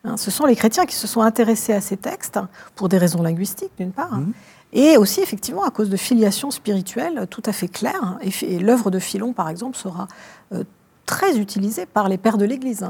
Hein, 0.03 0.15
ce 0.15 0.31
sont 0.31 0.45
les 0.45 0.55
chrétiens 0.55 0.85
qui 0.85 0.95
se 0.95 1.07
sont 1.07 1.21
intéressés 1.21 1.73
à 1.73 1.81
ces 1.81 1.97
textes 1.97 2.39
pour 2.75 2.87
des 2.87 2.97
raisons 2.97 3.21
linguistiques, 3.21 3.73
d'une 3.77 3.91
part, 3.91 4.17
mhm. 4.17 4.31
et 4.71 4.95
aussi 4.95 5.19
effectivement 5.19 5.63
à 5.63 5.69
cause 5.69 5.89
de 5.89 5.97
filiation 5.97 6.49
spirituelle 6.49 7.27
tout 7.29 7.43
à 7.45 7.51
fait 7.51 7.67
claire. 7.67 8.01
Hein, 8.01 8.17
et, 8.21 8.59
l'œuvre 8.59 8.89
de 8.89 8.99
Philon, 8.99 9.33
par 9.33 9.49
exemple, 9.49 9.77
sera 9.77 10.07
euh, 10.53 10.63
très 11.05 11.37
utilisée 11.37 11.85
par 11.85 12.07
les 12.07 12.17
pères 12.17 12.37
de 12.37 12.45
l'Église. 12.45 12.87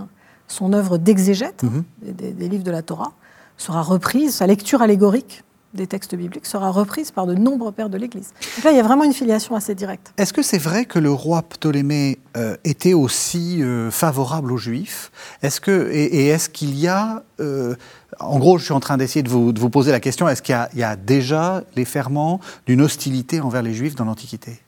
Son 0.52 0.74
œuvre 0.74 0.98
d'exégète 0.98 1.64
mhm. 1.64 1.84
des, 2.02 2.50
livres 2.50 2.64
de 2.64 2.72
la 2.72 2.82
Torah 2.82 3.14
sera 3.58 3.82
reprise, 3.82 4.36
sa 4.36 4.48
lecture 4.48 4.82
allégorique 4.82 5.44
des 5.74 5.88
textes 5.88 6.14
bibliques 6.16 6.46
sera 6.46 6.70
reprise 6.70 7.12
par 7.12 7.26
de 7.26 7.34
nombreux 7.34 7.72
pères 7.72 7.90
de 7.90 7.98
l'Église. 7.98 8.34
Donc 8.58 8.66
là, 8.66 8.72
il 8.72 8.78
y 8.78 8.80
a 8.82 8.84
vraiment 8.84 9.06
une 9.06 9.14
filiation 9.14 9.56
assez 9.56 9.74
directe. 9.74 10.12
Est-ce 10.18 10.34
que 10.34 10.42
c'est 10.42 10.58
vrai 10.58 10.84
que 10.84 11.00
le 11.00 11.10
roi 11.10 11.44
Ptolémée 11.44 12.20
euh, 12.36 12.58
était 12.66 12.94
aussi 12.94 13.64
euh, 13.64 13.90
favorable 13.90 14.52
aux 14.52 14.58
Juifs? 14.58 15.14
Est-ce 15.42 15.62
que 15.62 15.90
et, 15.90 16.28
est-ce 16.28 16.50
qu'il 16.50 16.78
y 16.78 16.90
a, 16.90 17.24
euh, 17.40 17.76
en 18.20 18.38
gros, 18.38 18.58
je 18.58 18.66
suis 18.66 18.74
en 18.74 18.82
train 18.82 18.98
d'essayer 18.98 19.24
de 19.24 19.30
vous, 19.30 19.70
poser 19.70 19.94
la 19.94 20.02
question, 20.02 20.28
est-ce 20.28 20.42
qu'il 20.42 20.58
y, 20.76 20.84
a 20.84 20.96
déjà 20.98 21.64
les 21.78 21.86
ferments 21.86 22.42
d'une 22.66 22.82
hostilité 22.82 23.40
envers 23.40 23.62
les 23.62 23.74
Juifs 23.74 23.96
dans 23.96 24.06
l'Antiquité? 24.06 24.60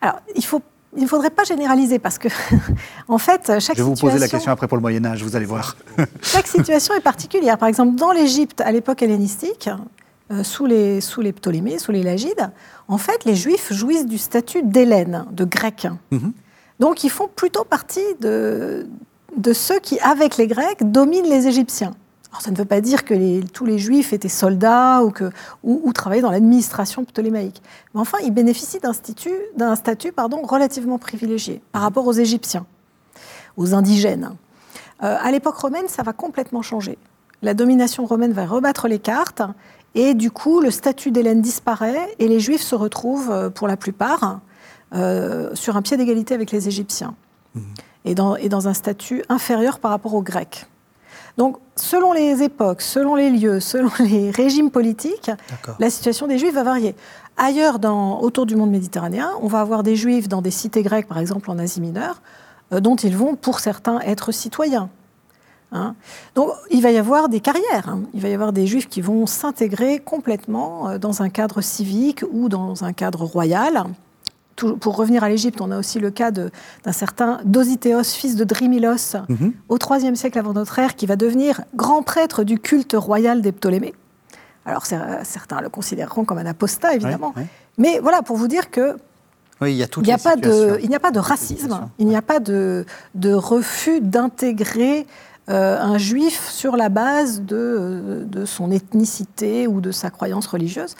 Alors, 0.00 0.20
il 0.36 0.44
faut 0.44 0.62
il 0.98 1.04
ne 1.04 1.08
faudrait 1.08 1.30
pas 1.30 1.44
généraliser 1.44 1.98
parce 1.98 2.18
que, 2.18 2.28
en 3.08 3.18
fait, 3.18 3.60
chaque 3.60 3.76
Je 3.76 3.82
vais 3.82 3.88
vous 3.88 3.94
poser 3.94 4.18
la 4.18 4.28
question 4.28 4.50
après 4.50 4.66
pour 4.66 4.76
le 4.76 4.82
Moyen 4.82 5.04
Âge, 5.06 5.22
vous 5.22 5.36
allez 5.36 5.46
voir. 5.46 5.76
chaque 6.22 6.46
situation 6.46 6.94
est 6.94 7.00
particulière. 7.00 7.56
Par 7.56 7.68
exemple, 7.68 7.94
dans 7.94 8.12
l'Égypte 8.12 8.60
à 8.60 8.72
l'époque 8.72 9.02
hellénistique, 9.02 9.70
euh, 10.30 10.42
sous, 10.42 10.66
les, 10.66 11.00
sous 11.00 11.20
les 11.20 11.32
Ptolémées, 11.32 11.78
sous 11.78 11.92
les 11.92 12.02
Lagides, 12.02 12.50
en 12.88 12.98
fait, 12.98 13.24
les 13.24 13.34
Juifs 13.34 13.72
jouissent 13.72 14.06
du 14.06 14.18
statut 14.18 14.62
d'Hélène, 14.62 15.24
de 15.30 15.44
Grec. 15.44 15.86
Mhm. 16.10 16.32
Donc, 16.80 17.04
ils 17.04 17.10
font 17.10 17.28
plutôt 17.34 17.64
partie 17.64 18.14
de, 18.20 18.86
de 19.36 19.52
ceux 19.52 19.78
qui, 19.78 19.98
avec 20.00 20.36
les 20.36 20.46
Grecs, 20.46 20.90
dominent 20.90 21.28
les 21.28 21.46
Égyptiens. 21.46 21.94
Alors, 22.30 22.42
ça 22.42 22.50
ne 22.50 22.56
veut 22.56 22.66
pas 22.66 22.80
dire 22.80 23.04
que 23.04 23.46
tous 23.46 23.64
les 23.64 23.78
juifs 23.78 24.12
étaient 24.12 24.28
soldats 24.28 25.02
ou, 25.02 25.10
que, 25.10 25.30
ou, 25.62 25.92
travaillaient 25.94 26.22
dans 26.22 26.30
l'administration 26.30 27.04
ptolémaïque. 27.04 27.62
Mais 27.94 28.00
enfin, 28.00 28.18
ils 28.22 28.32
bénéficient 28.32 28.80
d'un 28.80 29.74
statut, 29.74 30.12
pardon, 30.12 30.42
relativement 30.42 30.98
privilégié 30.98 31.62
par 31.72 31.82
rapport 31.82 32.06
aux 32.06 32.12
Égyptiens, 32.12 32.66
aux 33.56 33.74
indigènes. 33.74 34.34
Euh, 35.02 35.16
à 35.18 35.30
l'époque 35.30 35.56
romaine, 35.56 35.88
ça 35.88 36.02
va 36.02 36.12
complètement 36.12 36.60
changer. 36.60 36.98
La 37.40 37.54
domination 37.54 38.04
romaine 38.04 38.32
va 38.32 38.44
rebattre 38.44 38.88
les 38.88 38.98
cartes 38.98 39.42
et 39.94 40.12
du 40.12 40.30
coup, 40.30 40.60
le 40.60 40.70
statut 40.70 41.10
d'Hélène 41.10 41.40
disparaît 41.40 42.14
et 42.18 42.28
les 42.28 42.40
juifs 42.40 42.62
se 42.62 42.74
retrouvent, 42.74 43.30
euh, 43.30 43.48
pour 43.48 43.68
la 43.68 43.76
plupart, 43.76 44.40
sur 45.52 45.76
un 45.76 45.82
pied 45.82 45.98
d'égalité 45.98 46.32
avec 46.32 46.50
les 46.50 46.66
Égyptiens 46.66 47.14
mmh. 47.54 47.60
et, 48.06 48.14
dans, 48.14 48.36
et 48.36 48.48
dans 48.48 48.68
un 48.68 48.72
statut 48.72 49.22
inférieur 49.28 49.80
par 49.80 49.90
rapport 49.90 50.14
aux 50.14 50.22
Grecs. 50.22 50.66
Donc, 51.38 51.58
selon 51.76 52.12
les 52.12 52.42
époques, 52.42 52.82
selon 52.82 53.14
les 53.14 53.30
lieux, 53.30 53.60
selon 53.60 53.90
les 54.00 54.30
régimes 54.30 54.70
politiques, 54.70 55.30
la 55.78 55.88
situation 55.88 56.26
des 56.26 56.36
Juifs 56.36 56.52
va 56.52 56.64
varier. 56.64 56.94
Ailleurs, 57.36 57.78
dans, 57.78 58.20
autour 58.20 58.44
du 58.44 58.56
monde 58.56 58.72
méditerranéen, 58.72 59.30
on 59.40 59.46
va 59.46 59.60
avoir 59.60 59.84
des 59.84 59.94
Juifs 59.94 60.28
dans 60.28 60.42
des 60.42 60.50
cités 60.50 60.82
grecques, 60.82 61.06
par 61.06 61.18
exemple 61.18 61.50
en 61.50 61.58
Asie 61.58 61.80
mineure, 61.80 62.20
euh, 62.72 62.80
dont 62.80 62.96
ils 62.96 63.16
vont, 63.16 63.36
pour 63.36 63.60
certains, 63.60 64.00
être 64.00 64.32
citoyens. 64.32 64.90
Hein. 65.70 65.94
Donc, 66.34 66.50
il 66.70 66.82
va 66.82 66.90
y 66.90 66.98
avoir 66.98 67.28
des 67.28 67.38
carrières. 67.38 67.88
Hein. 67.88 68.02
Il 68.14 68.20
va 68.20 68.28
y 68.28 68.34
avoir 68.34 68.52
des 68.52 68.66
Juifs 68.66 68.88
qui 68.88 69.00
vont 69.00 69.26
s'intégrer 69.26 70.00
complètement 70.00 70.88
euh, 70.88 70.98
dans 70.98 71.22
un 71.22 71.28
cadre 71.28 71.60
civique 71.60 72.24
ou 72.32 72.48
dans 72.48 72.82
un 72.82 72.92
cadre 72.92 73.24
royal 73.24 73.84
pour 74.80 74.96
revenir 74.96 75.24
à 75.24 75.28
l'Égypte, 75.28 75.60
on 75.60 75.70
a 75.70 75.78
aussi 75.78 75.98
le 75.98 76.10
cas 76.10 76.30
d'un 76.30 76.50
certain 76.92 77.40
Dosithéos, 77.44 78.04
fils 78.04 78.36
de 78.36 78.44
Drymilos, 78.44 79.16
mhm. 79.28 79.52
au 79.68 79.78
IIIe 79.78 80.16
siècle 80.16 80.38
avant 80.38 80.52
notre 80.52 80.78
ère, 80.78 80.94
qui 80.94 81.06
va 81.06 81.16
devenir 81.16 81.62
grand 81.74 82.02
prêtre 82.02 82.44
du 82.44 82.58
culte 82.58 82.94
royal 82.96 83.42
des 83.42 83.52
Ptolémées. 83.52 83.94
Alors 84.64 84.84
certains 84.84 85.60
le 85.60 85.70
considéreront 85.70 86.24
comme 86.24 86.38
un 86.38 86.46
apostat, 86.46 86.94
évidemment. 86.94 87.32
Mais 87.78 88.00
voilà, 88.00 88.22
pour 88.22 88.36
vous 88.36 88.48
dire 88.48 88.70
que 88.70 88.96
il 89.66 89.74
n'y 89.74 89.82
a, 89.82 90.14
a, 90.14 90.18
pas 90.18 90.36
de, 90.36 90.78
il 90.82 90.88
n'y 90.88 90.94
a 90.94 91.00
pas 91.00 91.10
de 91.10 91.18
racisme, 91.18 91.88
il 91.98 92.06
n'y 92.06 92.14
a 92.14 92.22
pas 92.22 92.38
de, 92.38 92.86
de 93.16 93.32
refus 93.32 94.00
d'intégrer 94.00 95.04
euh, 95.48 95.80
un 95.80 95.98
juif 95.98 96.48
sur 96.50 96.76
la 96.76 96.90
base 96.90 97.40
de, 97.40 98.24
de, 98.24 98.44
son 98.44 98.70
ethnicité 98.70 99.66
ou 99.66 99.80
de 99.80 99.90
sa 99.90 100.10
croyance 100.10 100.46
religieuse. 100.46 100.94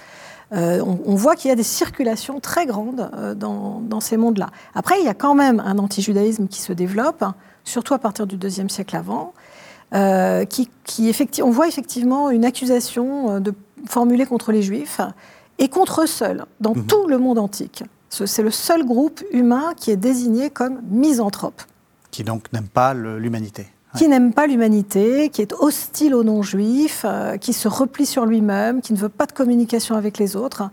Euh, 0.53 0.81
on, 0.83 1.15
voit 1.15 1.37
qu'il 1.37 1.51
y 1.51 1.53
a 1.53 1.57
des 1.57 1.63
circulations 1.63 2.41
très 2.41 2.65
grandes 2.65 3.11
euh, 3.15 3.35
dans, 3.35 4.01
ces 4.01 4.17
mondes-là. 4.17 4.49
Après, 4.75 4.99
il 4.99 5.05
y 5.05 5.09
a 5.09 5.15
quand 5.15 5.35
même 5.35 5.61
un 5.61 5.79
antijudaïsme 5.79 6.49
qui 6.49 6.61
se 6.61 6.73
développe, 6.73 7.25
surtout 7.65 7.93
à 7.95 7.99
partir 7.99 8.27
du 8.27 8.37
deuxième 8.37 8.71
siècle 8.71 8.97
avant, 8.97 9.35
euh, 9.95 10.45
qui, 10.47 10.71
on 11.43 11.51
voit 11.51 11.69
effectivement 11.69 12.31
une 12.31 12.47
accusation 12.47 13.41
de, 13.41 13.53
formulée 13.87 14.25
contre 14.25 14.53
les 14.53 14.63
Juifs 14.63 15.01
et 15.59 15.69
contre 15.69 16.03
eux 16.03 16.07
seuls, 16.07 16.47
dans 16.61 16.75
mhm. 16.75 16.87
tout 16.87 17.07
le 17.07 17.19
monde 17.19 17.39
antique. 17.39 17.85
C'est 18.09 18.43
le 18.43 18.51
seul 18.51 18.87
groupe 18.87 19.23
humain 19.33 19.75
qui 19.77 19.91
est 19.91 19.97
désigné 19.97 20.49
comme 20.49 20.81
misanthrope. 20.89 21.61
Qui 22.11 22.25
donc 22.25 22.51
n'aime 22.55 22.69
pas 22.69 22.95
l'humanité 22.95 23.67
qui 23.99 24.09
n'aime 24.09 24.33
pas 24.33 24.47
l'humanité, 24.47 25.29
qui 25.29 25.43
est 25.43 25.53
hostile 25.55 26.15
aux 26.15 26.23
non-juifs, 26.23 27.05
euh, 27.05 27.37
qui 27.37 27.53
se 27.53 27.67
replie 27.67 28.07
sur 28.07 28.27
lui-même, 28.27 28.81
qui 28.81 28.93
ne 28.93 28.99
veut 28.99 29.09
pas 29.09 29.27
de 29.27 29.33
communication 29.33 29.97
avec 29.97 30.19
les 30.19 30.37
autres. 30.37 30.71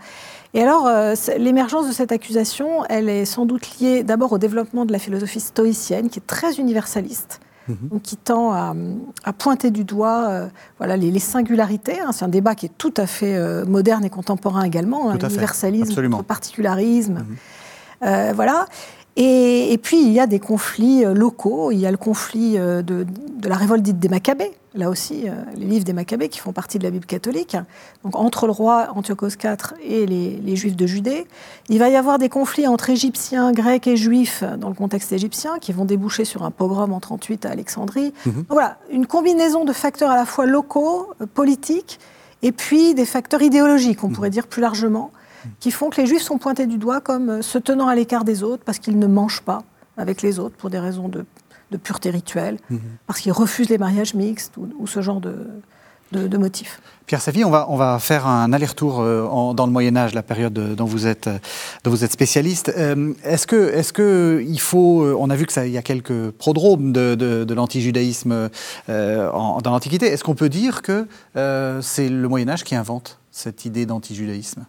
Et 0.53 0.61
alors, 0.61 0.87
euh, 0.87 1.15
l'émergence 1.37 1.87
de 1.87 1.91
cette 1.91 2.11
accusation, 2.11 2.85
elle 2.87 3.09
est 3.09 3.25
sans 3.25 3.45
doute 3.45 3.79
liée 3.79 4.03
d'abord 4.03 4.31
au 4.33 4.37
développement 4.37 4.85
de 4.85 4.91
la 4.91 4.99
philosophie 4.99 5.39
stoïcienne, 5.39 6.09
qui 6.09 6.19
est 6.19 6.27
très 6.27 6.55
universaliste, 6.55 7.41
mhm. 7.67 7.99
qui 8.01 8.15
tend 8.15 8.53
à, 8.53 8.73
pointer 9.37 9.71
du 9.71 9.83
doigt 9.83 10.27
euh, 10.29 10.47
voilà, 10.77 10.95
les, 10.95 11.19
singularités. 11.19 11.99
Hein. 11.99 12.11
C'est 12.11 12.25
un 12.25 12.29
débat 12.29 12.53
qui 12.53 12.67
est 12.67 12.77
tout 12.77 12.93
à 12.95 13.07
fait 13.07 13.65
moderne 13.65 14.05
et 14.05 14.09
contemporain 14.09 14.63
également, 14.63 15.09
hein, 15.09 15.17
l'universalisme, 15.19 15.99
le 15.99 16.23
particularisme. 16.23 17.25
Mhm. 18.01 18.33
voilà. 18.33 18.67
Et, 19.17 19.79
puis, 19.81 20.01
il 20.01 20.11
y 20.11 20.19
a 20.19 20.27
des 20.27 20.39
conflits 20.39 21.05
euh, 21.05 21.13
locaux. 21.13 21.71
Il 21.71 21.79
y 21.79 21.85
a 21.85 21.91
le 21.91 21.97
conflit 21.97 22.57
euh, 22.57 22.81
de, 22.81 23.05
la 23.45 23.55
révolte 23.55 23.81
dite 23.81 23.97
des 23.97 24.09
Maccabées, 24.09 24.51
là 24.73 24.89
aussi, 24.89 25.29
euh, 25.29 25.33
les 25.55 25.65
livres 25.65 25.85
des 25.85 25.93
Maccabées 25.93 26.27
qui 26.27 26.39
font 26.39 26.51
partie 26.51 26.79
de 26.79 26.83
la 26.83 26.89
Bible 26.89 27.05
catholique, 27.05 27.55
donc 28.03 28.17
entre 28.17 28.45
le 28.45 28.51
roi 28.51 28.89
Antiochos 28.93 29.29
IV 29.29 29.75
et 29.81 30.05
les, 30.05 30.55
Juifs 30.57 30.75
de 30.75 30.85
Judée. 30.85 31.27
Il 31.69 31.79
va 31.79 31.87
y 31.87 31.95
avoir 31.95 32.19
des 32.19 32.27
conflits 32.27 32.67
entre 32.67 32.89
Égyptiens, 32.89 33.53
Grecs 33.53 33.87
et 33.87 33.95
Juifs 33.95 34.43
dans 34.57 34.67
le 34.67 34.75
contexte 34.75 35.13
égyptien 35.13 35.59
qui 35.59 35.71
vont 35.71 35.85
déboucher 35.85 36.25
sur 36.25 36.43
un 36.43 36.51
pogrom 36.51 36.91
en 36.91 36.99
38 36.99 37.45
à 37.45 37.51
Alexandrie. 37.51 38.13
Mhm. 38.25 38.45
Voilà, 38.49 38.77
une 38.91 39.05
combinaison 39.05 39.63
de 39.63 39.71
facteurs 39.71 40.11
à 40.11 40.15
la 40.17 40.25
fois 40.25 40.45
locaux, 40.45 41.13
politiques, 41.33 41.99
et 42.41 42.51
puis 42.51 42.93
des 42.95 43.05
facteurs 43.05 43.41
idéologiques, 43.41 44.03
on 44.03 44.09
mhm. 44.09 44.13
pourrait 44.13 44.29
dire 44.29 44.47
plus 44.47 44.61
largement, 44.61 45.11
qui 45.59 45.71
font 45.71 45.89
que 45.89 45.99
les 46.01 46.07
juifs 46.07 46.21
sont 46.21 46.37
pointés 46.37 46.67
du 46.67 46.77
doigt 46.77 47.01
comme 47.01 47.29
euh, 47.29 47.41
se 47.41 47.57
tenant 47.57 47.87
à 47.87 47.95
l'écart 47.95 48.23
des 48.23 48.43
autres 48.43 48.63
parce 48.63 48.79
qu'ils 48.79 48.99
ne 48.99 49.07
mangent 49.07 49.41
pas 49.41 49.63
avec 49.97 50.21
les 50.21 50.39
autres 50.39 50.55
pour 50.55 50.69
des 50.69 50.79
raisons 50.79 51.09
de, 51.09 51.25
pureté 51.83 52.09
rituelle, 52.09 52.57
mhm. 52.69 52.79
parce 53.05 53.19
qu'ils 53.19 53.33
refusent 53.33 53.67
les 53.67 53.77
mariages 53.77 54.13
mixtes 54.13 54.53
ou, 54.57 54.87
ce 54.87 55.01
genre 55.01 55.19
de, 55.19 55.35
de, 56.13 56.37
motifs. 56.37 56.79
Pierre 57.05 57.19
Savy, 57.19 57.43
on 57.43 57.49
va, 57.49 57.65
on 57.69 57.75
va 57.75 57.99
faire 57.99 58.27
un 58.27 58.53
aller-retour 58.53 59.01
euh, 59.01 59.53
dans 59.53 59.65
le 59.65 59.73
Moyen 59.73 59.97
Âge, 59.97 60.13
la 60.13 60.23
période 60.23 60.53
dont 60.53 60.85
vous 60.85 61.05
êtes, 61.05 61.29
dont 61.83 61.91
vous 61.91 62.05
êtes 62.05 62.13
spécialiste. 62.13 62.71
Euh, 62.77 63.13
est-ce 63.25 63.45
que, 63.45 63.73
est-ce 63.73 63.91
que 63.91 64.41
il 64.47 64.59
faut, 64.61 65.05
on 65.19 65.29
a 65.29 65.35
vu 65.35 65.45
que 65.45 65.51
ça, 65.51 65.67
il 65.67 65.73
y 65.73 65.77
a 65.77 65.81
quelques 65.81 66.31
prodromes 66.31 66.93
de, 66.93 67.15
de, 67.15 67.53
l'antijudaïsme 67.53 68.49
dans 68.87 69.61
l'Antiquité. 69.65 70.05
Est-ce 70.07 70.23
qu'on 70.23 70.35
peut 70.35 70.49
dire 70.49 70.81
que 70.81 71.07
c'est 71.81 72.07
le 72.07 72.27
Moyen 72.29 72.47
Âge 72.47 72.63
qui 72.63 72.75
invente 72.75 73.19
cette 73.31 73.65
idée 73.65 73.85
d'antijudaïsme? 73.85 74.65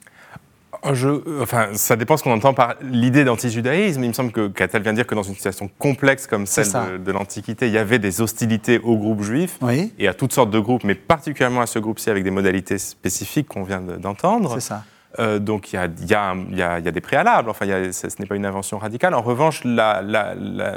Je, 0.94 1.42
enfin, 1.42 1.68
ça 1.74 1.96
dépend 1.96 2.16
ce 2.16 2.22
qu'on 2.22 2.32
entend 2.32 2.54
par 2.54 2.74
l'idée 2.82 3.24
d'antijudaïsme. 3.24 4.02
Il 4.04 4.08
me 4.08 4.12
semble 4.12 4.32
que 4.32 4.48
Catel 4.48 4.82
vient 4.82 4.92
de 4.92 4.96
dire 4.96 5.06
que 5.06 5.14
dans 5.14 5.22
une 5.22 5.34
situation 5.34 5.70
complexe 5.78 6.26
comme 6.26 6.46
celle 6.46 7.02
de, 7.02 7.12
l'Antiquité, 7.12 7.66
il 7.66 7.72
y 7.72 7.78
avait 7.78 7.98
des 7.98 8.20
hostilités 8.20 8.78
aux 8.78 8.96
groupes 8.96 9.22
juifs 9.22 9.58
et 9.98 10.08
à 10.08 10.14
toutes 10.14 10.32
sortes 10.32 10.50
de 10.50 10.58
groupes, 10.58 10.84
mais 10.84 10.94
particulièrement 10.94 11.60
à 11.60 11.66
ce 11.66 11.78
groupe-ci 11.78 12.10
avec 12.10 12.24
des 12.24 12.30
modalités 12.30 12.78
spécifiques 12.78 13.48
qu'on 13.48 13.62
vient 13.62 13.80
d'entendre. 13.80 14.54
C'est 14.54 14.68
ça. 14.68 14.84
Euh, 15.18 15.38
donc 15.38 15.72
il 15.72 15.76
y, 15.76 16.14
a, 16.14 16.80
des 16.80 17.00
préalables, 17.00 17.50
enfin 17.50 17.66
ce 17.92 18.06
n'est 18.18 18.26
pas 18.26 18.36
une 18.36 18.46
invention 18.46 18.78
radicale. 18.78 19.14
En 19.14 19.22
revanche, 19.22 19.62
la, 19.64 20.02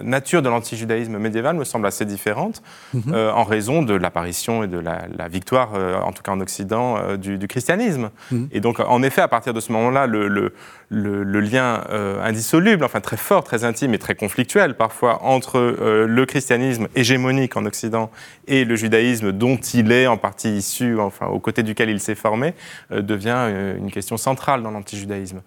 nature 0.04 0.42
de 0.42 0.50
l'antijudaïsme 0.50 1.18
médiéval 1.18 1.56
me 1.56 1.64
semble 1.64 1.88
assez 1.88 2.06
différente 2.06 2.62
mhm. 2.94 3.14
euh, 3.14 3.32
en 3.32 3.44
raison 3.44 3.82
de 3.82 3.94
l'apparition 3.94 4.64
et 4.64 4.68
de 4.68 4.80
la, 4.80 5.28
victoire, 5.28 5.72
euh, 5.76 6.00
en 6.00 6.12
tout 6.12 6.24
cas 6.24 6.32
en 6.32 6.40
Occident, 6.40 7.16
du, 7.18 7.48
christianisme. 7.48 8.10
Mhm. 8.32 8.50
Et 8.52 8.60
donc 8.60 8.80
en 8.80 9.04
effet, 9.04 9.22
à 9.22 9.28
partir 9.28 9.54
de 9.54 9.60
ce 9.60 9.72
moment-là, 9.72 10.08
le, 10.08 10.54
lien 10.90 11.84
indissoluble, 12.24 12.84
enfin 12.84 13.02
très 13.02 13.18
fort, 13.18 13.44
très 13.44 13.64
intime 13.64 13.94
et 13.94 14.00
très 14.00 14.16
conflictuel 14.16 14.76
parfois 14.76 15.24
entre 15.24 15.60
le 16.08 16.26
christianisme 16.26 16.88
hégémonique 16.96 17.58
en 17.58 17.66
Occident 17.66 18.10
et 18.48 18.66
le 18.66 18.76
judaïsme 18.76 19.32
dont 19.32 19.58
il 19.58 19.92
est 19.92 20.08
en 20.08 20.18
partie 20.18 20.50
issu, 20.50 21.00
enfin 21.00 21.28
aux 21.28 21.40
côtés 21.40 21.64
duquel 21.64 21.90
il 21.90 22.00
s'est 22.00 22.16
formé, 22.16 22.54
devient 22.92 23.76
une 23.78 23.92
question 23.92 24.18
centrale 24.18 24.64
dans 24.64 24.72
l'antijudaïsme. 24.72 25.42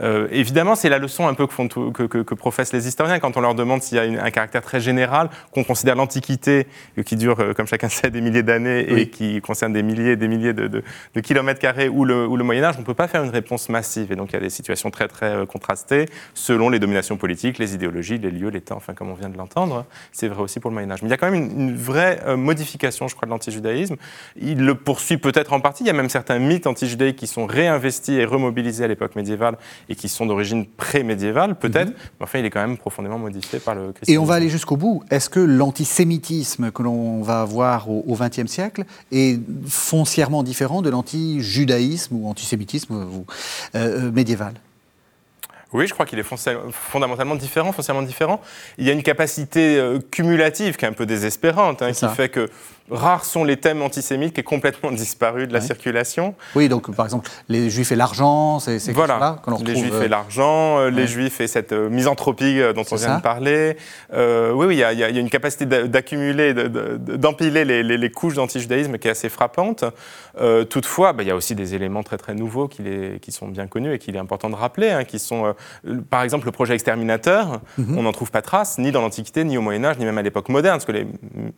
Euh, 0.00 0.28
évidemment, 0.30 0.74
c'est 0.74 0.88
la 0.88 0.98
leçon 0.98 1.26
un 1.26 1.34
peu 1.34 1.46
que, 1.46 1.52
font 1.52 1.68
que, 1.68 2.34
professent 2.34 2.72
les 2.72 2.88
historiens 2.88 3.20
quand 3.20 3.36
on 3.36 3.40
leur 3.40 3.54
demande 3.54 3.82
s'il 3.82 3.96
y 3.96 4.00
a 4.00 4.24
un 4.24 4.30
caractère 4.30 4.62
très 4.62 4.80
général, 4.80 5.30
qu'on 5.52 5.64
considère 5.64 5.94
l'Antiquité, 5.94 6.66
euh, 6.98 7.02
qui 7.02 7.16
dure, 7.16 7.40
euh, 7.40 7.52
comme 7.54 7.66
chacun 7.66 7.88
sait, 7.90 8.10
des 8.10 8.20
milliers 8.20 8.42
d'années 8.42 8.80
et 8.80 9.08
qui 9.08 9.40
concerne 9.40 9.72
des 9.72 9.82
milliers 9.82 10.12
et 10.12 10.16
des 10.16 10.28
milliers 10.28 10.52
de, 10.52 10.82
kilomètres 11.22 11.60
carrés, 11.60 11.88
ou 11.88 12.04
le, 12.04 12.26
ou 12.26 12.36
le 12.36 12.44
Moyen-Âge, 12.44 12.74
on 12.76 12.80
ne 12.80 12.86
peut 12.86 12.94
pas 12.94 13.08
faire 13.08 13.22
une 13.22 13.30
réponse 13.30 13.68
massive. 13.68 14.12
Et 14.12 14.16
donc, 14.16 14.30
il 14.30 14.34
y 14.34 14.36
a 14.36 14.40
des 14.40 14.50
situations 14.50 14.90
très, 14.90 15.08
très 15.08 15.46
contrastées 15.46 16.06
selon 16.34 16.68
les 16.68 16.78
dominations 16.78 17.16
politiques, 17.16 17.58
les 17.58 17.74
idéologies, 17.74 18.18
les 18.18 18.30
lieux, 18.30 18.48
les 18.48 18.60
temps, 18.60 18.76
enfin, 18.76 18.94
comme 18.94 19.10
on 19.10 19.14
vient 19.14 19.28
de 19.28 19.38
l'entendre. 19.38 19.84
C'est 20.12 20.28
vrai 20.28 20.42
aussi 20.42 20.60
pour 20.60 20.70
le 20.70 20.74
Moyen-Âge. 20.74 21.02
Mais 21.02 21.08
il 21.08 21.10
y 21.10 21.14
a 21.14 21.16
quand 21.16 21.30
même 21.30 21.40
une, 21.42 21.60
une 21.60 21.76
vraie 21.76 22.20
modification, 22.36 23.08
je 23.08 23.14
crois, 23.14 23.26
de 23.26 23.30
l'antijudaïsme. 23.30 23.96
Il 24.36 24.64
le 24.64 24.74
poursuit 24.74 25.18
peut-être 25.18 25.52
en 25.52 25.60
partie. 25.60 25.84
Il 25.84 25.86
y 25.86 25.90
a 25.90 25.94
même 25.94 26.08
certains 26.08 26.38
mythes 26.38 26.66
antijudaïques 26.66 27.16
qui 27.16 27.26
sont 27.26 27.46
réinvestis 27.46 28.14
et 28.14 28.24
remobilisés 28.24 28.84
à 28.84 28.88
l'époque 28.88 29.16
médiévale 29.16 29.56
et 29.88 29.94
qui 29.94 30.08
sont 30.08 30.26
d'origine 30.26 30.66
pré-médiévale, 30.66 31.54
peut-être, 31.54 31.88
mhm. 31.88 31.94
mais 32.20 32.24
enfin, 32.24 32.38
il 32.38 32.44
est 32.44 32.50
quand 32.50 32.66
même 32.66 32.76
profondément 32.76 33.18
modifié 33.18 33.58
par 33.58 33.74
le 33.74 33.92
christianisme. 33.92 34.12
Et 34.12 34.18
on 34.18 34.24
va 34.24 34.34
aller 34.34 34.48
jusqu'au 34.48 34.76
bout. 34.76 35.02
Est-ce 35.10 35.28
que 35.28 35.40
l'antisémitisme 35.40 36.70
que 36.70 36.82
l'on 36.82 37.22
va 37.22 37.40
avoir 37.40 37.90
au 37.90 38.16
XXe 38.18 38.50
siècle 38.50 38.84
est 39.12 39.38
foncièrement 39.68 40.42
différent 40.42 40.82
de 40.82 40.90
l'antijudaïsme 40.90 42.16
ou 42.16 42.28
antisémitisme 42.28 42.94
euh, 42.94 43.78
euh, 43.78 44.10
médiéval? 44.12 44.54
Oui, 45.74 45.88
je 45.88 45.92
crois 45.92 46.06
qu'il 46.06 46.20
est 46.20 46.26
fondamentalement 46.70 47.34
différent, 47.34 47.72
foncièrement 47.72 48.02
différent. 48.02 48.40
Il 48.78 48.86
y 48.86 48.90
a 48.90 48.92
une 48.92 49.02
capacité 49.02 49.76
euh, 49.76 49.98
cumulative 49.98 50.76
qui 50.76 50.84
est 50.84 50.88
un 50.88 50.92
peu 50.92 51.04
désespérante, 51.04 51.82
hein, 51.82 51.90
qui 51.92 52.06
fait 52.08 52.28
que 52.28 52.48
rares 52.90 53.24
sont 53.24 53.44
les 53.44 53.56
thèmes 53.56 53.82
antisémites 53.82 54.34
qui 54.34 54.40
est 54.40 54.44
complètement 54.44 54.90
disparu 54.92 55.46
de 55.46 55.52
la 55.52 55.60
circulation. 55.60 56.34
Oui, 56.54 56.68
donc 56.68 56.94
par 56.94 57.06
exemple, 57.06 57.30
les 57.48 57.70
juifs 57.70 57.92
et 57.92 57.96
l'argent, 57.96 58.58
c'est 58.58 58.92
voilà. 58.92 59.18
là 59.18 59.36
que 59.44 59.50
l'on 59.50 59.56
retrouve. 59.56 59.74
Les 59.74 59.80
juifs 59.80 60.00
et 60.00 60.04
euh, 60.04 60.08
l'argent, 60.08 60.78
euh, 60.78 60.90
les 60.90 61.06
juifs 61.06 61.40
et 61.40 61.46
cette 61.46 61.72
misanthropie 61.72 62.60
dont 62.74 62.84
on 62.90 62.96
vient 62.96 63.16
de 63.16 63.22
parler. 63.22 63.76
oui, 64.12 64.66
oui, 64.66 64.74
il 64.76 64.78
y, 64.98 65.04
a, 65.04 65.08
une 65.08 65.30
capacité 65.30 65.66
d'accumuler, 65.66 66.54
d'empiler 66.54 67.64
les, 67.64 68.10
couches 68.10 68.34
d'antijudaïsme 68.34 68.98
qui 68.98 69.08
est 69.08 69.12
assez 69.12 69.28
frappante. 69.28 69.84
toutefois, 70.70 71.12
bah, 71.12 71.22
il 71.22 71.28
y 71.28 71.32
a 71.32 71.36
aussi 71.36 71.54
des 71.54 71.74
éléments 71.74 72.02
très 72.02 72.18
très 72.18 72.34
nouveaux 72.34 72.68
qui, 72.68 72.82
les, 72.82 73.18
qui 73.20 73.32
sont 73.32 73.48
bien 73.48 73.66
connus 73.66 73.94
et 73.94 73.98
qu'il 73.98 74.14
est 74.16 74.20
important 74.20 74.50
de 74.50 74.56
rappeler, 74.56 74.90
hein, 74.90 75.04
qui 75.04 75.18
sont 75.18 75.54
par 76.10 76.22
exemple, 76.22 76.46
le 76.46 76.52
projet 76.52 76.74
exterminateur, 76.74 77.60
Mhm. 77.78 77.98
on 77.98 78.02
n'en 78.02 78.12
trouve 78.12 78.30
pas 78.30 78.42
trace, 78.42 78.78
ni 78.78 78.92
dans 78.92 79.00
l'Antiquité, 79.00 79.44
ni 79.44 79.58
au 79.58 79.62
Moyen-Âge, 79.62 79.98
ni 79.98 80.04
même 80.04 80.18
à 80.18 80.22
l'époque 80.22 80.48
moderne, 80.48 80.80
ce 80.80 80.86
que 80.86 80.92
les 80.92 81.06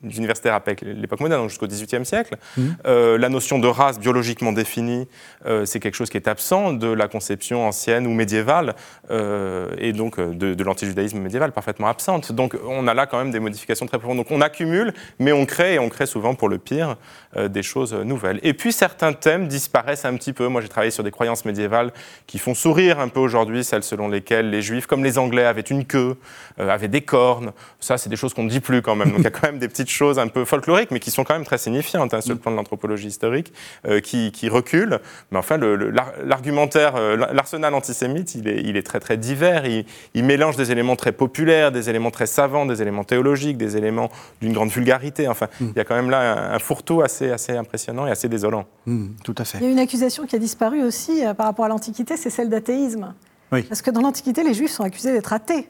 les 0.03 0.17
universitaires 0.19 0.55
appellent 0.55 0.77
l'époque 0.83 1.16
moderne, 1.21 1.43
donc 1.43 1.51
jusqu'au 1.51 1.67
XVIIIe 1.67 2.05
siècle. 2.05 2.37
Mhm. 2.57 2.77
Euh, 2.87 3.19
la 3.19 3.29
notion 3.29 3.59
de 3.59 3.69
race 3.69 3.99
biologiquement 3.99 4.53
définie, 4.53 5.09
euh, 5.47 5.65
c'est 5.65 5.81
quelque 5.81 5.95
chose 5.95 6.11
qui 6.11 6.17
est 6.17 6.29
absent 6.29 6.73
de 6.73 6.89
la 6.89 7.09
conception 7.09 7.67
ancienne 7.67 8.07
ou 8.07 8.11
médiévale, 8.11 8.75
euh, 9.11 9.69
et 9.79 9.93
donc 9.93 10.21
de, 10.21 10.55
de 10.55 10.65
l'antijudaïsme 10.65 11.19
médiéval, 11.19 11.53
parfaitement 11.53 11.89
absente. 11.89 12.33
Donc 12.33 12.57
on 12.67 12.87
a 12.87 12.95
là 12.95 13.07
quand 13.07 13.19
même 13.19 13.31
des 13.31 13.41
modifications 13.41 13.87
très 13.87 13.99
profondes. 13.99 14.19
Donc 14.19 14.31
on 14.31 14.41
accumule, 14.41 14.93
mais 15.19 15.33
on 15.33 15.47
crée, 15.47 15.75
et 15.75 15.79
on 15.79 15.89
crée 15.89 16.07
souvent 16.07 16.35
pour 16.35 16.49
le 16.49 16.59
pire, 16.59 16.97
des 17.37 17.63
choses 17.63 17.93
nouvelles. 17.93 18.41
Et 18.43 18.55
puis 18.55 18.73
certains 18.73 19.13
thèmes 19.13 19.47
disparaissent 19.47 20.07
un 20.07 20.17
petit 20.17 20.33
peu. 20.33 20.49
Moi 20.49 20.63
j'ai 20.63 20.69
travaillé 20.69 20.91
sur 20.91 21.05
des 21.05 21.11
croyances 21.11 21.45
médiévales 21.45 21.93
qui 22.27 22.39
font 22.39 22.55
sourire 22.55 22.99
un 22.99 23.09
peu 23.09 23.21
aujourd'hui, 23.21 23.63
celles 23.63 23.83
selon 23.83 24.09
lesquelles 24.09 24.49
les 24.49 24.63
juifs, 24.63 24.87
comme 24.87 25.05
les 25.05 25.19
anglais, 25.19 25.45
avaient 25.45 25.61
une 25.61 25.85
queue, 25.85 26.17
avaient 26.59 26.89
des 26.89 27.03
cornes. 27.03 27.53
Ça, 27.81 27.99
c'est 27.99 28.09
des 28.09 28.17
choses 28.17 28.35
qu'on 28.35 28.45
ne 28.45 28.51
dit 28.51 28.61
plus 28.61 28.83
quand 28.83 28.97
même. 28.97 29.11
Donc 29.11 29.19
il 29.19 29.25
y 29.25 29.29
a 29.29 29.31
quand 29.31 29.47
même 29.47 29.59
des 29.59 29.69
petites 29.69 29.91
choses 29.91 30.19
un 30.19 30.29
peu 30.29 30.45
folkloriques, 30.45 30.91
mais 30.91 31.01
qui 31.01 31.06
sont 31.11 31.25
quand 31.25 31.35
même 31.35 31.45
très 31.45 31.59
signifiantes 31.59 32.15
hein, 32.15 32.21
sur 32.21 32.35
le 32.35 32.39
plan 32.41 32.51
de 32.53 32.57
l'anthropologie 32.57 33.09
historique, 33.09 33.53
euh, 33.87 34.01
qui, 34.01 34.33
qui 34.33 34.49
reculent. 34.49 34.99
Mais 35.31 35.39
enfin, 35.39 35.57
le- 35.57 35.77
le- 35.77 35.91
l'ar- 35.91 36.13
l'argumentaire, 36.25 36.97
euh, 36.97 37.17
l'arsenal 37.33 37.75
antisémite, 37.75 38.35
il 38.35 38.49
est, 38.49 38.61
il 38.63 38.77
est 38.77 38.83
très 38.87 39.01
très 39.01 39.17
divers. 39.17 39.67
Il, 39.67 39.85
il 40.15 40.25
mélange 40.25 40.57
des 40.57 40.73
éléments 40.73 40.97
très 40.97 41.13
populaires, 41.13 41.73
des 41.73 41.89
éléments 41.91 42.11
très 42.11 42.27
savants, 42.27 42.67
des 42.67 42.83
éléments 42.83 43.05
théologiques, 43.05 43.57
des 43.59 43.77
éléments 43.77 44.11
d'une 44.41 44.53
grande 44.53 44.71
vulgarité. 44.71 45.29
Enfin, 45.29 45.49
il 45.61 45.73
y 45.77 45.81
a 45.81 45.85
quand 45.85 45.95
même 45.97 46.11
là 46.11 46.51
un, 46.53 46.55
un 46.55 46.59
fourre-tout 46.59 47.03
assez, 47.03 47.31
assez 47.31 47.53
impressionnant 47.57 48.07
et 48.07 48.11
assez 48.11 48.29
désolant. 48.29 48.67
Mhm, 48.87 49.15
tout 49.25 49.35
à 49.39 49.45
fait. 49.45 49.59
Il 49.59 49.65
y 49.65 49.69
a 49.69 49.71
une 49.71 49.79
accusation 49.79 50.27
qui 50.27 50.37
a 50.37 50.39
disparu 50.39 50.83
aussi 50.83 51.25
euh, 51.25 51.35
par 51.35 51.47
rapport 51.47 51.65
à 51.65 51.69
l'Antiquité, 51.69 52.17
c'est 52.17 52.31
celle 52.31 52.49
d'athéisme. 52.49 53.15
Oui. 53.53 53.63
Parce 53.63 53.83
que 53.83 53.91
dans 53.91 54.01
l'Antiquité, 54.01 54.43
les 54.43 54.55
Juifs 54.55 54.73
sont 54.73 54.83
accusés 54.83 55.13
d'être 55.13 55.33
athées, 55.33 55.69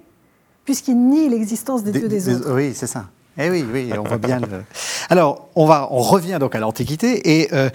puisqu'ils 0.64 0.96
nient 0.98 1.28
l'existence 1.28 1.84
des, 1.84 1.92
dieux 1.92 2.08
des, 2.08 2.34
autres. 2.34 2.52
Oui, 2.54 2.72
c'est 2.74 2.86
ça. 2.86 3.06
Eh 3.38 3.50
oui, 3.50 3.64
oui, 3.70 3.92
on 3.98 4.02
voit 4.02 4.18
bien 4.18 4.40
le. 4.40 4.64
Alors, 5.10 5.48
on, 5.56 5.66
va, 5.66 5.88
on 5.90 6.00
revient 6.00 6.38
donc 6.40 6.54
à 6.54 6.58
l'Antiquité 6.58 7.40
et 7.40 7.52
euh, 7.54 7.68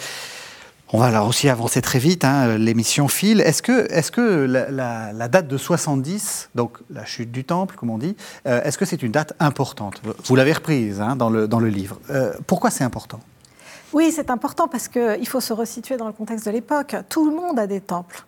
on 0.93 0.97
va 0.97 1.11
là 1.11 1.23
aussi 1.23 1.47
avancer 1.49 1.81
très 1.81 1.99
vite, 1.99 2.25
hein, 2.25 2.57
l'émission 2.57 3.07
file. 3.07 3.41
Est-ce 3.41 3.61
que, 3.61 3.87
est 3.91 4.09
que 4.11 4.21
la, 4.21 4.69
la- 4.71 5.13
la 5.13 5.27
date 5.27 5.47
de 5.47 5.57
70, 5.57 6.49
donc 6.55 6.79
la 6.89 7.05
chute 7.05 7.31
du 7.31 7.43
temple, 7.43 7.75
comme 7.77 7.89
on 7.91 7.97
dit, 7.97 8.15
euh, 8.47 8.61
est-ce 8.63 8.77
que 8.77 8.85
c'est 8.85 9.01
une 9.03 9.11
date 9.11 9.33
importante? 9.39 10.01
Vous 10.25 10.35
l'avez 10.35 10.53
reprise 10.53 10.99
hein, 10.99 11.15
dans, 11.15 11.29
le, 11.29 11.47
dans 11.47 11.59
le 11.59 11.69
livre. 11.69 11.99
Euh, 12.09 12.33
pourquoi 12.47 12.71
c'est 12.71 12.83
important? 12.83 13.19
Oui, 13.93 14.11
c'est 14.15 14.29
important 14.29 14.67
parce 14.67 14.87
qu'il 14.87 15.27
faut 15.27 15.41
se 15.41 15.53
resituer 15.53 15.97
dans 15.97 16.07
le 16.07 16.13
contexte 16.13 16.45
de 16.45 16.51
l'époque. 16.51 16.95
Tout 17.09 17.29
le 17.29 17.35
monde 17.35 17.59
a 17.59 17.67
des 17.67 17.81
temples. 17.81 18.23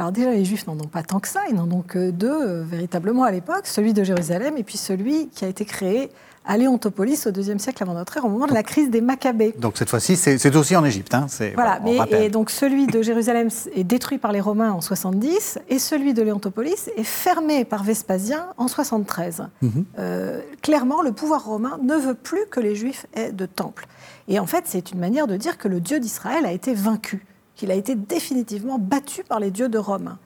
Alors 0.00 0.12
déjà, 0.12 0.30
les 0.30 0.46
Juifs 0.46 0.66
n'en 0.66 0.78
ont 0.80 0.88
pas 0.88 1.02
tant 1.02 1.20
que 1.20 1.28
ça, 1.28 1.42
ils 1.50 1.54
n'en 1.54 1.70
ont 1.70 1.82
que 1.82 2.10
deux 2.10 2.32
euh, 2.32 2.64
véritablement 2.64 3.24
à 3.24 3.30
l'époque, 3.30 3.66
celui 3.66 3.92
de 3.92 4.02
Jérusalem 4.02 4.56
et 4.56 4.62
puis 4.62 4.78
celui 4.78 5.28
qui 5.28 5.44
a 5.44 5.48
été 5.48 5.66
créé 5.66 6.10
à 6.46 6.56
Léontopolis 6.56 7.26
au 7.26 7.32
deuxième 7.32 7.58
siècle 7.58 7.82
avant 7.82 7.92
notre 7.92 8.16
ère, 8.16 8.24
au 8.24 8.30
moment 8.30 8.46
de 8.46 8.54
la 8.54 8.62
crise 8.62 8.88
des 8.88 9.02
Maccabées. 9.02 9.54
Donc 9.58 9.76
cette 9.76 9.90
fois-ci, 9.90 10.16
c'est 10.16 10.56
aussi 10.56 10.74
en 10.74 10.86
Égypte. 10.86 11.12
Hein, 11.12 11.26
Voilà, 11.54 11.80
mais, 11.84 11.98
et 12.12 12.30
donc 12.30 12.48
celui 12.48 12.86
de 12.86 13.02
Jérusalem 13.02 13.48
est 13.74 13.84
détruit 13.84 14.16
par 14.16 14.32
les 14.32 14.40
Romains 14.40 14.72
en 14.72 14.80
70 14.80 15.58
et 15.68 15.78
celui 15.78 16.14
de 16.14 16.22
Léontopolis 16.22 16.88
est 16.96 17.04
fermé 17.04 17.66
par 17.66 17.84
Vespasien 17.84 18.46
en 18.56 18.68
73. 18.68 19.48
Mhm. 19.60 19.84
Euh, 19.98 20.40
clairement, 20.62 21.02
le 21.02 21.12
pouvoir 21.12 21.44
romain 21.44 21.78
ne 21.82 21.94
veut 21.94 22.14
plus 22.14 22.46
que 22.50 22.58
les 22.58 22.74
Juifs 22.74 23.04
aient 23.12 23.32
de 23.32 23.44
temple. 23.44 23.86
Et 24.28 24.38
en 24.38 24.46
fait, 24.46 24.64
c'est 24.64 24.92
une 24.92 24.98
manière 24.98 25.26
de 25.26 25.36
dire 25.36 25.58
que 25.58 25.68
le 25.68 25.78
Dieu 25.78 26.00
d'Israël 26.00 26.46
a 26.46 26.52
été 26.52 26.72
vaincu, 26.72 27.26
qu'il 27.60 27.70
a 27.70 27.74
été 27.74 27.94
définitivement 27.94 28.78
battu 28.78 29.22
par 29.22 29.38
les 29.38 29.50
dieux 29.50 29.68
de 29.68 29.76
Rome. 29.76 30.16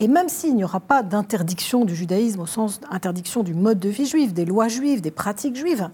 Et 0.00 0.08
même 0.08 0.28
s'il 0.28 0.56
n'y 0.56 0.64
aura 0.64 0.80
pas 0.80 1.04
d'interdiction 1.04 1.84
du 1.84 1.94
judaïsme 1.94 2.40
au 2.40 2.46
sens 2.46 2.80
d'interdiction 2.80 3.44
du 3.44 3.54
mode 3.54 3.78
de 3.78 3.88
vie 3.88 4.06
juif, 4.06 4.34
des 4.34 4.44
lois 4.44 4.66
juives, 4.66 5.00
des 5.00 5.12
pratiques 5.12 5.54
juives, 5.54 5.88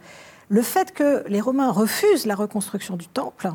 le 0.49 0.63
fait 0.63 0.93
que 0.93 1.23
les 1.29 1.43
Romains 1.43 1.71
refusent 1.71 2.25
la 2.25 2.35
reconstruction 2.35 2.97
du 2.97 3.07
temple 3.09 3.51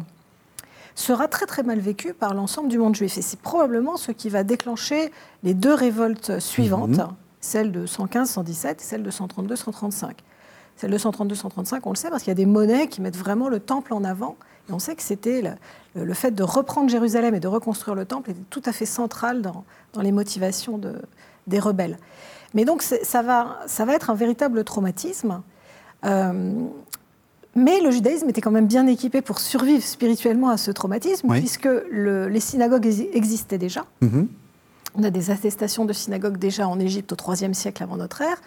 sera 0.94 1.28
très 1.28 1.46
très 1.48 1.64
mal 1.64 1.80
vécu 1.80 2.14
par 2.14 2.34
l'ensemble 2.36 2.68
du 2.70 2.78
monde 2.78 2.94
juif. 2.96 3.18
Et 3.18 3.22
c'est 3.24 3.40
probablement 3.40 3.96
ce 3.98 4.12
qui 4.12 4.30
va 4.30 4.44
déclencher 4.44 5.12
les 5.44 5.54
deux 5.56 5.74
révoltes 5.74 6.40
suivantes, 6.40 6.90
Mhm. 6.98 7.08
celle 7.40 7.72
de 7.72 7.86
115-117 7.88 8.82
et 8.82 8.84
celle 8.84 9.02
de 9.04 9.10
132-135. 9.10 10.18
Celle 10.76 10.92
de 10.92 10.98
132-135, 10.98 11.88
on 11.88 11.92
le 11.92 11.96
sait 11.96 12.10
parce 12.10 12.22
qu'il 12.24 12.32
y 12.32 12.34
a 12.34 12.36
des 12.36 12.46
monnaies 12.46 12.88
qui 12.88 13.02
mettent 13.02 13.18
vraiment 13.18 13.50
le 13.50 13.60
temple 13.60 13.94
en 13.94 14.04
avant. 14.04 14.36
Et 14.70 14.74
on 14.74 14.80
sait 14.80 14.96
que 14.96 15.02
c'était 15.04 15.42
le, 15.96 16.04
le 16.06 16.14
fait 16.14 16.32
de 16.32 16.44
reprendre 16.44 16.90
Jérusalem 16.90 17.34
et 17.36 17.40
de 17.40 17.48
reconstruire 17.48 17.96
le 17.96 18.06
temple 18.06 18.32
était 18.32 18.44
tout 18.50 18.62
à 18.66 18.72
fait 18.72 18.86
central 18.86 19.42
dans, 19.42 19.64
dans 19.94 20.02
les 20.02 20.12
motivations 20.12 20.78
de- 20.78 21.02
des 21.48 21.60
rebelles. 21.60 21.98
Mais 22.54 22.66
donc 22.66 22.82
ça 22.82 23.22
va, 23.22 23.60
ça 23.68 23.86
va 23.86 23.94
être 23.96 24.10
un 24.10 24.16
véritable 24.16 24.64
traumatisme. 24.64 25.42
Euh, 26.06 26.54
mais 27.56 27.82
le 27.82 27.92
judaïsme 27.92 28.30
était 28.30 28.42
quand 28.42 28.52
même 28.52 28.68
bien 28.68 28.86
équipé 28.88 29.22
pour 29.22 29.40
survivre 29.40 29.84
spirituellement 29.84 30.50
à 30.50 30.58
ce 30.58 30.72
traumatisme, 30.72 31.28
Oui. 31.30 31.40
puisque 31.40 31.68
le- 31.92 32.28
les 32.28 32.40
synagogues 32.40 32.86
exi- 32.86 33.10
existaient 33.14 33.58
déjà. 33.58 33.86
Mhm. 34.02 34.28
On 34.96 35.04
a 35.04 35.10
des 35.10 35.30
attestations 35.32 35.86
de 35.86 35.94
synagogues 35.94 36.38
déjà 36.38 36.68
en 36.68 36.80
Égypte 36.80 37.12
au 37.12 37.34
IIIe 37.34 37.54
siècle 37.56 37.84
avant 37.84 37.98
notre 37.98 38.22
ère, 38.22 38.38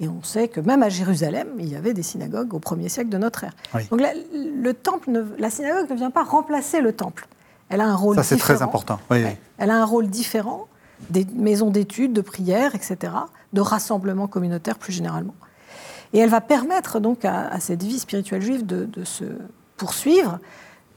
et 0.00 0.08
on 0.08 0.22
sait 0.22 0.48
que 0.48 0.60
même 0.60 0.82
à 0.82 0.88
Jérusalem, 0.88 1.48
il 1.58 1.68
y 1.68 1.76
avait 1.76 1.92
des 1.94 2.02
synagogues 2.02 2.54
au 2.54 2.58
1er 2.58 2.88
siècle 2.88 3.10
de 3.10 3.18
notre 3.18 3.44
ère. 3.44 3.52
Oui. 3.74 3.86
Donc 3.90 4.00
la, 4.00 4.12
le 4.34 4.72
temple 4.74 5.10
ne- 5.10 5.24
la 5.38 5.50
synagogue 5.50 5.90
ne 5.90 5.94
vient 5.96 6.10
pas 6.10 6.22
remplacer 6.24 6.80
le 6.80 6.92
temple. 6.92 7.28
Elle 7.68 7.80
a 7.80 7.86
un 7.86 7.94
rôle 7.94 8.16
Ça, 8.16 8.22
c'est 8.22 8.36
très 8.36 8.62
important. 8.62 8.98
Oui, 9.10 9.18
oui. 9.18 9.24
Ouais. 9.24 9.38
Elle 9.58 9.70
a 9.70 9.76
un 9.80 9.84
rôle 9.84 10.08
différent 10.08 10.66
des 11.10 11.26
maisons 11.34 11.70
d'études, 11.70 12.12
de 12.12 12.20
prières, 12.20 12.74
etc., 12.74 13.12
de 13.52 13.60
rassemblement 13.60 14.26
communautaire 14.26 14.76
plus 14.78 14.92
généralement. 14.92 15.34
Et 16.12 16.18
elle 16.18 16.30
va 16.30 16.40
permettre 16.40 16.98
donc 16.98 17.24
à, 17.24 17.48
à 17.48 17.60
cette 17.60 17.82
vie 17.82 17.98
spirituelle 17.98 18.42
juive 18.42 18.66
de, 18.66 18.84
de 18.86 19.04
se 19.04 19.24
poursuivre. 19.76 20.38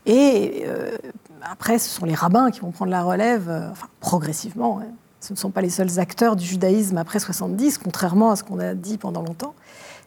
Et 0.06 0.64
euh, 0.66 0.98
après, 1.44 1.78
ce 1.78 1.90
sont 1.90 2.06
les 2.06 2.16
rabbins 2.16 2.52
qui 2.52 2.60
vont 2.62 2.72
prendre 2.72 2.92
la 2.92 3.04
relève, 3.04 3.50
euh, 3.50 3.70
enfin, 3.72 3.88
progressivement. 4.00 4.80
hein. 4.82 4.88
Ce 5.24 5.32
ne 5.32 5.38
sont 5.38 5.52
pas 5.52 5.62
les 5.62 5.70
seuls 5.70 6.00
acteurs 6.00 6.36
du 6.36 6.44
judaïsme 6.46 6.98
après 6.98 7.18
70, 7.20 7.78
contrairement 7.78 8.32
à 8.32 8.36
ce 8.36 8.44
qu'on 8.44 8.60
a 8.60 8.74
dit 8.74 8.98
pendant 8.98 9.22
longtemps. 9.22 9.54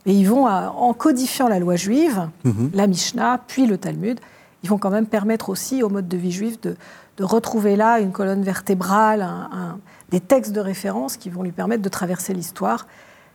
Et 0.04 0.12
ils 0.12 0.28
vont, 0.28 0.46
à- 0.46 0.74
en 0.76 0.92
codifiant 0.92 1.48
la 1.48 1.58
loi 1.58 1.74
juive, 1.76 2.28
Mhm. 2.44 2.70
la 2.74 2.86
Mishnah, 2.86 3.40
puis 3.48 3.66
le 3.66 3.78
Talmud, 3.78 4.20
ils 4.62 4.68
vont 4.68 4.76
quand 4.76 4.90
même 4.90 5.06
permettre 5.06 5.48
aussi 5.48 5.82
au 5.82 5.88
mode 5.88 6.06
de 6.06 6.18
vie 6.18 6.32
juif 6.32 6.60
de, 6.60 6.76
de 7.16 7.24
retrouver 7.24 7.76
là 7.76 7.98
une 7.98 8.12
colonne 8.12 8.42
vertébrale, 8.42 9.22
un- 9.22 9.48
un- 9.52 9.78
des 10.10 10.20
textes 10.20 10.52
de 10.52 10.60
référence 10.60 11.16
qui 11.16 11.30
vont 11.30 11.42
lui 11.42 11.50
permettre 11.52 11.82
de 11.82 11.88
traverser 11.88 12.34
l'histoire 12.34 12.86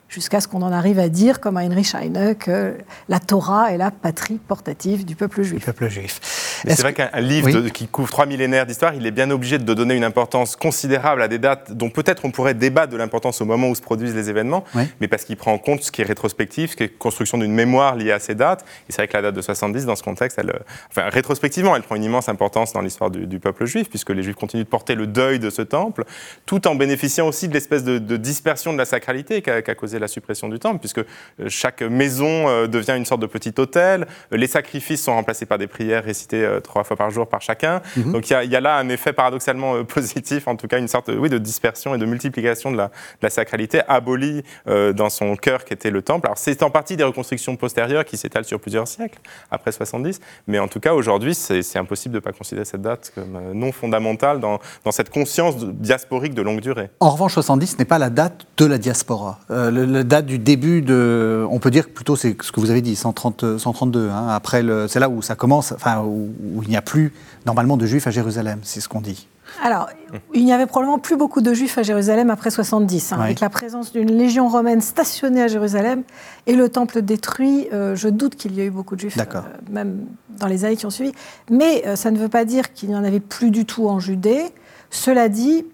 jusqu'à 0.07 0.39
ce 0.39 0.47
qu'on 0.47 0.61
en 0.61 0.71
arrive 0.71 0.99
à 0.99 1.09
dire, 1.09 1.39
comme 1.39 1.57
à 1.57 1.61
Heinrich 1.61 1.95
Heine, 1.95 2.35
que 2.35 2.77
la 3.09 3.19
Torah 3.19 3.71
est 3.73 3.77
la 3.77 3.89
patrie 3.91 4.37
portative 4.37 5.03
du 5.03 5.15
peuple 5.15 5.41
Du 5.41 5.47
juif. 5.47 5.65
peuple 5.65 5.87
juif. 5.89 6.19
Mais 6.65 6.75
c'est 6.75 6.81
vrai 6.81 6.93
qu'un 6.93 7.09
livre 7.19 7.47
Oui. 7.47 7.53
de- 7.53 7.69
qui 7.69 7.87
couvre 7.87 8.09
trois 8.09 8.25
millénaires 8.25 8.65
d'histoire, 8.65 8.93
il 8.93 9.05
est 9.05 9.11
bien 9.11 9.29
obligé 9.31 9.57
de 9.57 9.73
donner 9.73 9.95
une 9.95 10.03
importance 10.03 10.55
considérable 10.55 11.21
à 11.21 11.27
des 11.27 11.39
dates 11.39 11.71
dont 11.71 11.89
peut-être 11.89 12.25
on 12.25 12.31
pourrait 12.31 12.53
débattre 12.53 12.91
de 12.91 12.97
l'importance 12.97 13.41
au 13.41 13.45
moment 13.45 13.69
où 13.69 13.75
se 13.75 13.81
produisent 13.81 14.15
les 14.15 14.29
événements, 14.29 14.63
Oui. 14.75 14.83
mais 14.99 15.07
parce 15.07 15.23
qu'il 15.23 15.37
prend 15.37 15.53
en 15.53 15.57
compte 15.57 15.83
ce 15.83 15.91
qui 15.91 16.01
est 16.01 16.05
rétrospectif, 16.05 16.71
ce 16.71 16.75
qui 16.75 16.83
est 16.83 16.89
construction 16.89 17.37
d'une 17.37 17.53
mémoire 17.53 17.95
liée 17.95 18.11
à 18.11 18.19
ces 18.19 18.35
dates. 18.35 18.63
Et 18.89 18.91
c'est 18.91 18.97
vrai 19.01 19.07
que 19.07 19.13
la 19.13 19.21
date 19.23 19.35
de 19.35 19.41
70, 19.41 19.85
dans 19.85 19.95
ce 19.95 20.03
contexte, 20.03 20.37
elle, 20.39 20.49
euh, 20.51 20.59
enfin, 20.89 21.09
rétrospectivement, 21.09 21.75
elle 21.75 21.81
prend 21.83 21.95
une 21.95 22.03
immense 22.03 22.29
importance 22.29 22.73
dans 22.73 22.81
l'histoire 22.81 23.09
du, 23.11 23.27
du 23.27 23.39
peuple 23.39 23.65
juif, 23.65 23.89
puisque 23.89 24.09
les 24.11 24.23
juifs 24.23 24.35
continuent 24.35 24.63
de 24.63 24.67
porter 24.67 24.95
le 24.95 25.07
deuil 25.07 25.39
de 25.39 25.49
ce 25.49 25.61
temple, 25.61 26.03
tout 26.45 26.67
en 26.67 26.75
bénéficiant 26.75 27.27
aussi 27.27 27.47
de 27.47 27.53
l'espèce 27.53 27.83
de, 27.83 27.97
de 27.97 28.17
dispersion 28.17 28.73
de 28.73 28.77
la 28.77 28.85
sacralité 28.85 29.41
qu'a 29.41 29.61
qu'a 29.61 29.75
causé 29.75 29.99
la 29.99 30.07
suppression 30.07 30.49
du 30.49 30.59
temple, 30.59 30.79
puisque 30.79 30.99
euh, 30.99 31.03
chaque 31.47 31.81
maison 31.81 32.47
euh, 32.49 32.67
devient 32.67 32.95
une 32.97 33.05
sorte 33.05 33.21
de 33.21 33.27
petit 33.27 33.53
hôtel, 33.57 34.07
les 34.31 34.47
sacrifices 34.47 35.03
sont 35.03 35.13
remplacés 35.13 35.45
par 35.45 35.57
des 35.57 35.67
prières 35.67 36.03
récitées 36.03 36.43
trois 36.59 36.83
fois 36.83 36.97
par 36.97 37.09
jour 37.09 37.27
par 37.27 37.41
chacun. 37.41 37.81
Mhm. 37.95 38.11
Donc 38.11 38.29
il 38.29 38.33
y, 38.33 38.35
a- 38.35 38.43
il 38.43 38.51
y 38.51 38.55
a 38.55 38.61
là 38.61 38.77
un 38.77 38.89
effet 38.89 39.13
paradoxalement 39.13 39.75
euh, 39.75 39.83
positif, 39.85 40.47
en 40.47 40.55
tout 40.55 40.67
cas 40.67 40.77
une 40.79 40.87
sorte 40.87 41.09
euh, 41.09 41.17
oui, 41.17 41.29
de 41.29 41.37
dispersion 41.37 41.95
et 41.95 41.97
de 41.97 42.05
multiplication 42.05 42.71
de 42.71 42.77
la, 42.77 42.87
de 42.87 42.91
la 43.23 43.29
sacralité 43.29 43.81
abolie 43.87 44.43
euh, 44.67 44.93
dans 44.93 45.09
son 45.09 45.35
cœur 45.35 45.63
qui 45.65 45.73
était 45.73 45.91
le 45.91 46.01
temple. 46.01 46.27
Alors 46.27 46.37
c'est 46.37 46.61
en 46.63 46.69
partie 46.69 46.97
des 46.97 47.03
reconstructions 47.03 47.55
postérieures 47.55 48.05
qui 48.05 48.17
s'étalent 48.17 48.45
sur 48.45 48.59
plusieurs 48.59 48.87
siècles, 48.87 49.19
après 49.51 49.71
70, 49.71 50.19
mais 50.47 50.59
en 50.59 50.67
tout 50.67 50.79
cas 50.79 50.93
aujourd'hui 50.93 51.35
c'est 51.35 51.61
impossible 51.77 52.13
de 52.13 52.17
ne 52.19 52.23
pas 52.23 52.31
considérer 52.31 52.65
cette 52.65 52.81
date 52.81 53.11
comme 53.15 53.35
euh, 53.35 53.53
non 53.53 53.71
fondamentale 53.71 54.39
dans, 54.39 54.59
dans 54.83 54.91
cette 54.91 55.09
conscience 55.09 55.57
diasporique 55.65 56.33
de 56.33 56.41
longue 56.41 56.59
durée. 56.61 56.89
En 56.99 57.09
revanche, 57.11 57.33
70 57.33 57.79
n'est 57.79 57.85
pas 57.85 57.99
la 57.99 58.09
date 58.09 58.45
de 58.57 58.65
la 58.65 58.77
diaspora. 58.77 59.39
Euh, 59.51 59.71
le- 59.71 59.85
la 59.85 60.03
date 60.03 60.25
du 60.25 60.39
début 60.39 60.81
de. 60.81 61.45
On 61.49 61.59
peut 61.59 61.71
dire 61.71 61.89
plutôt 61.89 62.15
c'est 62.15 62.35
ce 62.41 62.51
que 62.51 62.59
vous 62.59 62.71
avez 62.71 62.81
dit, 62.81 62.95
130, 62.95 63.57
132. 63.57 64.09
hein, 64.09 64.27
après, 64.29 64.63
c'est 64.87 64.99
là 64.99 65.09
où 65.09 65.21
ça 65.21 65.35
commence, 65.35 65.71
enfin, 65.71 65.99
où, 66.01 66.33
où 66.41 66.63
il 66.63 66.69
n'y 66.69 66.77
a 66.77 66.81
plus 66.81 67.13
normalement 67.45 67.77
de 67.77 67.85
juifs 67.85 68.07
à 68.07 68.11
Jérusalem, 68.11 68.59
c'est 68.63 68.81
ce 68.81 68.89
qu'on 68.89 69.01
dit. 69.01 69.27
Alors, 69.61 69.89
il 70.33 70.45
n'y 70.45 70.53
avait 70.53 70.65
probablement 70.65 70.97
plus 70.99 71.17
beaucoup 71.17 71.41
de 71.41 71.53
juifs 71.53 71.77
à 71.77 71.83
Jérusalem 71.83 72.29
après 72.29 72.51
70, 72.51 73.11
hein, 73.11 73.17
Oui. 73.19 73.25
avec 73.25 73.39
la 73.41 73.49
présence 73.49 73.91
d'une 73.91 74.11
légion 74.17 74.47
romaine 74.47 74.79
stationnée 74.79 75.41
à 75.41 75.47
Jérusalem 75.47 76.03
et 76.47 76.55
le 76.55 76.69
temple 76.69 77.01
détruit. 77.01 77.67
euh, 77.73 77.95
je 77.95 78.07
doute 78.07 78.35
qu'il 78.35 78.53
y 78.53 78.61
ait 78.61 78.65
eu 78.67 78.71
beaucoup 78.71 78.95
de 78.95 79.01
juifs, 79.01 79.17
euh, 79.17 79.41
même 79.69 80.05
dans 80.39 80.47
les 80.47 80.63
années 80.63 80.77
qui 80.77 80.85
ont 80.85 80.89
suivi. 80.91 81.11
Mais 81.49 81.83
euh, 81.85 81.95
ça 81.97 82.11
ne 82.11 82.17
veut 82.17 82.29
pas 82.29 82.45
dire 82.45 82.71
qu'il 82.73 82.89
n'y 82.89 82.95
en 82.95 83.03
avait 83.03 83.19
plus 83.19 83.51
du 83.51 83.65
tout 83.65 83.87
en 83.89 83.99
Judée. 83.99 84.43
Cela 84.89 85.27
dit, 85.27 85.65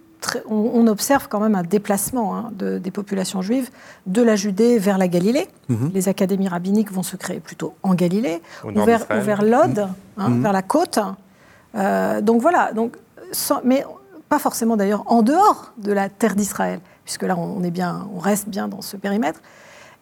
on, 0.49 0.87
observe 0.87 1.27
quand 1.27 1.39
même 1.39 1.55
un 1.55 1.63
déplacement 1.63 2.35
hein, 2.35 2.51
des 2.51 2.91
populations 2.91 3.41
juives 3.41 3.69
de 4.05 4.21
la 4.21 4.35
Judée 4.35 4.79
vers 4.79 4.97
la 4.97 5.07
Galilée. 5.07 5.47
Mhm. 5.69 5.91
Les 5.93 6.09
académies 6.09 6.47
rabbiniques 6.47 6.91
vont 6.91 7.03
se 7.03 7.15
créer 7.15 7.39
plutôt 7.39 7.75
en 7.83 7.93
Galilée, 7.93 8.41
ou 8.63 8.71
vers, 8.81 9.05
vers 9.09 9.43
l'Aude, 9.43 9.87
hein, 10.17 10.29
mhm. 10.29 10.41
vers 10.41 10.53
la 10.53 10.61
côte. 10.61 10.99
Euh, 11.75 12.21
donc 12.21 12.41
voilà, 12.41 12.71
donc, 12.73 12.97
mais 13.63 13.85
pas 14.29 14.39
forcément 14.39 14.75
d'ailleurs 14.77 15.03
en 15.07 15.21
dehors 15.21 15.73
de 15.77 15.91
la 15.91 16.09
terre 16.09 16.35
d'Israël, 16.35 16.79
puisque 17.03 17.23
là 17.23 17.37
on, 17.37 17.63
est 17.63 17.71
bien, 17.71 18.07
on 18.13 18.19
reste 18.19 18.49
bien 18.49 18.67
dans 18.67 18.81
ce 18.81 18.97
périmètre. 18.97 19.41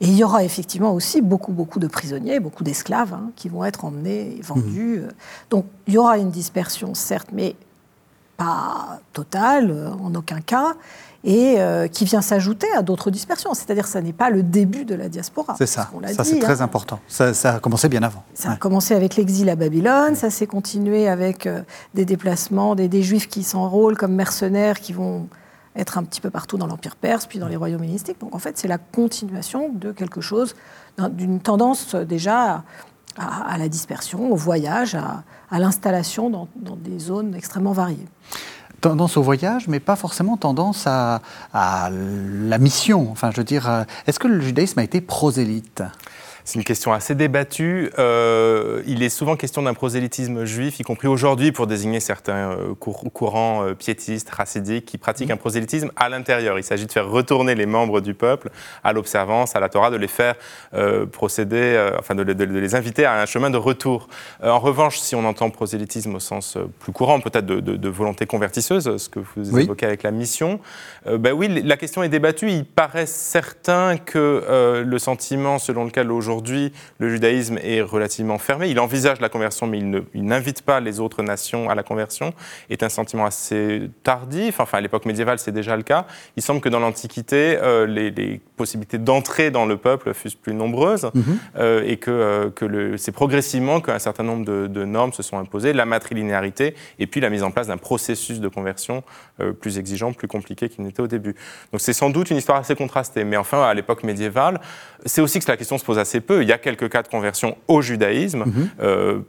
Et 0.01 0.08
il 0.08 0.15
y 0.15 0.25
aura 0.25 0.43
effectivement 0.43 0.93
aussi 0.93 1.21
beaucoup, 1.21 1.54
beaucoup 1.54 1.80
de 1.80 1.88
prisonniers, 1.88 2.41
beaucoup 2.41 2.65
d'esclaves 2.65 3.13
hein, 3.13 3.32
qui 3.38 3.47
vont 3.47 3.63
être 3.63 3.86
emmenés, 3.86 4.39
vendus. 4.43 5.01
Mhm. 5.01 5.12
Donc 5.49 5.65
il 5.88 5.93
y 5.93 5.97
aura 5.97 6.17
une 6.17 6.32
dispersion, 6.32 6.93
certes, 6.93 7.30
mais 7.32 7.56
pas 8.37 8.99
totale, 9.13 9.71
euh, 9.71 9.91
en 9.91 10.13
aucun 10.15 10.41
cas, 10.41 10.75
et 11.23 11.55
euh, 11.57 11.87
qui 11.87 12.05
vient 12.05 12.21
s'ajouter 12.21 12.67
à 12.77 12.81
d'autres 12.81 13.09
dispersions. 13.09 13.53
C'est-à-dire 13.53 13.83
que 13.83 13.89
ça 13.89 14.01
n'est 14.01 14.13
pas 14.13 14.29
le 14.29 14.43
début 14.43 14.85
de 14.85 14.93
la 14.93 15.09
diaspora. 15.09 15.55
C'est 15.57 15.65
ça, 15.65 15.89
ça 16.13 16.23
c'est 16.23 16.39
très 16.39 16.61
hein. 16.61 16.65
important. 16.65 16.99
Ça, 17.07 17.31
a 17.43 17.59
commencé 17.59 17.89
bien 17.89 18.03
avant. 18.03 18.23
Ça 18.33 18.51
a 18.51 18.55
commencé 18.55 18.93
avec 18.93 19.15
l'exil 19.15 19.49
à 19.49 19.55
Babylone, 19.55 20.15
ça 20.15 20.29
s'est 20.29 20.47
continué 20.47 21.07
avec 21.07 21.47
euh, 21.47 21.61
des 21.93 22.05
déplacements, 22.05 22.75
des, 22.75 22.87
des 22.87 23.01
juifs 23.01 23.27
qui 23.27 23.43
s'enrôlent 23.43 23.97
comme 23.97 24.13
mercenaires, 24.13 24.79
qui 24.79 24.93
vont 24.93 25.27
être 25.75 25.97
un 25.97 26.03
petit 26.03 26.21
peu 26.21 26.29
partout 26.29 26.57
dans 26.57 26.67
l'Empire 26.67 26.95
perse, 26.95 27.25
puis 27.25 27.39
dans 27.39 27.47
les 27.47 27.55
royaumes 27.55 27.83
hellénistiques. 27.83 28.19
Donc 28.19 28.33
en 28.33 28.39
fait, 28.39 28.57
c'est 28.57 28.67
la 28.67 28.77
continuation 28.77 29.69
de 29.73 29.91
quelque 29.91 30.21
chose, 30.21 30.55
d'une 30.97 31.39
tendance 31.41 31.95
déjà 31.95 32.63
à, 33.17 33.57
la 33.57 33.67
dispersion, 33.69 34.31
au 34.31 34.35
voyage, 34.35 34.95
à, 34.95 35.59
l'installation 35.59 36.29
dans, 36.29 36.47
des 36.75 36.99
zones 36.99 37.35
extrêmement 37.35 37.71
variées. 37.71 38.07
Tendance 38.85 39.17
au 39.17 39.23
voyage, 39.23 39.67
mais 39.67 39.79
pas 39.79 39.95
forcément 39.95 40.37
tendance 40.37 40.85
à, 40.85 41.19
la 41.51 42.57
mission. 42.59 43.07
Enfin, 43.11 43.31
je 43.31 43.37
veux 43.37 43.43
dire, 43.43 43.67
euh, 43.67 43.83
est-ce 44.05 44.19
que 44.19 44.27
le 44.27 44.39
judaïsme 44.39 44.77
a 44.77 44.83
été 44.83 45.01
prosélyte? 45.01 45.81
C'est 46.45 46.60
une 46.60 46.63
question 46.63 46.93
assez 46.93 47.15
débattue. 47.15 47.89
Euh, 47.97 48.84
il 48.86 49.01
est 49.01 49.10
souvent 49.10 49.36
question 49.36 49.63
d'un 49.63 49.73
prosélytisme 49.73 50.45
juif, 50.45 50.79
y 50.79 50.84
compris 50.84 51.08
aujourd'hui 51.08 51.51
pour 51.51 51.65
désigner 51.65 51.99
certains 51.99 52.51
euh, 52.51 52.75
courants 52.75 53.65
euh, 53.65 53.73
piétistes, 53.73 54.29
racidiques, 54.29 54.86
qui 54.86 54.99
pratiquent 54.99 55.31
un 55.31 55.38
prosélytisme 55.38 55.91
à 55.95 56.08
l'intérieur. 56.08 56.60
Il 56.60 56.63
s'agit 56.63 56.86
de 56.86 56.91
faire 56.91 57.10
retourner 57.10 57.55
les 57.55 57.65
membres 57.65 57.99
du 57.99 58.13
peuple 58.13 58.51
à 58.84 58.93
l'observance, 58.93 59.55
à 59.55 59.60
la 59.60 59.69
Torah, 59.69 59.89
de 59.89 59.95
les 59.97 60.08
faire 60.08 60.36
procéder, 61.12 61.89
enfin 61.97 62.13
de, 62.13 62.21
les 62.21 62.75
inviter 62.75 63.05
à 63.05 63.21
un 63.21 63.25
chemin 63.25 63.49
de 63.49 63.58
retour. 63.58 64.08
en 64.43 64.60
revanche, 64.60 64.99
si 64.99 65.15
on 65.15 65.25
entend 65.25 65.49
prosélytisme 65.49 66.13
au 66.13 66.19
sens 66.19 66.58
plus 66.79 66.91
courant, 66.91 67.19
peut-être 67.19 67.45
de, 67.45 67.89
volonté 67.89 68.27
convertisseuse, 68.27 68.97
ce 68.97 69.10
que 69.10 69.19
vous 69.19 69.58
évoquez 69.58 69.88
avec 69.88 70.03
la 70.03 70.12
mission, 70.12 70.60
ben 71.05 71.31
oui, 71.34 71.63
la 71.63 71.77
question 71.77 72.03
est 72.03 72.10
débattue. 72.10 72.51
Il 72.51 72.65
paraît 72.65 73.08
certain 73.08 73.97
que 73.97 74.84
le 74.86 74.99
sentiment 74.99 75.58
selon 75.58 75.86
lequel 75.86 76.12
aujourd'hui 76.12 76.34
aujourd'hui, 76.35 76.73
le 76.99 77.09
judaïsme 77.09 77.57
est 77.63 77.81
relativement 77.81 78.37
fermé. 78.37 78.69
Il 78.69 78.79
envisage 78.79 79.21
la 79.21 79.29
conversion, 79.29 79.67
mais 79.67 79.79
il 79.79 80.25
n'invite 80.25 80.61
pas 80.61 80.79
les 80.79 80.99
autres 80.99 81.23
nations 81.23 81.69
à 81.69 81.75
la 81.75 81.83
conversion. 81.83 82.33
est 82.69 82.83
un 82.83 82.89
sentiment 82.89 83.25
assez 83.25 83.89
tardif. 84.03 84.59
Enfin, 84.59 84.79
à 84.79 84.81
l'époque 84.81 85.05
médiévale, 85.05 85.39
c'est 85.39 85.51
déjà 85.51 85.75
le 85.77 85.83
cas. 85.83 86.05
Il 86.35 86.43
semble 86.43 86.59
que 86.61 86.69
dans 86.69 86.79
l'Antiquité, 86.79 87.57
euh, 87.61 87.85
les, 87.85 88.41
possibilités 88.57 88.97
d'entrer 88.97 89.51
dans 89.51 89.65
le 89.65 89.77
peuple 89.77 90.13
fussent 90.13 90.35
plus 90.35 90.53
nombreuses 90.53 91.09
mhm. 91.13 91.23
euh, 91.57 91.83
et 91.85 91.97
que, 91.97 92.11
euh, 92.11 92.49
que 92.49 92.95
c'est 92.97 93.11
progressivement 93.11 93.81
qu'un 93.81 93.99
certain 93.99 94.23
nombre 94.23 94.45
de, 94.45 94.85
normes 94.85 95.13
se 95.13 95.23
sont 95.23 95.37
imposées, 95.37 95.73
la 95.73 95.85
matrilinéarité 95.85 96.75
et 96.99 97.07
puis 97.07 97.19
la 97.21 97.29
mise 97.29 97.43
en 97.43 97.51
place 97.51 97.67
d'un 97.67 97.77
processus 97.77 98.39
de 98.39 98.47
conversion 98.47 99.03
plus 99.59 99.77
exigeant, 99.77 100.13
plus 100.13 100.27
compliqué 100.27 100.69
qu'il 100.69 100.83
n'était 100.83 101.01
au 101.01 101.07
début. 101.07 101.35
Donc 101.71 101.81
c'est 101.81 101.93
sans 101.93 102.09
doute 102.09 102.29
une 102.29 102.37
histoire 102.37 102.59
assez 102.59 102.75
contrastée. 102.75 103.23
Mais 103.23 103.37
enfin, 103.37 103.63
à 103.63 103.73
l'époque 103.73 104.03
médiévale, 104.03 104.59
c'est 105.05 105.21
aussi 105.21 105.39
que 105.39 105.45
la 105.47 105.57
question 105.57 105.77
se 105.77 105.85
pose 105.85 105.99
assez 105.99 106.21
peu. 106.25 106.41
Il 106.41 106.47
y 106.47 106.51
a 106.51 106.57
quelques 106.57 106.89
cas 106.89 107.03
de 107.03 107.07
conversion 107.07 107.57
au 107.67 107.81
judaïsme. 107.81 108.43
Mhm. 108.45 108.69
Euh, 108.81 109.19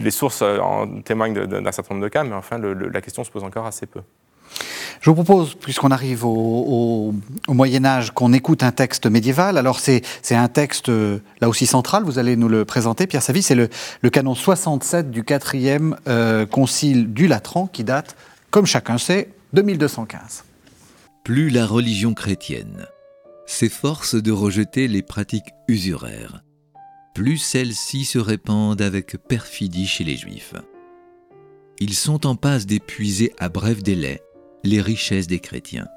les 0.00 0.10
sources 0.10 0.40
euh, 0.42 0.58
en 0.58 0.86
témoignent 1.02 1.46
d'un 1.46 1.72
certain 1.72 1.94
nombre 1.94 2.04
de 2.04 2.10
cas, 2.10 2.24
mais 2.24 2.34
enfin, 2.34 2.58
la 2.58 3.00
question 3.00 3.24
se 3.24 3.30
pose 3.30 3.44
encore 3.44 3.66
assez 3.66 3.86
peu. 3.86 4.00
Je 5.02 5.10
vous 5.10 5.14
propose, 5.14 5.54
puisqu'on 5.54 5.90
arrive 5.90 6.24
au, 6.24 7.14
Moyen 7.48 7.84
Âge, 7.84 8.12
qu'on 8.12 8.32
écoute 8.32 8.62
un 8.62 8.72
texte 8.72 9.06
médiéval. 9.06 9.58
Alors 9.58 9.78
c'est 9.78 10.02
un 10.30 10.48
texte 10.48 10.88
euh, 10.88 11.18
là 11.40 11.48
aussi 11.48 11.66
central, 11.66 12.04
vous 12.04 12.18
allez 12.18 12.36
nous 12.36 12.48
le 12.48 12.64
présenter, 12.64 13.06
Pierre 13.06 13.22
Savy, 13.22 13.42
c'est 13.42 13.54
le, 13.54 13.68
canon 14.10 14.34
67 14.34 15.10
du 15.10 15.22
quatrième 15.22 15.96
concile 16.50 17.12
du 17.12 17.26
Latran, 17.26 17.66
qui 17.66 17.84
date, 17.84 18.16
comme 18.50 18.66
chacun 18.66 18.96
sait, 18.96 19.30
de 19.52 19.62
1215. 19.62 20.44
Plus 21.24 21.50
la 21.50 21.66
religion 21.66 22.14
chrétienne 22.14 22.86
s'efforce 23.46 24.14
de 24.14 24.32
rejeter 24.32 24.88
les 24.88 25.02
pratiques 25.02 25.54
usuraires, 25.68 26.42
plus 27.14 27.38
celles-ci 27.38 28.04
se 28.04 28.18
répandent 28.18 28.82
avec 28.82 29.16
perfidie 29.16 29.86
chez 29.86 30.04
les 30.04 30.16
Juifs. 30.16 30.54
Ils 31.78 31.94
sont 31.94 32.26
en 32.26 32.36
passe 32.36 32.66
d'épuiser 32.66 33.32
à 33.38 33.48
bref 33.48 33.82
délai 33.82 34.20
les 34.64 34.80
richesses 34.80 35.26
des 35.26 35.38
chrétiens. 35.38 35.88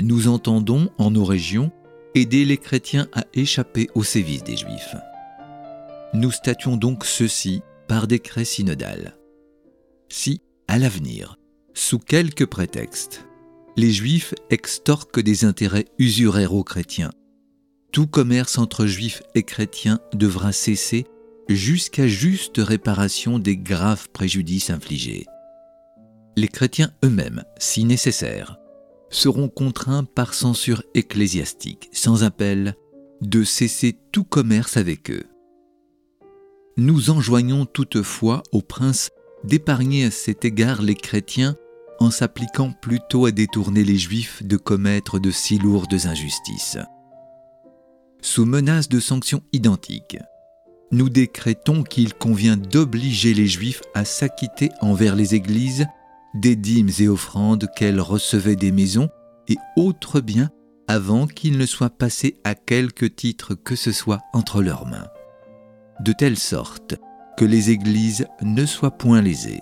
Nous 0.00 0.28
entendons, 0.28 0.90
en 0.98 1.10
nos 1.10 1.24
régions, 1.24 1.70
aider 2.14 2.44
les 2.44 2.56
chrétiens 2.56 3.08
à 3.12 3.24
échapper 3.34 3.88
au 3.94 4.02
sévice 4.02 4.42
des 4.42 4.56
Juifs. 4.56 4.96
Nous 6.14 6.30
statuons 6.30 6.76
donc 6.76 7.04
ceci 7.04 7.62
par 7.86 8.06
décret 8.06 8.44
synodal. 8.44 9.16
Si, 10.08 10.40
à 10.66 10.78
l'avenir, 10.78 11.36
sous 11.74 11.98
quelque 11.98 12.44
prétexte, 12.44 13.26
les 13.76 13.92
Juifs 13.92 14.34
extorquent 14.50 15.20
des 15.20 15.44
intérêts 15.44 15.86
usuraires 15.98 16.54
aux 16.54 16.64
chrétiens, 16.64 17.12
tout 17.92 18.06
commerce 18.06 18.58
entre 18.58 18.86
juifs 18.86 19.22
et 19.34 19.42
chrétiens 19.42 20.00
devra 20.14 20.52
cesser 20.52 21.06
jusqu'à 21.48 22.06
juste 22.06 22.58
réparation 22.58 23.38
des 23.38 23.56
graves 23.56 24.08
préjudices 24.10 24.70
infligés. 24.70 25.26
Les 26.36 26.46
chrétiens 26.46 26.92
eux-mêmes, 27.04 27.42
si 27.58 27.84
nécessaire, 27.84 28.58
seront 29.10 29.48
contraints 29.48 30.04
par 30.04 30.34
censure 30.34 30.84
ecclésiastique, 30.94 31.88
sans 31.92 32.22
appel, 32.22 32.76
de 33.20 33.42
cesser 33.42 33.98
tout 34.12 34.24
commerce 34.24 34.76
avec 34.76 35.10
eux. 35.10 35.24
Nous 36.76 37.10
enjoignons 37.10 37.66
toutefois 37.66 38.44
aux 38.52 38.62
princes 38.62 39.10
d'épargner 39.42 40.04
à 40.04 40.10
cet 40.12 40.44
égard 40.44 40.82
les 40.82 40.94
chrétiens 40.94 41.56
en 42.00 42.10
s'appliquant 42.10 42.72
plutôt 42.72 43.26
à 43.26 43.30
détourner 43.30 43.84
les 43.84 43.98
juifs 43.98 44.42
de 44.42 44.56
commettre 44.56 45.18
de 45.18 45.30
si 45.30 45.58
lourdes 45.58 46.06
injustices 46.06 46.78
sous 48.22 48.44
menace 48.44 48.88
de 48.88 49.00
sanctions 49.00 49.42
identiques. 49.52 50.18
Nous 50.92 51.08
décrétons 51.08 51.82
qu'il 51.82 52.14
convient 52.14 52.56
d'obliger 52.56 53.34
les 53.34 53.46
Juifs 53.46 53.82
à 53.94 54.04
s'acquitter 54.04 54.70
envers 54.80 55.14
les 55.14 55.34
églises 55.34 55.86
des 56.34 56.56
dîmes 56.56 56.90
et 56.98 57.08
offrandes 57.08 57.68
qu'elles 57.76 58.00
recevaient 58.00 58.56
des 58.56 58.72
maisons 58.72 59.08
et 59.48 59.56
autres 59.76 60.20
biens 60.20 60.50
avant 60.88 61.26
qu'ils 61.26 61.58
ne 61.58 61.66
soient 61.66 61.90
passés 61.90 62.40
à 62.44 62.54
quelque 62.54 63.06
titre 63.06 63.54
que 63.54 63.76
ce 63.76 63.92
soit 63.92 64.20
entre 64.32 64.62
leurs 64.62 64.86
mains, 64.86 65.06
de 66.00 66.12
telle 66.12 66.38
sorte 66.38 66.96
que 67.36 67.44
les 67.44 67.70
églises 67.70 68.26
ne 68.42 68.66
soient 68.66 68.90
point 68.90 69.22
lésées. 69.22 69.60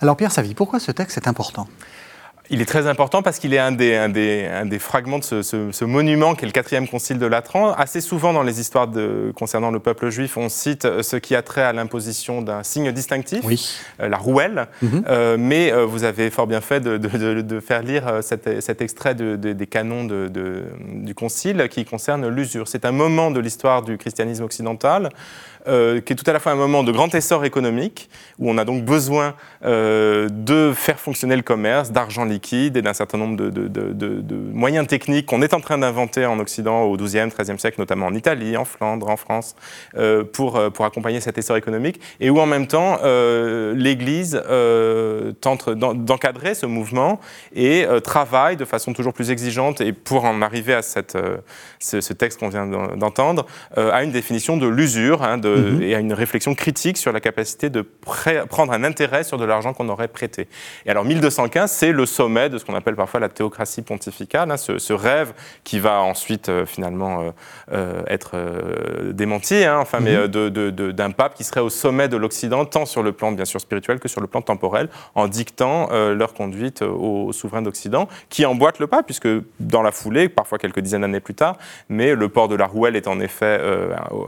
Alors 0.00 0.16
Pierre 0.16 0.32
Savy, 0.32 0.54
pourquoi 0.54 0.78
ce 0.80 0.92
texte 0.92 1.16
est 1.16 1.28
important? 1.28 1.66
Il 2.50 2.62
est 2.62 2.66
très 2.66 2.86
important 2.86 3.20
parce 3.20 3.38
qu'il 3.38 3.52
est 3.52 3.58
un 3.58 3.72
des, 3.72 3.94
un, 3.94 4.08
des, 4.08 4.46
un 4.46 4.64
des, 4.64 4.78
fragments 4.78 5.18
de 5.18 5.24
ce, 5.24 5.42
ce, 5.42 5.84
monument 5.84 6.34
qui 6.34 6.44
est 6.44 6.46
le 6.46 6.52
quatrième 6.52 6.88
concile 6.88 7.18
de 7.18 7.26
Latran. 7.26 7.72
Assez 7.72 8.00
souvent 8.00 8.32
dans 8.32 8.42
les 8.42 8.58
histoires 8.58 8.88
de, 8.88 9.32
concernant 9.36 9.70
le 9.70 9.80
peuple 9.80 10.08
juif, 10.08 10.38
on 10.38 10.48
cite 10.48 10.86
euh, 10.86 11.02
ce 11.02 11.16
qui 11.16 11.34
a 11.34 11.42
trait 11.42 11.62
à 11.62 11.74
l'imposition 11.74 12.40
d'un 12.40 12.62
signe 12.62 12.90
distinctif, 12.90 13.40
oui. 13.44 13.78
Euh, 14.00 14.08
la 14.08 14.16
rouelle. 14.16 14.68
Mhm. 14.80 15.04
euh, 15.08 15.36
mais 15.38 15.72
euh, 15.72 15.84
vous 15.84 16.04
avez 16.04 16.30
fort 16.30 16.46
bien 16.46 16.62
fait 16.62 16.80
de, 16.80 16.96
de, 16.96 17.42
de 17.42 17.60
faire 17.60 17.82
lire 17.82 18.20
cet, 18.22 18.62
cet 18.62 18.80
extrait 18.80 19.14
des 19.14 19.66
canons 19.66 20.04
du 20.06 21.14
concile 21.14 21.68
qui 21.68 21.84
concerne 21.84 22.28
l'usure. 22.28 22.66
C'est 22.66 22.86
un 22.86 22.92
moment 22.92 23.30
de 23.30 23.40
l'histoire 23.40 23.82
du 23.82 23.98
christianisme 23.98 24.44
occidental 24.44 25.10
euh, 25.66 26.00
qui 26.00 26.12
est 26.12 26.16
tout 26.16 26.28
à 26.28 26.32
la 26.32 26.38
fois 26.38 26.52
un 26.52 26.56
moment 26.56 26.82
de 26.82 26.92
grand 26.92 27.12
essor 27.14 27.44
économique, 27.44 28.08
où 28.38 28.50
on 28.50 28.58
a 28.58 28.64
donc 28.64 28.84
besoin 28.84 29.34
euh, 29.64 30.28
de 30.30 30.72
faire 30.74 31.00
fonctionner 31.00 31.36
le 31.36 31.42
commerce, 31.42 31.90
d'argent 31.90 32.24
liquide 32.24 32.76
et 32.76 32.82
d'un 32.82 32.92
certain 32.92 33.18
nombre 33.18 33.36
de, 33.36 34.36
moyens 34.52 34.86
techniques 34.86 35.26
qu'on 35.26 35.42
est 35.42 35.54
en 35.54 35.60
train 35.60 35.78
d'inventer 35.78 36.26
en 36.26 36.38
Occident 36.38 36.82
au 36.82 36.96
XIIe, 36.96 37.28
XIIIe 37.28 37.58
siècle, 37.58 37.80
notamment 37.80 38.06
en 38.06 38.14
Italie, 38.14 38.56
en 38.56 38.64
Flandre, 38.64 39.08
en 39.08 39.16
France, 39.16 39.56
euh, 39.96 40.24
pour, 40.24 40.60
pour 40.72 40.84
accompagner 40.84 41.20
cet 41.20 41.38
essor 41.38 41.56
économique, 41.56 42.00
et 42.20 42.30
où 42.30 42.38
en 42.38 42.46
même 42.46 42.66
temps 42.66 42.98
l'Église 43.74 44.40
tente 45.40 45.70
d'encadrer 45.70 46.54
ce 46.54 46.66
mouvement 46.66 47.20
et 47.54 47.86
travaille 48.04 48.56
de 48.56 48.64
façon 48.64 48.92
toujours 48.92 49.12
plus 49.12 49.30
exigeante, 49.30 49.80
et 49.80 49.92
pour 49.92 50.24
en 50.24 50.42
arriver 50.42 50.74
à 50.74 50.82
cette, 50.82 51.18
ce, 51.78 52.12
texte 52.12 52.40
qu'on 52.40 52.48
vient 52.48 52.66
d'entendre, 52.66 53.46
à 53.76 54.02
une 54.02 54.12
définition 54.12 54.56
de 54.56 54.66
l'usure 54.66 55.22
hein, 55.22 55.38
mm-hmm. 55.56 55.82
et 55.82 55.94
à 55.94 56.00
une 56.00 56.12
réflexion 56.12 56.54
critique 56.54 56.96
sur 56.96 57.12
la 57.12 57.20
capacité 57.20 57.70
de 57.70 57.82
prendre 57.82 58.72
un 58.72 58.84
intérêt 58.84 59.24
sur 59.24 59.38
de 59.38 59.44
l'argent 59.44 59.72
qu'on 59.72 59.88
aurait 59.88 60.08
prêté. 60.08 60.48
Et 60.86 60.90
alors 60.90 61.04
1215, 61.04 61.70
c'est 61.70 61.92
le 61.92 62.06
sommet 62.06 62.48
de 62.48 62.58
ce 62.58 62.64
qu'on 62.64 62.74
appelle 62.74 62.96
parfois 62.96 63.20
la 63.20 63.28
théocratie 63.28 63.82
pontificale, 63.82 64.50
hein, 64.50 64.56
ce, 64.56 64.92
rêve 64.92 65.32
qui 65.64 65.78
va 65.78 66.00
ensuite 66.00 66.50
finalement 66.64 67.32
être 68.06 68.36
démenti, 69.12 69.64
hein, 69.64 69.78
enfin, 69.78 70.00
mais 70.00 70.16
mm-hmm. 70.16 70.92
d'un 70.92 71.10
pape 71.10 71.34
qui 71.34 71.44
serait 71.44 71.60
au 71.60 71.70
sommet 71.70 72.08
de 72.08 72.16
l'Occident, 72.16 72.64
tant 72.64 72.86
sur 72.86 73.02
le 73.02 73.12
plan 73.12 73.32
bien 73.32 73.44
sûr 73.44 73.60
spirituel 73.60 74.00
que 74.00 74.08
sur 74.08 74.20
le 74.20 74.26
plan 74.26 74.42
temporel, 74.42 74.88
en 75.14 75.28
dictant 75.28 75.88
leur 75.90 76.34
conduite 76.34 76.82
aux 76.82 77.32
souverains 77.32 77.62
d'Occident, 77.62 78.08
qui 78.28 78.46
emboîtent 78.46 78.78
le 78.78 78.86
pas, 78.86 79.02
puisque 79.02 79.28
dans 79.60 79.82
la 79.82 79.92
foulée, 79.92 80.28
parfois 80.28 80.58
quelques 80.58 80.80
dizaines 80.80 81.02
d'années 81.02 81.20
plus 81.20 81.34
tard, 81.34 81.56
mais 81.88 82.14
le 82.14 82.28
port 82.28 82.48
de 82.48 82.54
la 82.54 82.66
rouelle 82.66 82.96
est 82.96 83.08
en 83.08 83.20
effet 83.20 83.60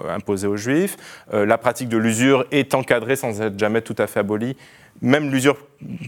imposé 0.09 0.47
aux 0.47 0.57
Juifs, 0.57 0.97
la 1.33 1.59
pratique 1.59 1.89
de 1.89 1.97
l'usure 1.97 2.45
est 2.51 2.75
encadrée 2.75 3.17
sans 3.17 3.41
être 3.41 3.59
jamais 3.59 3.83
tout 3.83 3.95
à 3.99 4.07
fait 4.07 4.21
abolie 4.21 4.57
même 5.03 5.31
l'usure 5.31 5.57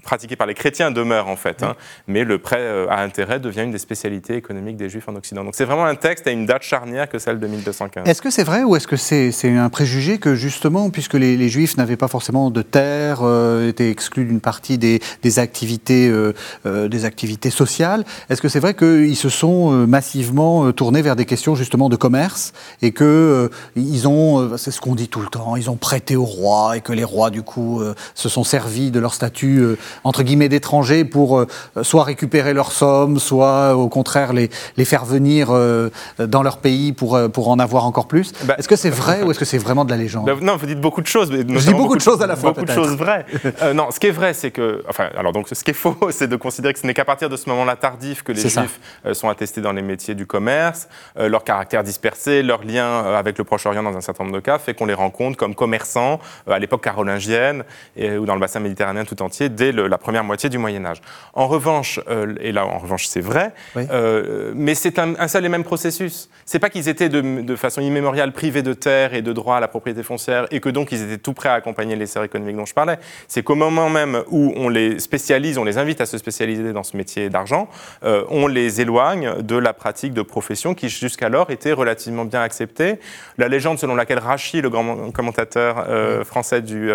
pratiquée 0.02 0.36
par 0.36 0.46
les 0.46 0.54
chrétiens 0.54 0.90
demeure 0.90 1.28
en 1.28 1.36
fait, 1.36 1.62
hein. 1.62 1.74
mais 2.06 2.24
le 2.24 2.38
prêt 2.38 2.60
euh, 2.60 2.86
à 2.90 3.00
intérêt 3.00 3.40
devient 3.40 3.62
une 3.62 3.70
des 3.70 3.78
spécialités 3.78 4.36
économiques 4.36 4.76
des 4.76 4.88
Juifs 4.88 5.08
en 5.08 5.16
Occident. 5.16 5.44
Donc 5.44 5.54
c'est 5.54 5.64
vraiment 5.64 5.86
un 5.86 5.94
texte 5.94 6.26
à 6.26 6.30
une 6.30 6.44
date 6.46 6.62
charnière 6.62 7.08
que 7.08 7.18
celle 7.18 7.40
de 7.40 7.46
1215. 7.46 8.06
Est-ce 8.06 8.20
que 8.20 8.30
c'est 8.30 8.44
vrai 8.44 8.64
ou 8.64 8.76
est-ce 8.76 8.86
que 8.86 8.96
c'est 8.96 9.32
un 9.56 9.70
préjugé 9.70 10.18
que 10.18 10.34
justement, 10.34 10.90
puisque 10.90 11.14
les, 11.14 11.48
Juifs 11.48 11.76
n'avaient 11.76 11.96
pas 11.96 12.08
forcément 12.08 12.50
de 12.50 12.62
terre, 12.62 13.20
euh, 13.22 13.68
étaient 13.68 13.90
exclus 13.90 14.24
d'une 14.24 14.40
partie 14.40 14.78
des, 14.78 15.00
activités, 15.38 16.08
euh, 16.08 16.88
des 16.88 17.04
activités 17.04 17.50
sociales, 17.50 18.04
est-ce 18.28 18.42
que 18.42 18.48
c'est 18.48 18.60
vrai 18.60 18.74
qu'ils 18.74 19.16
se 19.16 19.28
sont 19.28 19.70
massivement 19.86 20.72
tournés 20.72 21.02
vers 21.02 21.16
des 21.16 21.24
questions 21.24 21.54
justement 21.54 21.88
de 21.88 21.96
commerce 21.96 22.52
et 22.82 22.92
que 22.92 23.50
ils 23.76 24.06
ont, 24.06 24.56
c'est 24.56 24.70
ce 24.70 24.80
qu'on 24.80 24.94
dit 24.94 25.08
tout 25.08 25.20
le 25.20 25.28
temps, 25.28 25.56
ils 25.56 25.70
ont 25.70 25.76
prêté 25.76 26.16
au 26.16 26.24
roi 26.24 26.76
et 26.76 26.80
que 26.80 26.92
les 26.92 27.04
rois 27.04 27.30
du 27.30 27.42
coup 27.42 27.82
se 28.14 28.28
sont 28.28 28.44
servis 28.44 28.81
de 28.90 29.00
leur 29.00 29.14
statut 29.14 29.58
euh, 29.58 29.78
entre 30.04 30.22
guillemets 30.22 30.48
d'étrangers 30.48 31.04
pour 31.04 31.38
euh, 31.38 31.46
soit 31.82 32.04
récupérer 32.04 32.54
leur 32.54 32.72
somme, 32.72 33.18
soit 33.18 33.76
au 33.76 33.88
contraire 33.88 34.32
les, 34.32 34.50
les 34.76 34.84
faire 34.84 35.04
venir 35.04 35.48
euh, 35.50 35.90
dans 36.18 36.42
leur 36.42 36.58
pays 36.58 36.92
pour, 36.92 37.18
pour 37.32 37.48
en 37.48 37.58
avoir 37.58 37.84
encore 37.84 38.08
plus. 38.08 38.32
Bah, 38.44 38.54
est-ce 38.58 38.68
que 38.68 38.76
c'est 38.76 38.90
vrai 38.90 39.22
ou 39.22 39.30
est-ce 39.30 39.38
que 39.38 39.44
c'est 39.44 39.58
vraiment 39.58 39.84
de 39.84 39.90
la 39.90 39.96
légende? 39.96 40.26
Bah, 40.26 40.34
Non, 40.40 40.56
vous 40.56 40.66
dites 40.66 40.80
beaucoup 40.80 41.00
de 41.00 41.06
choses. 41.06 41.30
Mais 41.30 41.38
Je 41.40 41.66
dis 41.66 41.74
beaucoup, 41.74 41.96
de 41.96 42.00
choses 42.00 42.22
à 42.22 42.26
la 42.26 42.36
fois. 42.36 42.52
Beaucoup 42.52 42.66
de 42.66 42.72
choses 42.72 42.96
vraies. 42.96 43.26
non, 43.74 43.90
ce 43.90 44.00
qui 44.00 44.08
est 44.08 44.12
vrai, 44.12 44.34
c'est 44.34 44.50
que, 44.50 44.82
enfin, 44.88 45.08
alors 45.16 45.32
donc 45.32 45.46
ce 45.52 45.62
qui 45.62 45.70
est 45.70 45.74
faux, 45.74 45.96
c'est 46.10 46.28
de 46.28 46.36
considérer 46.36 46.74
que 46.74 46.80
ce 46.80 46.86
n'est 46.86 46.94
qu'à 46.94 47.04
partir 47.04 47.28
de 47.28 47.36
ce 47.36 47.48
moment-là 47.50 47.76
tardif 47.76 48.22
que 48.22 48.32
les 48.32 48.40
Juifs 48.40 48.80
sont 49.12 49.28
attestés 49.28 49.60
dans 49.60 49.72
les 49.72 49.82
métiers 49.82 50.14
du 50.14 50.26
commerce, 50.26 50.88
leur 51.16 51.44
caractère 51.44 51.82
dispersé, 51.82 52.42
leur 52.42 52.64
lien 52.64 53.04
avec 53.14 53.38
le 53.38 53.44
Proche-Orient 53.44 53.82
dans 53.82 53.96
un 53.96 54.00
certain 54.00 54.24
nombre 54.24 54.36
de 54.36 54.40
cas 54.40 54.58
fait 54.58 54.74
qu'on 54.74 54.86
les 54.86 54.94
rencontre 54.94 55.36
comme 55.36 55.54
commerçants 55.54 56.20
à 56.48 56.58
l'époque 56.58 56.82
carolingienne 56.82 57.64
et, 57.96 58.16
ou 58.16 58.26
dans 58.26 58.34
le 58.34 58.40
bassin 58.40 58.60
méditerranéen 58.60 58.71
méditerranéen 58.72 59.04
tout 59.04 59.22
entier 59.22 59.48
dès 59.48 59.72
la 59.72 59.98
première 59.98 60.24
moitié 60.24 60.48
du 60.48 60.58
Moyen 60.58 60.84
Âge. 60.84 61.00
En 61.34 61.46
revanche, 61.46 62.00
euh, 62.08 62.34
et 62.40 62.52
là 62.52 62.66
en 62.66 62.78
revanche 62.78 63.06
c'est 63.06 63.20
vrai, 63.20 63.52
euh, 63.76 64.52
mais 64.54 64.74
c'est 64.74 64.98
un, 64.98 65.28
seul 65.28 65.44
et 65.44 65.48
même 65.48 65.64
processus. 65.64 66.30
C'est 66.44 66.58
pas 66.58 66.70
qu'ils 66.70 66.88
étaient 66.88 67.08
de, 67.08 67.56
façon 67.56 67.80
immémoriale 67.80 68.32
privés 68.32 68.62
de 68.62 68.72
terre 68.72 69.14
et 69.14 69.22
de 69.22 69.32
droit 69.32 69.56
à 69.56 69.60
la 69.60 69.68
propriété 69.68 70.02
foncière 70.02 70.46
et 70.50 70.60
que 70.60 70.68
donc 70.68 70.90
ils 70.90 71.02
étaient 71.02 71.18
tout 71.18 71.34
prêts 71.34 71.50
à 71.50 71.54
accompagner 71.54 71.96
l'essor 71.96 72.24
économique 72.24 72.56
dont 72.56 72.64
je 72.64 72.74
parlais. 72.74 72.98
C'est 73.28 73.42
qu'au 73.42 73.54
moment 73.54 73.90
même 73.90 74.22
où 74.30 74.52
on 74.56 74.68
les 74.68 74.98
spécialise, 74.98 75.58
on 75.58 75.64
les 75.64 75.78
invite 75.78 76.00
à 76.00 76.06
se 76.06 76.18
spécialiser 76.18 76.72
dans 76.72 76.82
ce 76.82 76.96
métier 76.96 77.28
d'argent, 77.28 77.68
euh, 78.04 78.24
on 78.30 78.46
les 78.46 78.80
éloigne 78.80 79.42
de 79.42 79.56
la 79.56 79.72
pratique 79.72 80.14
de 80.14 80.22
profession 80.22 80.74
qui 80.74 80.88
jusqu'alors 80.88 81.50
était 81.50 81.72
relativement 81.72 82.24
bien 82.24 82.40
acceptée. 82.40 82.98
La 83.38 83.48
légende 83.48 83.78
selon 83.78 83.94
laquelle 83.94 84.18
Rachi, 84.18 84.60
le 84.60 84.70
grand 84.70 85.10
commentateur 85.12 85.86
français 86.24 86.62
du 86.62 86.90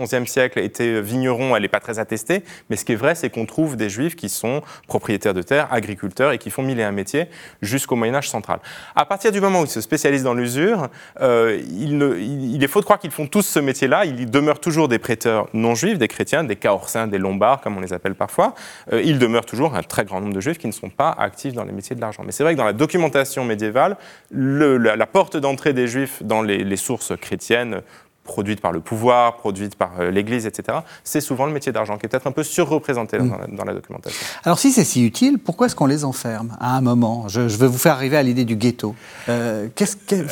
XIe 0.00 0.26
siècle, 0.26 0.58
était 0.58 0.87
vigneron, 1.00 1.54
elle 1.56 1.62
n'est 1.62 1.68
pas 1.68 1.80
très 1.80 1.98
attestée, 1.98 2.42
mais 2.70 2.76
ce 2.76 2.84
qui 2.84 2.92
est 2.92 2.96
vrai, 2.96 3.14
c'est 3.14 3.30
qu'on 3.30 3.46
trouve 3.46 3.76
des 3.76 3.90
juifs 3.90 4.16
qui 4.16 4.28
sont 4.28 4.62
propriétaires 4.86 5.34
de 5.34 5.42
terres, 5.42 5.68
agriculteurs 5.72 6.32
et 6.32 6.38
qui 6.38 6.50
font 6.50 6.62
mille 6.62 6.80
et 6.80 6.84
un 6.84 6.92
métiers 6.92 7.28
jusqu'au 7.62 7.96
Moyen-Âge 7.96 8.28
central. 8.28 8.60
À 8.94 9.04
partir 9.06 9.32
du 9.32 9.40
moment 9.40 9.60
où 9.60 9.64
ils 9.64 9.70
se 9.70 9.80
spécialisent 9.80 10.22
dans 10.22 10.34
l'usure, 10.34 10.88
euh, 11.20 11.60
il, 11.70 12.62
est 12.62 12.68
faux 12.68 12.80
de 12.80 12.84
croire 12.84 12.98
qu'ils 12.98 13.10
font 13.10 13.26
tous 13.26 13.42
ce 13.42 13.58
métier-là. 13.58 14.04
Il 14.04 14.30
demeure 14.30 14.60
toujours 14.60 14.88
des 14.88 14.98
prêteurs 14.98 15.48
non 15.52 15.74
juifs, 15.74 15.98
des 15.98 16.08
chrétiens, 16.08 16.44
des 16.44 16.56
caorsins, 16.56 17.06
des 17.06 17.18
lombards, 17.18 17.60
comme 17.60 17.76
on 17.76 17.80
les 17.80 17.92
appelle 17.92 18.14
parfois. 18.14 18.54
Euh, 18.92 19.02
il 19.04 19.18
demeure 19.18 19.46
toujours 19.46 19.74
un 19.74 19.82
très 19.82 20.04
grand 20.04 20.20
nombre 20.20 20.34
de 20.34 20.40
juifs 20.40 20.58
qui 20.58 20.66
ne 20.66 20.72
sont 20.72 20.90
pas 20.90 21.10
actifs 21.10 21.54
dans 21.54 21.64
les 21.64 21.72
métiers 21.72 21.96
de 21.96 22.00
l'argent. 22.00 22.22
Mais 22.24 22.32
c'est 22.32 22.42
vrai 22.42 22.54
que 22.54 22.58
dans 22.58 22.64
la 22.64 22.72
documentation 22.72 23.44
médiévale, 23.44 23.96
la, 24.30 25.06
porte 25.06 25.36
d'entrée 25.36 25.72
des 25.72 25.88
juifs 25.88 26.22
dans 26.22 26.42
les 26.42 26.76
sources 26.76 27.16
chrétiennes 27.16 27.82
produite 28.28 28.60
par 28.60 28.72
le 28.72 28.80
pouvoir, 28.80 29.38
produite 29.38 29.74
par 29.74 29.92
euh, 29.98 30.10
l'Église, 30.10 30.46
etc., 30.46 30.78
c'est 31.02 31.20
souvent 31.20 31.46
le 31.46 31.52
métier 31.52 31.72
d'argent 31.72 31.96
qui 31.96 32.06
est 32.06 32.08
peut-être 32.08 32.26
un 32.26 32.32
peu 32.32 32.44
surreprésenté 32.44 33.18
mm. 33.18 33.56
dans, 33.56 33.64
la, 33.64 33.72
documentation. 33.72 34.24
Alors 34.44 34.58
si 34.58 34.70
c'est 34.70 34.84
si 34.84 35.04
utile, 35.04 35.38
pourquoi 35.38 35.66
est-ce 35.66 35.74
qu'on 35.74 35.86
les 35.86 36.04
enferme 36.04 36.56
à 36.60 36.76
un 36.76 36.80
moment? 36.80 37.26
Je, 37.28 37.40
veux 37.40 37.66
vous 37.66 37.78
faire 37.78 37.94
arriver 37.94 38.16
à 38.16 38.22
l'idée 38.22 38.44
du 38.44 38.56
ghetto. 38.56 38.94
Euh, 39.28 39.68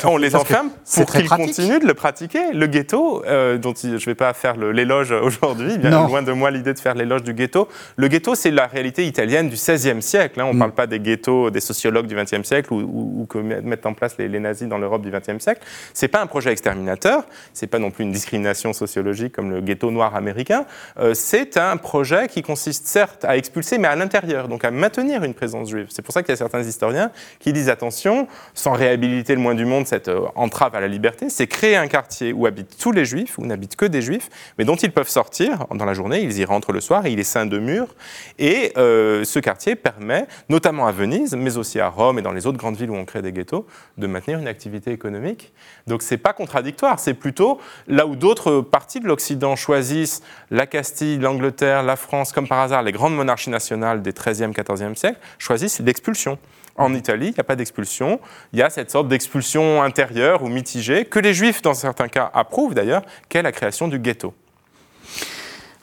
on 0.05 0.17
les 0.17 0.35
enferme 0.35 0.69
pour 0.93 1.05
qu'ils 1.07 1.27
continuent 1.27 1.79
de 1.79 1.87
le 1.87 1.95
pratiquer. 1.95 2.53
Le 2.53 2.67
ghetto, 2.67 3.25
euh, 3.25 3.57
dont 3.57 3.73
je 3.75 3.87
ne 3.87 3.97
vais 3.97 4.15
pas 4.15 4.33
faire 4.33 4.55
l'éloge 4.55 5.11
aujourd'hui, 5.11 5.77
bien 5.77 6.07
loin 6.07 6.21
de 6.21 6.31
moi 6.31 6.51
l'idée 6.51 6.73
de 6.73 6.79
faire 6.79 6.93
l'éloge 6.93 7.23
du 7.23 7.33
ghetto. 7.33 7.67
Le 7.95 8.07
ghetto, 8.07 8.35
c'est 8.35 8.51
la 8.51 8.67
réalité 8.67 9.07
italienne 9.07 9.49
du 9.49 9.55
XVIe 9.55 10.01
siècle. 10.01 10.39
Hein. 10.39 10.45
On 10.45 10.51
ne 10.51 10.55
mm. 10.55 10.59
parle 10.59 10.71
pas 10.73 10.87
des 10.87 10.99
ghettos 10.99 11.49
des 11.49 11.59
sociologues 11.59 12.07
du 12.07 12.15
XXe 12.15 12.43
siècle 12.43 12.71
ou, 12.73 13.25
que 13.27 13.39
mettent 13.39 13.85
en 13.85 13.93
place 13.93 14.15
les, 14.19 14.39
nazis 14.39 14.67
dans 14.67 14.77
l'Europe 14.77 15.01
du 15.01 15.09
XXe 15.09 15.43
siècle. 15.43 15.61
C'est 15.93 16.07
pas 16.07 16.21
un 16.21 16.27
projet 16.27 16.51
exterminateur, 16.51 17.23
c'est 17.53 17.67
pas 17.67 17.79
non 17.79 17.86
non 17.87 17.91
plus 17.91 18.03
une 18.03 18.11
discrimination 18.11 18.73
sociologique 18.73 19.31
comme 19.31 19.49
le 19.49 19.61
ghetto 19.61 19.91
noir 19.91 20.13
américain. 20.13 20.65
Euh, 20.99 21.13
c'est 21.13 21.55
un 21.55 21.77
projet 21.77 22.27
qui 22.27 22.41
consiste 22.41 22.85
certes 22.85 23.23
à 23.23 23.37
expulser, 23.37 23.77
mais 23.77 23.87
à 23.87 23.95
l'intérieur, 23.95 24.49
donc 24.49 24.65
à 24.65 24.71
maintenir 24.71 25.23
une 25.23 25.33
présence 25.33 25.69
juive. 25.69 25.87
C'est 25.89 26.01
pour 26.01 26.13
ça 26.13 26.21
qu'il 26.21 26.31
y 26.31 26.33
a 26.33 26.37
certains 26.37 26.61
historiens 26.61 27.11
qui 27.39 27.53
disent 27.53 27.69
attention, 27.69 28.27
sans 28.53 28.73
réhabiliter 28.73 29.35
le 29.35 29.39
moins 29.39 29.55
du 29.55 29.63
monde 29.63 29.87
cette 29.87 30.09
euh, 30.09 30.25
entrave 30.35 30.75
à 30.75 30.81
la 30.81 30.89
liberté, 30.89 31.29
c'est 31.29 31.47
créer 31.47 31.77
un 31.77 31.87
quartier 31.87 32.33
où 32.33 32.45
habitent 32.45 32.77
tous 32.77 32.91
les 32.91 33.05
juifs, 33.05 33.37
où 33.37 33.45
n'habitent 33.45 33.77
que 33.77 33.85
des 33.85 34.01
juifs, 34.01 34.29
mais 34.57 34.65
dont 34.65 34.75
ils 34.75 34.91
peuvent 34.91 35.07
sortir 35.07 35.65
dans 35.73 35.85
la 35.85 35.93
journée, 35.93 36.19
ils 36.19 36.37
y 36.37 36.43
rentrent 36.43 36.73
le 36.73 36.81
soir 36.81 37.05
et 37.05 37.11
il 37.11 37.19
est 37.21 37.23
ceint 37.23 37.45
de 37.45 37.57
murs. 37.57 37.95
Et 38.37 38.73
euh, 38.75 39.23
ce 39.23 39.39
quartier 39.39 39.75
permet, 39.75 40.27
notamment 40.49 40.87
à 40.87 40.91
Venise, 40.91 41.35
mais 41.37 41.55
aussi 41.55 41.79
à 41.79 41.87
Rome 41.87 42.19
et 42.19 42.21
dans 42.21 42.33
les 42.33 42.47
autres 42.47 42.57
grandes 42.57 42.75
villes 42.75 42.91
où 42.91 42.95
on 42.95 43.05
crée 43.05 43.21
des 43.21 43.31
ghettos, 43.31 43.65
de 43.97 44.07
maintenir 44.07 44.39
une 44.39 44.47
activité 44.47 44.91
économique. 44.91 45.53
Donc 45.87 46.01
c'est 46.01 46.17
pas 46.17 46.33
contradictoire, 46.33 46.99
c'est 46.99 47.13
plutôt 47.13 47.59
là 47.87 48.05
où 48.07 48.15
d'autres 48.15 48.61
parties 48.61 48.99
de 48.99 49.07
l'Occident 49.07 49.55
choisissent 49.55 50.21
la 50.51 50.65
Castille, 50.65 51.17
l'Angleterre, 51.17 51.83
la 51.83 51.95
France, 51.95 52.31
comme 52.31 52.47
par 52.47 52.59
hasard 52.59 52.83
les 52.83 52.91
grandes 52.91 53.15
monarchies 53.15 53.49
nationales 53.49 54.01
des 54.01 54.11
13e, 54.11 54.53
14e 54.53 54.95
siècles, 54.95 55.19
choisissent 55.37 55.79
l'expulsion. 55.79 56.37
En 56.75 56.93
Italie, 56.93 57.27
il 57.27 57.33
n'y 57.33 57.39
a 57.39 57.43
pas 57.43 57.55
d'expulsion. 57.55 58.19
Il 58.53 58.59
y 58.59 58.61
a 58.61 58.69
cette 58.69 58.91
sorte 58.91 59.07
d'expulsion 59.07 59.81
intérieure 59.81 60.43
ou 60.43 60.47
mitigée, 60.47 61.05
que 61.05 61.19
les 61.19 61.33
Juifs, 61.33 61.61
dans 61.61 61.73
certains 61.73 62.07
cas, 62.07 62.29
approuvent 62.33 62.75
d'ailleurs, 62.75 63.01
qu'est 63.29 63.41
la 63.41 63.51
création 63.51 63.87
du 63.87 63.99
ghetto. 63.99 64.33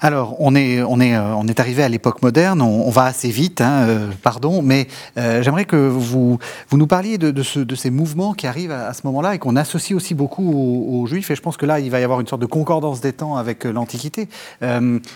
Alors, 0.04 0.36
on 0.38 0.54
est, 0.54 0.82
on 0.82 1.00
est, 1.00 1.16
euh, 1.16 1.34
on 1.34 1.48
est 1.48 1.60
arrivé 1.60 1.82
à 1.82 1.88
l'époque 1.88 2.20
moderne, 2.20 2.60
on, 2.60 2.90
va 2.90 3.04
assez 3.04 3.30
vite, 3.30 3.62
hein, 3.62 3.86
euh, 3.88 4.10
pardon, 4.22 4.60
mais 4.60 4.86
euh, 5.16 5.42
j'aimerais 5.42 5.64
que 5.64 5.76
vous, 5.76 6.38
vous 6.68 6.76
nous 6.76 6.86
parliez 6.86 7.16
de, 7.16 7.30
de, 7.30 7.74
ces 7.74 7.88
mouvements 7.88 8.34
qui 8.34 8.46
arrivent 8.46 8.70
à, 8.70 8.92
ce 8.92 9.00
moment-là 9.06 9.34
et 9.34 9.38
qu'on 9.38 9.56
associe 9.56 9.96
aussi 9.96 10.12
beaucoup 10.12 10.52
aux, 10.92 11.06
Juifs, 11.06 11.30
et 11.30 11.34
je 11.34 11.40
pense 11.40 11.56
que 11.56 11.64
là, 11.64 11.80
il 11.80 11.90
va 11.90 12.00
y 12.00 12.04
avoir 12.04 12.20
une 12.20 12.26
sorte 12.26 12.42
de 12.42 12.46
concordance 12.46 13.00
des 13.00 13.14
temps 13.14 13.36
avec 13.36 13.64
l'Antiquité. 13.64 14.28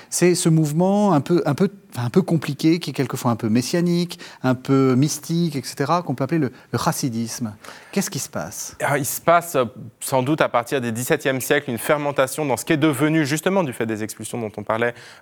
C'est 0.08 0.34
ce 0.34 0.48
mouvement 0.48 1.12
un 1.12 1.20
peu, 1.20 1.42
un 1.44 1.54
peu 1.54 1.68
un 1.96 2.10
peu 2.10 2.22
compliqué, 2.22 2.78
qui 2.78 2.90
est 2.90 2.92
quelquefois 2.92 3.30
un 3.30 3.36
peu 3.36 3.48
messianique, 3.48 4.18
un 4.42 4.54
peu 4.54 4.94
mystique, 4.94 5.56
etc., 5.56 5.92
qu'on 6.04 6.14
peut 6.14 6.24
appeler 6.24 6.38
le, 6.38 6.52
chassidisme. 6.78 7.54
Qu'est-ce 7.92 8.10
qui 8.10 8.18
se 8.18 8.28
passe? 8.28 8.76
Ah, 8.82 8.98
Il 8.98 9.06
se 9.06 9.20
passe 9.20 9.56
sans 10.00 10.22
doute 10.22 10.40
à 10.40 10.48
partir 10.48 10.80
des 10.80 10.92
XVIIe 10.92 11.40
siècle 11.40 11.70
une 11.70 11.78
fermentation 11.78 12.44
dans 12.44 12.56
ce 12.56 12.64
qui 12.64 12.72
est 12.72 12.78
devenu, 12.78 13.26
justement 13.26 13.64
du 13.64 13.72
fait 13.72 13.86
des 13.86 14.02
expulsions 14.02 14.38
dont 14.38 14.52
on 14.56 14.62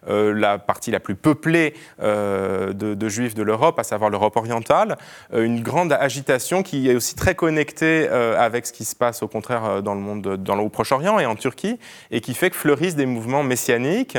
euh, 0.09 0.33
la 0.33 0.59
partie 0.59 0.91
la 0.91 1.01
plus 1.01 1.15
peuplée 1.15 1.75
euh, 2.03 2.73
de, 2.73 3.09
juifs 3.09 3.35
de 3.35 3.43
l'Europe, 3.43 3.79
à 3.79 3.85
savoir 3.85 4.11
l'Europe 4.11 4.37
orientale. 4.37 4.97
une 5.33 5.63
grande 5.63 5.93
agitation 5.93 6.63
qui 6.63 6.91
est 6.91 6.95
aussi 6.95 7.15
très 7.15 7.35
connectée 7.35 8.09
avec 8.09 8.67
ce 8.67 8.73
qui 8.73 8.85
se 8.85 8.97
passe 8.97 9.23
au 9.23 9.29
contraire 9.29 9.83
dans 9.83 9.95
le 9.95 10.01
monde, 10.01 10.37
dans 10.37 10.57
le 10.57 10.69
Proche-Orient 10.69 11.19
et 11.19 11.27
en 11.27 11.37
Turquie, 11.37 11.79
et 12.11 12.21
qui 12.21 12.35
fait 12.35 12.51
que 12.51 12.57
fleurissent 12.57 12.97
des 12.97 13.07
mouvements 13.07 13.43
messianiques 13.43 14.19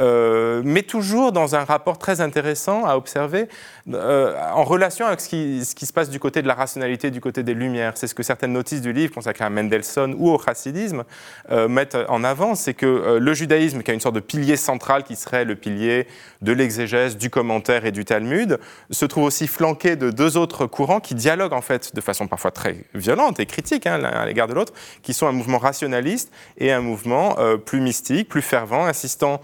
euh, 0.00 0.62
mais 0.64 0.82
toujours 0.82 1.32
dans 1.32 1.54
un 1.54 1.64
rapport 1.64 1.98
très 1.98 2.20
intéressant 2.20 2.86
à 2.86 2.96
observer 2.96 3.48
euh, 3.92 4.34
en 4.54 4.64
relation 4.64 5.06
avec 5.06 5.20
ce 5.20 5.28
qui, 5.28 5.64
se 5.64 5.92
passe 5.92 6.08
du 6.08 6.18
côté 6.18 6.40
de 6.42 6.48
la 6.48 6.54
rationalité, 6.54 7.10
du 7.10 7.20
côté 7.20 7.42
des 7.42 7.54
Lumières. 7.54 7.92
C'est 7.96 8.06
ce 8.06 8.14
que 8.14 8.22
certaines 8.22 8.52
notices 8.52 8.80
du 8.80 8.92
livre 8.92 9.12
consacrées 9.12 9.44
à 9.44 9.50
Mendelssohn 9.50 10.14
ou 10.16 10.30
au 10.30 10.38
chassidisme 10.38 11.04
euh, 11.50 11.68
mettent 11.68 11.98
en 12.08 12.24
avant, 12.24 12.54
c'est 12.54 12.74
que 12.74 13.18
le 13.20 13.34
judaïsme, 13.34 13.82
qui 13.82 13.90
a 13.90 13.94
une 13.94 14.00
sorte 14.00 14.14
de 14.14 14.20
pilier 14.20 14.56
central 14.56 15.02
qui 15.04 15.16
serait 15.16 15.44
le 15.44 15.54
pilier 15.54 16.06
de 16.40 16.52
l'exégèse, 16.52 17.16
du 17.16 17.28
commentaire 17.28 17.84
et 17.84 17.92
du 17.92 18.04
Talmud, 18.04 18.58
se 18.90 19.04
trouve 19.04 19.24
aussi 19.24 19.46
flanqué 19.46 19.96
de 19.96 20.10
deux 20.10 20.36
autres 20.36 20.66
courants 20.66 21.00
qui 21.00 21.14
dialoguent 21.14 21.52
en 21.52 21.60
fait 21.60 21.94
de 21.94 22.00
façon 22.00 22.26
parfois 22.26 22.50
très 22.50 22.84
violente 22.94 23.40
et 23.40 23.46
critique 23.46 23.86
hein, 23.86 24.02
à 24.02 24.24
l'égard 24.24 24.48
de 24.48 24.54
l'autre, 24.54 24.72
qui 25.02 25.12
sont 25.12 25.26
un 25.26 25.32
mouvement 25.32 25.58
rationaliste 25.58 26.32
et 26.56 26.72
un 26.72 26.80
mouvement 26.80 27.36
plus 27.64 27.80
mystique, 27.80 28.28
plus 28.28 28.42
fervent, 28.42 28.86
insistant 28.86 29.40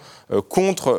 contre 0.49 0.99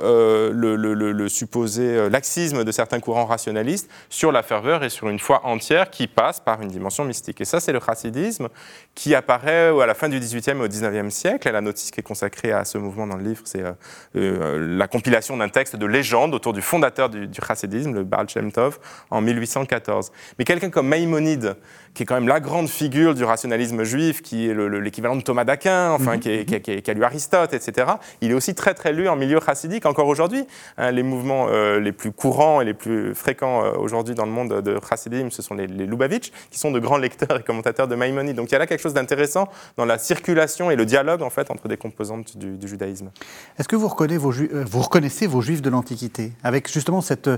le, 0.53 0.75
le, 0.75 0.93
le, 0.93 1.29
supposé 1.29 2.09
laxisme 2.09 2.63
de 2.63 2.71
certains 2.71 2.99
courants 2.99 3.25
rationaliste 3.25 3.89
sur 4.09 4.31
la 4.31 4.43
ferveur 4.43 4.83
et 4.83 4.89
sur 4.89 5.09
une 5.09 5.19
foi 5.19 5.45
entière 5.45 5.89
qui 5.89 6.07
passe 6.07 6.39
par 6.39 6.61
une 6.61 6.69
dimension 6.69 7.05
mystique. 7.05 7.41
Et 7.41 7.45
ça, 7.45 7.59
c'est 7.59 7.71
le 7.71 7.79
chassidisme 7.79 8.49
qui 8.97 9.13
apparaît 9.13 9.79
à 9.79 9.85
la 9.85 9.93
fin 9.93 10.09
du 10.09 10.19
XVIIIe 10.19 10.57
et 10.57 10.63
au 10.63 10.67
XIXe 10.67 11.13
siècle. 11.13 11.47
Et 11.47 11.51
la 11.51 11.61
notice 11.61 11.91
qui 11.91 11.99
est 11.99 12.03
consacrée 12.03 12.51
à 12.51 12.65
ce 12.65 12.79
mouvement 12.79 13.05
dans 13.05 13.15
le 13.15 13.23
livre, 13.23 13.41
c'est 13.45 13.61
euh, 13.61 13.73
euh, 14.15 14.75
la 14.75 14.87
compilation 14.87 15.37
d'un 15.37 15.49
texte 15.49 15.75
de 15.75 15.85
légende 15.85 16.33
autour 16.33 16.51
du 16.51 16.63
fondateur 16.63 17.07
du, 17.07 17.27
du 17.27 17.39
chassidisme, 17.47 17.93
le 17.93 18.03
Baal 18.03 18.27
Shem 18.27 18.51
Tov, 18.51 18.79
en 19.11 19.21
1814. 19.21 20.11
Mais 20.39 20.45
quelqu'un 20.45 20.71
comme 20.71 20.87
Maïmonide, 20.87 21.57
qui 21.97 22.03
est 22.03 22.05
quand 22.05 22.13
même 22.13 22.27
la 22.27 22.39
grande 22.39 22.69
figure 22.69 23.15
du 23.15 23.23
rationalisme 23.23 23.83
juif, 23.83 24.21
qui 24.21 24.47
est 24.47 24.53
l'équivalent 24.53 25.15
de 25.15 25.23
Thomas 25.23 25.45
d'Aquin, 25.45 25.91
enfin, 25.91 26.13
mhm. 26.13 26.19
qui, 26.19 26.29
est, 26.29 26.81
qui, 26.83 26.91
a 26.91 26.93
lu 26.93 27.03
Aristote, 27.03 27.55
etc. 27.55 27.87
Il 28.21 28.29
est 28.29 28.35
aussi 28.35 28.53
très 28.53 28.75
très 28.75 28.93
lu 28.93 29.09
en 29.09 29.15
milieu 29.15 29.39
chassidique 29.43 29.87
encore 29.87 30.07
aujourd'hui. 30.07 30.45
Hein, 30.77 30.91
les 30.91 31.01
mouvements 31.01 31.47
euh, 31.49 31.79
les 31.79 31.91
plus 31.91 32.11
courants 32.11 32.61
et 32.61 32.65
les 32.65 32.75
plus 32.75 33.15
fréquents 33.15 33.63
euh, 33.63 33.71
aujourd'hui 33.79 34.13
dans 34.13 34.27
le 34.27 34.31
monde 34.31 34.61
de 34.61 34.79
chassidisme, 34.87 35.31
ce 35.31 35.41
sont 35.41 35.55
les, 35.55 35.65
les 35.65 35.87
Lubavitch, 35.87 36.31
qui 36.51 36.59
sont 36.59 36.69
de 36.69 36.79
grands 36.79 36.97
lecteurs 36.97 37.39
et 37.39 37.43
commentateurs 37.43 37.87
de 37.87 37.95
Maïmonide. 37.95 38.35
Donc 38.35 38.49
il 38.49 38.51
y 38.51 38.55
a 38.55 38.59
là 38.59 38.67
quelque 38.67 38.81
chose 38.81 38.86
d'intéressant 38.93 39.47
dans 39.77 39.85
la 39.85 39.97
circulation 39.97 40.71
et 40.71 40.75
le 40.75 40.85
dialogue 40.85 41.21
en 41.21 41.29
fait 41.29 41.51
entre 41.51 41.67
des 41.67 41.77
composantes 41.77 42.37
du, 42.37 42.67
judaïsme. 42.67 43.11
Est-ce 43.57 43.67
que 43.67 43.75
vous, 43.75 43.87
reconnaissez 43.87 44.17
vos, 44.17 44.33
euh, 44.33 44.65
vous 44.67 44.81
reconnaissez 44.81 45.27
vos 45.27 45.41
juifs 45.41 45.61
de 45.61 45.69
l'Antiquité 45.69 46.33
avec 46.43 46.71
justement 46.71 47.01
cette, 47.01 47.29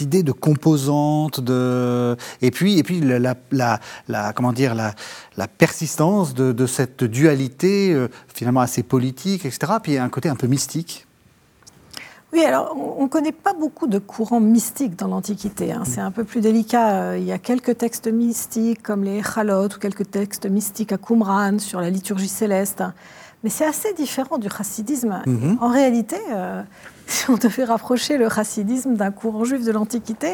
idée 0.00 0.22
de 0.22 0.32
composante, 0.32 1.40
de... 1.40 2.16
et 2.40 2.50
puis, 2.50 2.78
et 2.78 2.82
puis 2.82 3.00
la, 3.00 3.80
comment 4.34 4.52
dire, 4.52 4.74
la, 4.74 5.48
persistance 5.48 6.34
de, 6.34 6.66
cette 6.66 7.04
dualité 7.04 7.92
euh, 7.92 8.08
finalement 8.32 8.60
assez 8.60 8.82
politique, 8.82 9.44
etc. 9.44 9.72
Puis 9.82 9.98
un 9.98 10.08
côté 10.08 10.28
un 10.28 10.36
peu 10.36 10.46
mystique. 10.46 11.06
Oui, 12.32 12.44
alors 12.44 12.76
on 12.76 13.04
ne 13.04 13.08
connaît 13.08 13.32
pas 13.32 13.54
beaucoup 13.54 13.86
de 13.86 13.98
courants 13.98 14.40
mystiques 14.40 14.96
dans 14.96 15.08
l'Antiquité. 15.08 15.72
Hein. 15.72 15.82
C'est 15.84 16.00
un 16.00 16.12
peu 16.12 16.24
plus 16.24 16.40
délicat. 16.40 17.16
Il 17.16 17.24
y 17.24 17.32
a 17.32 17.38
quelques 17.38 17.76
textes 17.76 18.06
mystiques 18.06 18.82
comme 18.82 19.02
les 19.02 19.22
Chalot 19.22 19.66
ou 19.66 19.78
quelques 19.80 20.10
textes 20.10 20.46
mystiques 20.46 20.92
à 20.92 20.98
Qumran 20.98 21.58
sur 21.58 21.80
la 21.80 21.90
liturgie 21.90 22.28
céleste. 22.28 22.84
Mais 23.42 23.50
c'est 23.50 23.64
assez 23.64 23.92
différent 23.94 24.38
du 24.38 24.48
chassidisme. 24.48 25.22
Mhm. 25.26 25.58
En 25.60 25.68
réalité, 25.68 26.16
euh, 26.30 26.62
si 27.06 27.30
on 27.30 27.36
devait 27.36 27.64
rapprocher 27.64 28.18
le 28.18 28.28
chassidisme 28.28 28.94
d'un 28.94 29.10
courant 29.10 29.44
juif 29.44 29.64
de 29.64 29.72
l'Antiquité, 29.72 30.32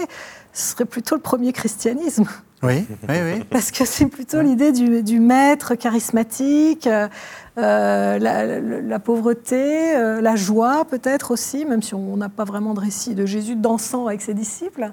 ce 0.52 0.72
serait 0.72 0.84
plutôt 0.84 1.14
le 1.14 1.22
premier 1.22 1.52
christianisme. 1.52 2.26
Oui, 2.62 2.86
oui, 3.08 3.16
oui. 3.22 3.44
Parce 3.50 3.70
que 3.70 3.84
c'est 3.84 4.06
plutôt 4.06 4.40
l'idée 4.40 4.72
du, 4.72 5.20
maître 5.20 5.74
charismatique, 5.74 6.88
euh, 6.88 8.18
la, 8.18 8.98
pauvreté, 8.98 9.96
euh, 9.96 10.20
la 10.20 10.36
joie 10.36 10.84
peut-être 10.84 11.30
aussi, 11.30 11.64
même 11.64 11.82
si 11.82 11.94
on 11.94 12.16
n'a 12.16 12.28
pas 12.28 12.44
vraiment 12.44 12.74
de 12.74 12.80
récit 12.80 13.14
de 13.14 13.26
Jésus 13.26 13.56
dansant 13.56 14.06
avec 14.06 14.22
ses 14.22 14.34
disciples. 14.34 14.92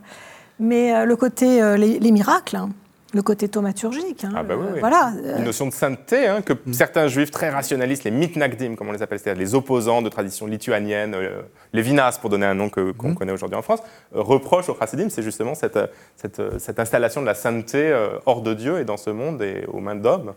Mais 0.59 1.05
le 1.05 1.15
côté, 1.15 1.59
les, 1.77 2.11
miracles. 2.11 2.57
Hein 2.57 2.69
le 3.13 3.21
côté 3.21 3.47
thaumaturgique. 3.47 4.25
Hein, 4.25 4.31
ah 4.35 4.43
bah 4.43 4.55
Voilà. 4.79 5.13
Une 5.37 5.43
notion 5.43 5.67
de 5.67 5.71
sainteté 5.71 6.27
hein, 6.27 6.41
que 6.41 6.53
mm. 6.53 6.73
certains 6.73 7.07
juifs 7.07 7.31
très 7.31 7.49
rationalistes, 7.49 8.03
les 8.03 8.11
mitnagdim, 8.11 8.75
comme 8.75 8.89
on 8.89 8.91
les 8.91 9.03
appelle, 9.03 9.19
c'est-à-dire 9.19 9.39
les 9.39 9.55
opposants 9.55 10.01
de 10.01 10.09
tradition 10.09 10.47
lituanienne, 10.47 11.13
euh, 11.13 11.41
les 11.73 11.81
vinas, 11.81 12.17
pour 12.19 12.29
donner 12.29 12.47
un 12.47 12.55
nom 12.55 12.69
qu'on 12.69 13.09
mm. 13.09 13.15
connaît 13.15 13.31
aujourd'hui 13.31 13.57
en 13.57 13.61
France, 13.61 13.81
euh, 14.15 14.21
reprochent 14.21 14.69
au 14.69 14.75
chassidim, 14.75 15.09
c'est 15.09 15.21
justement 15.21 15.53
cette, 15.53 15.79
cette, 16.15 16.41
cette, 16.59 16.79
installation 16.79 17.21
de 17.21 17.27
la 17.27 17.35
sainteté 17.35 17.91
euh, 17.91 18.17
hors 18.25 18.41
de 18.41 18.53
Dieu 18.53 18.79
et 18.79 18.85
dans 18.85 18.97
ce 18.97 19.11
monde 19.11 19.41
et 19.43 19.65
aux 19.71 19.79
mains 19.79 19.95
d'hommes. 19.95 20.33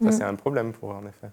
Ça, 0.00 0.10
mm. 0.10 0.12
c'est 0.12 0.24
un 0.24 0.34
problème 0.34 0.72
pour 0.72 0.92
eux, 0.92 0.94
en 0.94 1.06
effet. 1.06 1.32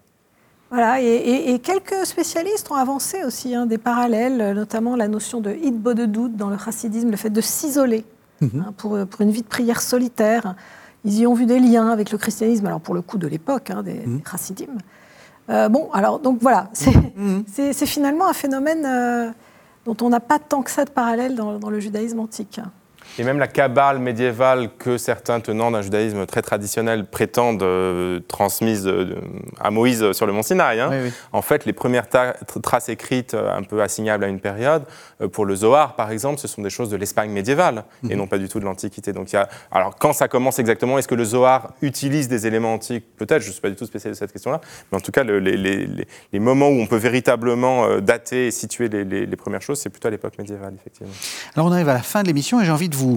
Voilà, 0.70 1.00
et, 1.00 1.58
quelques 1.60 2.04
spécialistes 2.04 2.70
ont 2.70 2.74
avancé 2.74 3.24
aussi 3.24 3.54
hein, 3.54 3.64
des 3.64 3.78
parallèles, 3.78 4.52
notamment 4.52 4.96
la 4.96 5.08
notion 5.08 5.40
de 5.40 5.50
hit 5.50 5.82
de 5.82 6.04
doute 6.04 6.36
dans 6.36 6.50
le 6.50 6.58
chassidisme, 6.58 7.10
le 7.10 7.16
fait 7.16 7.30
de 7.30 7.40
s'isoler 7.40 8.04
mm-hmm. 8.42 8.60
hein, 8.60 8.74
pour, 8.76 8.98
pour, 9.06 9.20
une 9.22 9.30
vie 9.30 9.40
de 9.40 9.46
prière 9.46 9.80
solitaire. 9.80 10.54
Ils 11.04 11.18
y 11.20 11.26
ont 11.26 11.34
vu 11.34 11.46
des 11.46 11.60
liens 11.60 11.90
avec 11.90 12.10
le 12.10 12.18
christianisme, 12.18 12.66
alors 12.66 12.80
pour 12.80 12.94
le 12.94 13.02
coup 13.02 13.18
de 13.18 13.26
l'époque, 13.26 13.70
hein, 13.70 13.82
des, 13.82 14.06
mmh. 14.06 14.20
euh, 15.50 15.68
bon, 15.68 15.90
alors 15.92 16.18
donc 16.18 16.38
voilà, 16.40 16.68
c'est 16.72 16.94
mmh. 16.94 17.86
finalement 17.86 18.28
un 18.28 18.32
phénomène 18.32 18.84
euh, 18.84 19.30
dont 19.84 19.96
on 20.02 20.08
n'a 20.08 20.20
pas 20.20 20.38
tant 20.38 20.62
que 20.62 20.70
ça 20.70 20.84
de 20.84 20.90
parallèle 20.90 21.34
dans, 21.34 21.58
dans 21.58 21.70
le 21.70 21.80
judaïsme 21.80 22.20
antique. 22.20 22.60
Et 23.18 23.24
même 23.24 23.40
la 23.40 23.48
cabale 23.48 23.98
médiévale 23.98 24.70
que 24.78 24.96
certains 24.96 25.40
tenants 25.40 25.72
d'un 25.72 25.82
judaïsme 25.82 26.24
très 26.26 26.40
traditionnel 26.40 27.04
prétendent 27.04 27.64
euh, 27.64 28.20
transmise 28.28 28.86
euh, 28.86 29.16
à 29.60 29.72
Moïse 29.72 30.12
sur 30.12 30.24
le 30.24 30.32
mont 30.32 30.42
Sinaï. 30.42 30.78
Hein. 30.78 31.10
En 31.32 31.42
fait, 31.42 31.64
les 31.64 31.72
premières 31.72 32.06
traces 32.08 32.88
écrites 32.88 33.34
euh, 33.34 33.52
un 33.52 33.64
peu 33.64 33.82
assignables 33.82 34.22
à 34.22 34.28
une 34.28 34.38
période, 34.38 34.84
pour 35.32 35.46
le 35.46 35.56
Zohar 35.56 35.96
par 35.96 36.12
exemple, 36.12 36.38
ce 36.38 36.46
sont 36.46 36.62
des 36.62 36.70
choses 36.70 36.90
de 36.90 36.96
l'Espagne 36.96 37.30
médiévale 37.30 37.84
et 38.04 38.12
mhm. 38.12 38.18
non 38.18 38.26
pas 38.28 38.38
du 38.38 38.48
tout 38.48 38.60
de 38.60 38.64
l'Antiquité. 38.64 39.12
Donc, 39.12 39.32
il 39.32 39.34
y 39.34 39.38
a... 39.38 39.48
Alors, 39.72 39.96
quand 39.96 40.12
ça 40.12 40.28
commence 40.28 40.60
exactement, 40.60 40.96
est-ce 40.96 41.08
que 41.08 41.16
le 41.16 41.24
Zohar 41.24 41.72
utilise 41.82 42.28
des 42.28 42.46
éléments 42.46 42.74
antiques? 42.74 43.04
Peut-être, 43.16 43.42
je 43.42 43.48
ne 43.48 43.52
suis 43.52 43.60
pas 43.60 43.70
du 43.70 43.74
tout 43.74 43.86
spécialiste 43.86 44.20
de 44.20 44.26
cette 44.26 44.32
question-là, 44.32 44.60
mais 44.92 44.98
en 44.98 45.00
tout 45.00 45.10
cas, 45.10 45.24
les, 45.24 45.40
les, 45.40 45.88
les, 46.32 46.38
moments 46.38 46.68
où 46.68 46.80
on 46.80 46.86
peut 46.86 46.96
véritablement 46.96 47.98
dater 47.98 48.46
et 48.46 48.50
situer 48.52 48.88
les, 48.88 49.36
premières 49.36 49.62
choses, 49.62 49.80
c'est 49.80 49.90
plutôt 49.90 50.08
à 50.08 50.10
l'époque 50.12 50.38
médiévale, 50.38 50.74
effectivement. 50.78 51.12
Alors, 51.56 51.66
on 51.66 51.72
arrive 51.72 51.88
à 51.88 51.94
la 51.94 52.02
fin 52.02 52.22
de 52.22 52.28
l'émission 52.28 52.60
et 52.60 52.64
j'ai 52.64 52.72
envie 52.72 52.88
de 52.88 52.96
vous 52.96 53.07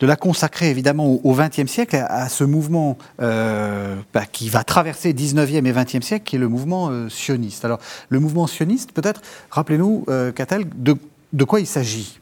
de 0.00 0.06
la 0.06 0.16
consacrer 0.16 0.70
évidemment 0.70 1.18
au 1.22 1.34
XXe 1.34 1.70
siècle, 1.70 2.04
à, 2.08 2.28
ce 2.28 2.44
mouvement 2.44 2.96
euh, 3.20 3.96
bah, 4.12 4.24
qui 4.30 4.48
va 4.48 4.64
traverser 4.64 5.12
19e 5.12 5.66
et 5.66 5.72
20e 5.72 6.02
siècle, 6.02 6.24
qui 6.24 6.36
est 6.36 6.38
le 6.38 6.48
mouvement 6.48 6.88
euh, 6.90 7.08
sioniste. 7.08 7.64
Alors, 7.64 7.78
le 8.08 8.20
mouvement 8.20 8.46
sioniste, 8.46 8.92
peut-être, 8.92 9.20
rappelez-nous, 9.50 10.04
euh, 10.08 10.32
de, 10.76 10.96
de 11.32 11.44
quoi 11.44 11.60
il 11.60 11.66
s'agit? 11.66 12.18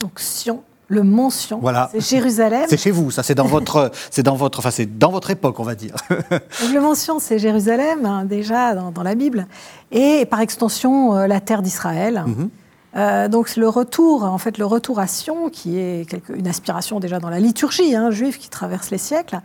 Donc, 0.00 0.18
Sion, 0.18 0.62
le 0.88 1.02
mont 1.02 1.30
Sion. 1.30 1.58
Voilà. 1.60 1.90
C'est 1.92 2.00
Jérusalem. 2.00 2.66
C'est 2.68 2.80
chez 2.80 2.90
vous, 2.90 3.10
ça, 3.10 3.22
c'est 3.22 3.34
dans 3.34 3.46
votre, 3.46 3.90
c'est 4.10 4.22
dans 4.22 4.36
votre, 4.36 4.58
enfin, 4.58 4.70
c'est 4.70 4.98
dans 4.98 5.10
votre 5.10 5.30
époque, 5.30 5.60
on 5.60 5.64
va 5.64 5.74
dire. 5.74 5.94
Donc, 6.10 6.74
le 6.74 6.80
mont 6.80 6.94
Sion, 6.94 7.18
c'est 7.18 7.38
Jérusalem, 7.38 8.04
hein, 8.04 8.24
déjà 8.24 8.74
dans, 8.74 9.02
la 9.02 9.14
Bible, 9.14 9.46
et 9.90 10.26
par 10.26 10.40
extension, 10.40 11.14
la 11.14 11.40
terre 11.40 11.62
d'Israël. 11.62 12.24
Mhm. 12.26 12.50
Euh, 12.96 13.28
donc 13.28 13.56
le 13.56 13.68
retour, 13.68 14.24
en 14.24 14.38
fait, 14.38 14.58
le 14.58 14.66
retour 14.66 14.98
à 14.98 15.06
Sion, 15.06 15.48
qui 15.48 15.78
est 15.78 16.06
une 16.34 16.46
aspiration 16.46 17.00
déjà 17.00 17.18
dans 17.18 17.30
la 17.30 17.40
liturgie 17.40 17.94
hein, 17.94 18.10
juive 18.10 18.38
qui 18.38 18.48
traverse 18.48 18.90
les 18.90 18.98
siècles, 18.98 19.40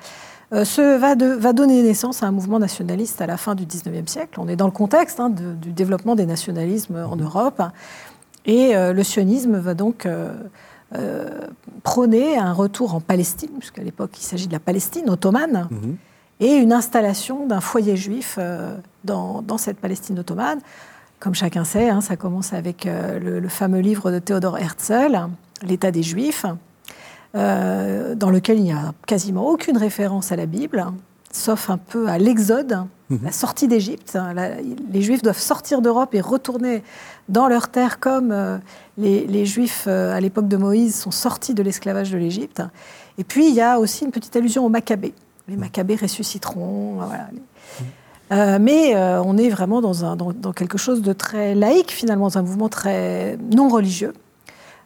euh, 0.53 0.63
va, 0.77 1.15
va, 1.15 1.53
donner 1.53 1.81
naissance 1.81 2.23
à 2.23 2.27
un 2.27 2.31
mouvement 2.31 2.59
nationaliste 2.59 3.21
à 3.21 3.27
la 3.27 3.37
fin 3.37 3.55
du 3.55 3.65
XIXe 3.65 4.09
siècle. 4.09 4.39
On 4.39 4.47
est 4.47 4.55
dans 4.55 4.65
le 4.65 4.71
contexte 4.71 5.19
hein, 5.19 5.29
du 5.29 5.71
développement 5.71 6.15
des 6.15 6.25
nationalismes 6.25 7.05
en 7.09 7.15
Europe, 7.15 7.61
et 8.45 8.75
euh, 8.75 8.93
le 8.93 9.03
sionisme 9.03 9.57
va 9.57 9.73
donc 9.73 10.07
prôner 11.83 12.37
un 12.37 12.53
retour 12.53 12.95
en 12.95 13.01
Palestine, 13.01 13.51
puisqu'à 13.59 13.83
l'époque 13.83 14.11
il 14.17 14.23
s'agit 14.23 14.47
de 14.47 14.53
la 14.53 14.59
Palestine 14.59 15.09
ottomane, 15.09 15.67
mhm. 15.69 15.97
et 16.39 16.55
une 16.55 16.71
installation 16.71 17.45
d'un 17.45 17.59
foyer 17.59 17.97
juif 17.97 18.39
dans, 19.03 19.41
dans 19.41 19.57
cette 19.57 19.77
Palestine 19.79 20.19
ottomane. 20.19 20.59
Comme 21.19 21.33
chacun 21.33 21.63
sait, 21.63 21.89
hein, 21.89 22.01
ça 22.01 22.15
commence 22.15 22.53
avec 22.53 22.85
euh, 22.85 23.41
le, 23.41 23.49
fameux 23.49 23.79
livre 23.79 24.11
de 24.11 24.19
Théodore 24.19 24.59
Herzl, 24.59 25.27
L'État 25.63 25.89
des 25.89 26.03
Juifs, 26.03 26.45
euh, 27.35 28.13
dans 28.13 28.29
lequel 28.29 28.59
il 28.59 28.65
n'y 28.65 28.71
a 28.71 28.93
quasiment 29.07 29.47
aucune 29.47 29.77
référence 29.77 30.31
à 30.31 30.35
la 30.35 30.45
Bible, 30.45 30.85
sauf 31.31 31.71
un 31.71 31.79
peu 31.79 32.07
à 32.07 32.19
l'Exode, 32.19 32.85
mhm. 33.09 33.19
la 33.23 33.31
sortie 33.31 33.67
d'Égypte. 33.67 34.15
Les 34.91 35.01
Juifs 35.01 35.23
doivent 35.23 35.39
sortir 35.39 35.81
d'Europe 35.81 36.13
et 36.13 36.21
retourner 36.21 36.83
dans 37.29 37.47
leur 37.47 37.69
terre 37.69 37.99
comme 37.99 38.31
euh, 38.31 38.59
les, 38.99 39.45
Juifs 39.47 39.87
à 39.87 40.19
l'époque 40.21 40.47
de 40.47 40.57
Moïse 40.57 40.95
sont 40.95 41.11
sortis 41.11 41.55
de 41.55 41.63
l'esclavage 41.63 42.11
de 42.11 42.17
l'Égypte. 42.19 42.61
Et 43.17 43.23
puis 43.23 43.47
il 43.47 43.55
y 43.55 43.61
a 43.61 43.79
aussi 43.79 44.05
une 44.05 44.11
petite 44.11 44.35
allusion 44.35 44.63
aux 44.63 44.69
Maccabées. 44.69 45.15
Les 45.47 45.57
Maccabées 45.57 45.95
ressusciteront. 45.95 46.97
Voilà. 46.97 47.29
Euh, 48.31 48.57
mais 48.59 48.95
euh, 48.95 49.21
on 49.23 49.37
est 49.37 49.49
vraiment 49.49 49.81
dans, 49.81 50.53
quelque 50.53 50.77
chose 50.77 51.01
de 51.01 51.13
très 51.13 51.55
laïque, 51.55 51.91
finalement, 51.91 52.25
dans 52.25 52.37
un 52.37 52.41
mouvement 52.41 52.69
très 52.69 53.37
non 53.55 53.69
religieux, 53.69 54.13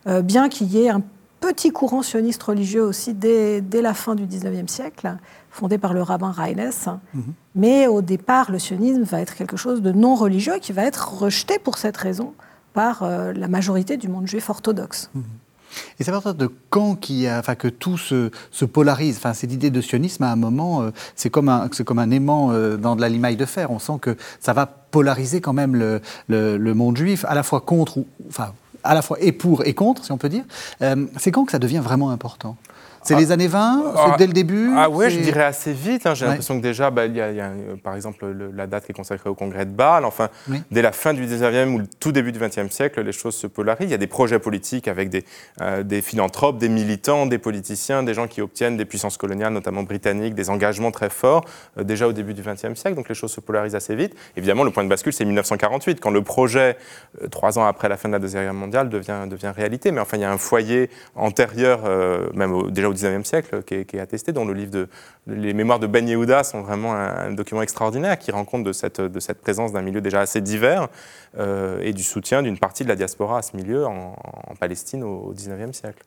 euh, 0.07 0.21
bien 0.21 0.49
qu'il 0.49 0.67
y 0.71 0.83
ait 0.83 0.89
un 0.89 1.01
petit 1.39 1.71
courant 1.71 2.03
sioniste 2.03 2.43
religieux 2.43 2.83
aussi 2.83 3.15
dès, 3.15 3.63
la 3.71 3.93
fin 3.95 4.13
du 4.13 4.25
XIXe 4.25 4.71
siècle, 4.71 5.17
fondé 5.49 5.79
par 5.79 5.93
le 5.93 6.03
rabbin 6.03 6.31
Reines. 6.31 6.71
Mhm. 7.13 7.23
Mais 7.55 7.87
au 7.87 8.01
départ, 8.01 8.51
le 8.51 8.59
sionisme 8.59 9.03
va 9.03 9.21
être 9.21 9.33
quelque 9.33 9.57
chose 9.57 9.81
de 9.81 9.91
non 9.91 10.13
religieux 10.15 10.59
qui 10.61 10.71
va 10.71 10.83
être 10.83 11.21
rejeté 11.21 11.57
pour 11.57 11.77
cette 11.77 11.97
raison 11.97 12.33
par 12.73 13.03
la 13.03 13.47
majorité 13.49 13.97
du 13.97 14.07
monde 14.07 14.27
juif 14.27 14.49
orthodoxe. 14.49 15.09
Mmh. 15.13 15.21
Et 15.99 16.03
c'est 16.03 16.09
à 16.09 16.13
partir 16.13 16.35
de 16.35 16.49
quand 16.69 16.95
que 16.95 17.67
tout 17.67 17.97
se, 17.97 18.31
se, 18.51 18.65
polarise 18.65 19.17
enfin, 19.17 19.33
Cette 19.33 19.51
idée 19.51 19.69
de 19.69 19.81
sionisme, 19.81 20.23
à 20.23 20.31
un 20.31 20.35
moment, 20.35 20.83
euh, 20.83 20.91
c'est 21.15 21.29
comme, 21.29 21.69
comme 21.85 21.99
un 21.99 22.11
aimant 22.11 22.51
euh, 22.51 22.77
dans 22.77 22.95
de 22.95 23.01
la 23.01 23.09
limaille 23.09 23.35
de 23.35 23.45
fer. 23.45 23.71
On 23.71 23.79
sent 23.79 23.99
que 24.01 24.15
ça 24.39 24.53
va 24.53 24.65
polariser 24.65 25.41
quand 25.41 25.53
même 25.53 25.75
le, 25.75 26.01
le, 26.27 26.73
monde 26.73 26.97
juif, 26.97 27.25
à 27.27 27.35
la 27.35 27.43
fois 27.43 27.61
contre, 27.61 27.97
ou, 27.97 28.07
enfin, 28.29 28.53
à 28.83 28.93
la 28.93 29.01
fois 29.01 29.17
et 29.21 29.31
pour 29.31 29.65
et 29.65 29.73
contre, 29.73 30.05
si 30.05 30.11
on 30.11 30.17
peut 30.17 30.29
dire. 30.29 30.43
Euh, 30.81 31.05
c'est 31.17 31.31
quand 31.31 31.45
que 31.45 31.51
ça 31.51 31.59
devient 31.59 31.81
vraiment 31.83 32.09
important? 32.09 32.57
C'est 33.03 33.15
les 33.15 33.31
années 33.31 33.47
20 33.47 33.83
C'est 33.95 33.99
ah, 33.99 34.15
dès 34.17 34.27
le 34.27 34.33
début 34.33 34.71
Ah 34.75 34.89
oui, 34.89 35.09
je 35.09 35.19
dirais 35.19 35.43
assez 35.43 35.73
vite. 35.73 36.05
Hein. 36.05 36.13
J'ai 36.13 36.25
l'impression 36.25 36.57
que 36.57 36.61
déjà, 36.61 36.91
bah, 36.91 37.05
il 37.05 37.15
y, 37.15 37.21
a, 37.21 37.25
euh, 37.25 37.75
par 37.81 37.95
exemple 37.95 38.25
la 38.53 38.67
date 38.67 38.85
qui 38.85 38.91
est 38.91 38.95
consacrée 38.95 39.29
au 39.29 39.33
congrès 39.35 39.65
de 39.65 39.71
Bâle. 39.71 40.05
Enfin, 40.05 40.29
dès 40.69 40.81
la 40.81 40.91
fin 40.91 41.13
du 41.13 41.25
19e 41.25 41.73
ou 41.73 41.79
le 41.79 41.87
tout 41.99 42.11
début 42.11 42.31
du 42.31 42.39
20e 42.39 42.69
siècle, 42.69 43.01
les 43.01 43.11
choses 43.11 43.35
se 43.35 43.47
polarisent. 43.47 43.89
Il 43.89 43.91
y 43.91 43.95
a 43.95 43.99
des 43.99 44.07
projets 44.07 44.39
politiques 44.39 44.87
avec 44.87 45.09
des, 45.09 45.23
euh, 45.61 45.83
des 45.83 46.01
philanthropes, 46.01 46.57
des 46.57 46.69
militants, 46.69 47.25
des 47.25 47.39
politiciens, 47.39 48.03
des 48.03 48.13
gens 48.13 48.27
qui 48.27 48.41
obtiennent 48.41 48.77
des 48.77 48.85
puissances 48.85 49.17
coloniales, 49.17 49.53
notamment 49.53 49.83
britanniques, 49.83 50.35
des 50.35 50.49
engagements 50.49 50.91
très 50.91 51.09
forts 51.09 51.45
euh, 51.77 51.83
déjà 51.83 52.07
au 52.07 52.13
début 52.13 52.33
du 52.33 52.43
20e 52.43 52.75
siècle. 52.75 52.95
Donc 52.95 53.09
les 53.09 53.15
choses 53.15 53.31
se 53.31 53.41
polarisent 53.41 53.75
assez 53.75 53.95
vite. 53.95 54.15
Évidemment, 54.37 54.63
le 54.63 54.71
point 54.71 54.83
de 54.83 54.89
bascule, 54.89 55.13
c'est 55.13 55.25
1948, 55.25 55.99
quand 55.99 56.11
le 56.11 56.21
projet, 56.21 56.77
trois 57.31 57.57
ans 57.57 57.65
après 57.65 57.89
la 57.89 57.97
fin 57.97 58.09
de 58.09 58.13
la 58.13 58.19
Deuxième 58.19 58.43
Guerre 58.43 58.53
mondiale, 58.53 58.89
devient, 58.89 59.27
devient 59.27 59.51
réalité. 59.55 59.91
Mais 59.91 60.01
enfin, 60.01 60.17
il 60.17 60.21
y 60.21 60.25
a 60.25 60.31
un 60.31 60.37
foyer 60.37 60.89
antérieur, 61.15 61.81
même 62.33 62.69
déjà 62.71 62.89
au 62.89 62.90
19e 62.93 63.23
siècle 63.23 63.63
qui 63.63 63.75
est, 63.75 63.99
attesté, 63.99 64.31
dont 64.31 64.45
le 64.45 64.53
livre 64.53 64.71
de 64.71 64.87
les 65.27 65.53
mémoires 65.53 65.79
de 65.79 65.85
Ben 65.85 66.07
Yehuda 66.07 66.43
sont 66.43 66.61
vraiment 66.61 66.93
un, 66.93 67.31
document 67.31 67.61
extraordinaire 67.61 68.17
qui 68.17 68.31
rend 68.31 68.43
compte 68.43 68.63
de 68.63 68.73
cette, 68.73 68.99
de 68.99 69.19
cette 69.19 69.39
présence 69.39 69.71
d'un 69.71 69.83
milieu 69.83 70.01
déjà 70.01 70.21
assez 70.21 70.41
divers 70.41 70.87
euh, 71.37 71.79
et 71.81 71.93
du 71.93 72.03
soutien 72.03 72.41
d'une 72.41 72.57
partie 72.57 72.83
de 72.83 72.89
la 72.89 72.95
diaspora 72.95 73.37
à 73.37 73.41
ce 73.41 73.55
milieu 73.55 73.85
en, 73.85 74.15
Palestine 74.59 75.03
au, 75.03 75.33
XIXe 75.35 75.75
siècle. 75.75 76.03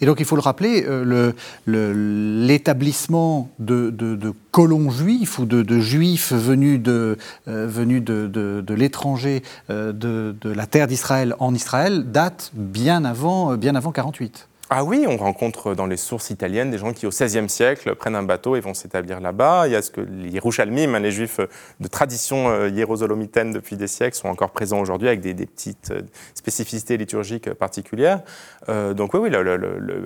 Et 0.00 0.06
donc 0.06 0.20
il 0.20 0.26
faut 0.26 0.36
le 0.36 0.42
rappeler, 0.42 0.84
euh, 0.86 1.32
l'établissement 1.66 3.50
de, 3.58 3.90
de, 3.90 4.32
colons 4.50 4.90
juifs 4.90 5.38
ou 5.38 5.46
de, 5.46 5.78
juifs 5.80 6.32
venus 6.32 6.80
de, 6.80 7.18
euh, 7.48 7.66
venus 7.66 8.02
de, 8.02 8.74
l'étranger, 8.74 9.42
de, 9.68 10.34
la 10.44 10.66
terre 10.66 10.86
d'Israël 10.86 11.34
en 11.38 11.54
Israël, 11.54 12.10
date 12.10 12.50
bien 12.54 13.04
avant, 13.04 13.56
bien 13.56 13.74
avant 13.74 13.92
48. 13.92 14.47
Ah 14.70 14.84
oui, 14.84 15.06
on 15.08 15.16
rencontre 15.16 15.74
dans 15.74 15.86
les 15.86 15.96
sources 15.96 16.28
italiennes 16.28 16.70
des 16.70 16.76
gens 16.76 16.92
qui, 16.92 17.06
au 17.06 17.10
XVIe 17.10 17.48
siècle, 17.48 17.94
prennent 17.94 18.16
un 18.16 18.22
bateau 18.22 18.54
et 18.54 18.60
vont 18.60 18.74
s'établir 18.74 19.18
là-bas. 19.20 19.66
Il 19.66 19.72
y 19.72 19.76
a 19.76 19.80
ce 19.80 19.90
que 19.90 20.02
les 20.02 20.28
Yerushalmim, 20.28 20.94
hein, 20.94 21.00
les 21.00 21.10
juifs 21.10 21.40
de 21.80 21.88
tradition 21.88 22.50
euh, 22.50 22.70
depuis 22.70 23.76
des 23.76 23.86
siècles, 23.86 24.16
sont 24.16 24.28
encore 24.28 24.50
présents 24.50 24.80
aujourd'hui 24.80 25.08
avec 25.08 25.20
des, 25.20 25.34
petites 25.46 25.90
euh, 25.90 26.02
spécificités 26.34 26.98
liturgiques 26.98 27.52
particulières. 27.54 28.20
Euh, 28.68 28.92
donc 28.92 29.14
oui, 29.14 29.20
oui 29.20 29.34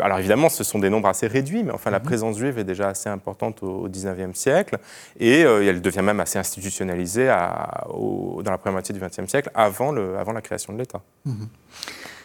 alors 0.00 0.18
évidemment, 0.18 0.48
ce 0.48 0.62
sont 0.62 0.78
des 0.78 0.90
nombres 0.90 1.08
assez 1.08 1.26
réduits, 1.26 1.64
mais 1.64 1.72
enfin, 1.72 1.90
la 1.90 1.98
mhm. 1.98 2.04
présence 2.04 2.38
juive 2.38 2.58
est 2.58 2.64
déjà 2.64 2.88
assez 2.88 3.08
importante 3.08 3.62
au, 3.62 3.88
XIXe 3.88 4.38
siècle 4.38 4.78
et 5.18 5.44
euh, 5.44 5.68
elle 5.68 5.80
devient 5.80 6.02
même 6.02 6.20
assez 6.20 6.38
institutionnalisée 6.38 7.28
à, 7.28 7.84
dans 7.88 8.50
la 8.50 8.58
première 8.58 8.74
moitié 8.74 8.94
du 8.94 9.00
XXe 9.00 9.28
siècle, 9.28 9.50
avant, 9.54 9.92
la 9.92 10.40
création 10.40 10.72
de 10.72 10.78
l'État. 10.78 11.00
Mhm. 11.24 11.48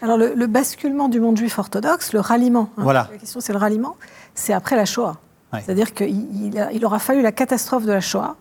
Alors 0.01 0.17
le, 0.17 0.45
basculement 0.45 1.09
du 1.09 1.19
monde 1.19 1.38
juif 1.38 1.57
orthodoxe, 1.57 2.13
le 2.13 2.19
ralliement, 2.28 2.69
hein, 2.78 2.93
la 2.93 3.05
question 3.19 3.39
c'est 3.39 3.53
le 3.53 3.59
ralliement, 3.59 3.95
c'est 4.36 4.53
après 4.53 4.75
la 4.75 4.86
Shoah. 4.86 5.17
C'est-à-dire 5.53 5.93
qu'il 5.93 6.53
il 6.73 6.86
aura 6.86 6.99
fallu 6.99 7.21
la 7.21 7.32
catastrophe 7.32 7.86
de 7.86 7.91
la 7.91 8.01
Shoah 8.01 8.36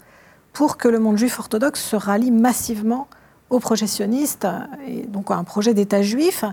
pour 0.53 0.77
que 0.77 0.89
le 0.89 0.99
monde 0.99 1.17
juif 1.17 1.39
orthodoxe 1.39 1.83
se 1.83 1.97
rallie 1.97 2.31
massivement 2.31 3.09
au 3.51 3.61
projet 3.61 3.87
sioniste, 3.87 4.47
et 4.87 5.03
donc 5.03 5.31
à 5.31 5.35
un 5.35 5.45
projet 5.45 5.73
d'État 5.73 6.03
juif 6.03 6.45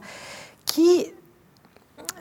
qui 0.65 1.07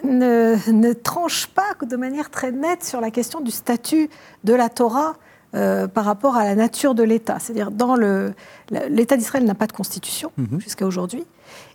ne, 0.04 0.92
tranche 0.92 1.46
pas 1.48 1.74
de 1.84 1.96
manière 1.96 2.30
très 2.30 2.52
nette 2.52 2.84
sur 2.84 3.00
la 3.00 3.10
question 3.10 3.40
du 3.40 3.50
statut 3.50 4.08
de 4.44 4.54
la 4.54 4.68
Torah 4.68 5.14
euh, 5.54 5.86
par 5.86 6.04
rapport 6.04 6.36
à 6.36 6.44
la 6.44 6.54
nature 6.54 6.94
de 6.94 7.02
l'État. 7.02 7.38
C'est-à-dire, 7.38 7.70
dans 7.70 7.96
l'État 7.96 9.16
d'Israël 9.16 9.44
n'a 9.44 9.54
pas 9.54 9.66
de 9.66 9.72
constitution 9.72 10.32
mhm. 10.36 10.60
jusqu'à 10.60 10.86
aujourd'hui. 10.86 11.24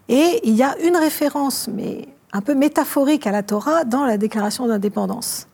Et 0.09 0.39
il 0.43 0.55
y 0.55 0.63
a 0.63 0.77
une 0.79 0.95
référence, 0.95 1.69
mais 1.71 2.07
un 2.38 2.41
peu 2.41 2.53
métaphorique 2.53 3.25
à 3.25 3.31
la 3.31 3.41
Torah, 3.41 3.83
dans 3.83 4.05
la 4.05 4.17
déclaration 4.17 4.67
d'indépendance. 4.67 5.47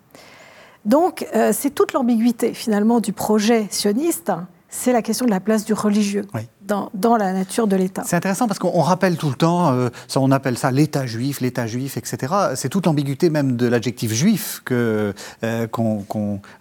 Donc, 0.83 1.25
euh, 1.33 1.53
c'est 1.53 1.69
toute 1.69 1.93
l'ambiguïté, 1.93 2.53
finalement, 2.53 2.99
du 2.99 3.13
projet 3.13 3.67
sioniste. 3.69 4.33
C'est 4.67 4.91
la 4.91 5.01
question 5.01 5.25
de 5.25 5.31
la 5.31 5.39
place 5.39 5.63
du 5.63 5.71
religieux 5.71 6.25
dans, 6.65 6.89
dans, 6.93 7.15
la 7.15 7.31
nature 7.31 7.67
de 7.67 7.77
l'État. 7.77 8.03
C'est 8.05 8.17
intéressant 8.17 8.47
parce 8.47 8.59
qu'on 8.59 8.81
rappelle 8.81 9.15
tout 9.15 9.29
le 9.29 9.35
temps, 9.35 9.71
euh, 9.71 9.89
ça, 10.09 10.19
on 10.19 10.31
appelle 10.31 10.57
ça 10.57 10.71
l'État 10.71 11.05
juif, 11.05 11.39
l'État 11.39 11.67
juif, 11.67 11.95
etc. 11.95 12.33
C'est 12.55 12.69
toute 12.69 12.85
l'ambiguïté 12.85 13.29
même 13.29 13.55
de 13.55 13.67
l'adjectif 13.67 14.11
juif 14.11 14.61
que, 14.65 15.13
euh, 15.43 15.67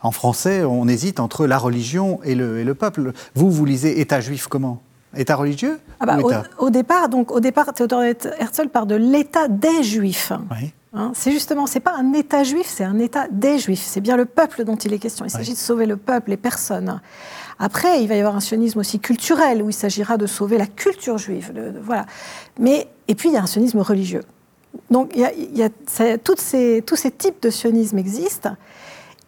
en 0.02 0.10
français, 0.12 0.62
on 0.62 0.86
hésite 0.86 1.18
entre 1.18 1.46
la 1.46 1.58
religion 1.58 2.20
et 2.22 2.36
le, 2.36 2.60
et 2.60 2.64
le 2.64 2.74
peuple. 2.74 3.12
Vous, 3.34 3.50
vous 3.50 3.64
lisez 3.64 4.00
État 4.00 4.20
juif 4.20 4.46
comment? 4.46 4.82
État 5.16 5.36
religieux 5.36 5.78
ah 6.00 6.06
bah, 6.06 6.18
au, 6.58 6.70
départ, 6.70 7.08
donc 7.08 7.30
au 7.30 7.40
départ, 7.40 7.72
Théodore 7.74 8.02
Herzl 8.02 8.68
parle 8.68 8.86
de 8.88 8.94
l'État 8.94 9.48
des 9.48 9.82
Juifs. 9.82 10.32
Hein, 10.94 11.12
c'est 11.14 11.32
justement, 11.32 11.66
c'est 11.66 11.80
pas 11.80 11.94
un 11.96 12.12
État 12.12 12.44
juif, 12.44 12.66
c'est 12.66 12.84
un 12.84 12.98
État 12.98 13.26
des 13.30 13.58
Juifs. 13.58 13.82
C'est 13.82 14.00
bien 14.00 14.16
le 14.16 14.26
peuple 14.26 14.64
dont 14.64 14.76
il 14.76 14.92
est 14.92 14.98
question. 14.98 15.24
Il 15.24 15.30
s'agit 15.30 15.52
de 15.52 15.58
sauver 15.58 15.86
le 15.86 15.96
peuple, 15.96 16.30
les 16.30 16.36
personnes. 16.36 17.00
Après, 17.58 18.02
il 18.02 18.08
va 18.08 18.16
y 18.16 18.18
avoir 18.18 18.36
un 18.36 18.40
sionisme 18.40 18.78
aussi 18.80 19.00
culturel 19.00 19.62
où 19.62 19.70
il 19.70 19.72
s'agira 19.72 20.18
de 20.18 20.26
sauver 20.26 20.58
la 20.58 20.66
culture 20.66 21.16
juive. 21.16 21.52
voilà. 21.82 22.06
Mais 22.58 22.88
et 23.08 23.14
puis 23.14 23.30
il 23.30 23.32
y 23.32 23.38
a 23.38 23.42
un 23.42 23.46
sionisme 23.46 23.78
religieux. 23.78 24.22
Donc 24.90 25.12
il 25.14 25.56
y 25.56 25.62
a, 25.62 25.68
ces, 25.86 26.18
tous 26.18 26.36
ces 26.96 27.10
types 27.10 27.42
de 27.42 27.50
sionisme 27.50 27.98
existent. 27.98 28.56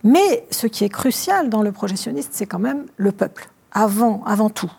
Mais 0.03 0.47
ce 0.51 0.67
qui 0.67 0.85
est 0.85 0.91
crucial 0.91 1.49
dans 1.49 1.63
le 1.63 1.73
projet 1.73 1.97
sioniste, 1.97 2.31
c'est 2.33 2.47
quand 2.47 2.59
même 2.59 2.85
le 2.97 3.11
peuple, 3.11 3.49
avant, 3.73 4.23
avant 4.27 4.51
tout. 4.51 4.71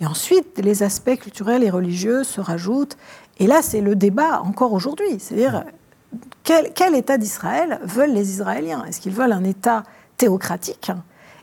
Et 0.00 0.06
ensuite, 0.06 0.58
les 0.58 0.82
aspects 0.82 1.16
culturels 1.16 1.62
et 1.62 1.70
religieux 1.70 2.24
se 2.24 2.40
rajoutent. 2.40 2.96
Et 3.38 3.46
là, 3.46 3.62
c'est 3.62 3.80
le 3.80 3.94
débat 3.96 4.40
encore 4.42 4.72
aujourd'hui. 4.72 5.18
C'est-à-dire, 5.18 5.64
quel, 6.42 6.72
quel 6.74 6.94
État 6.94 7.18
d'Israël 7.18 7.80
veulent 7.84 8.12
les 8.12 8.30
Israéliens? 8.30 8.84
Est-ce 8.84 9.00
qu'ils 9.00 9.12
veulent 9.12 9.32
un 9.32 9.44
État 9.44 9.84
théocratique? 10.16 10.90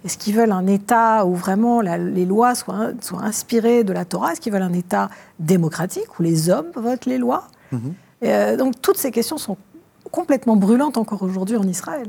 Est-ce 0.04 0.18
qu'ils 0.18 0.36
veulent 0.36 0.52
un 0.52 0.68
État 0.68 1.26
où 1.26 1.36
vraiment 1.36 1.82
les 1.82 2.26
lois 2.26 2.56
soient, 2.56 2.92
soient, 3.02 3.22
inspirées 3.22 3.84
de 3.84 3.94
la 3.94 4.06
Torah? 4.06 4.34
Est-ce 4.34 4.42
qu'ils 4.42 4.54
veulent 4.54 4.62
un 4.62 4.74
État 4.74 5.10
démocratique 5.40 6.20
où 6.20 6.24
les 6.24 6.50
hommes 6.50 6.72
votent 6.76 7.06
les 7.06 7.18
lois? 7.20 7.48
Mhm. 7.72 7.94
euh, 8.24 8.58
Donc 8.58 8.82
toutes 8.82 8.98
ces 8.98 9.12
questions 9.12 9.38
sont 9.38 9.58
complètement 10.12 10.56
brûlantes 10.56 10.98
encore 10.98 11.22
aujourd'hui 11.22 11.56
en 11.56 11.68
Israël. 11.68 12.08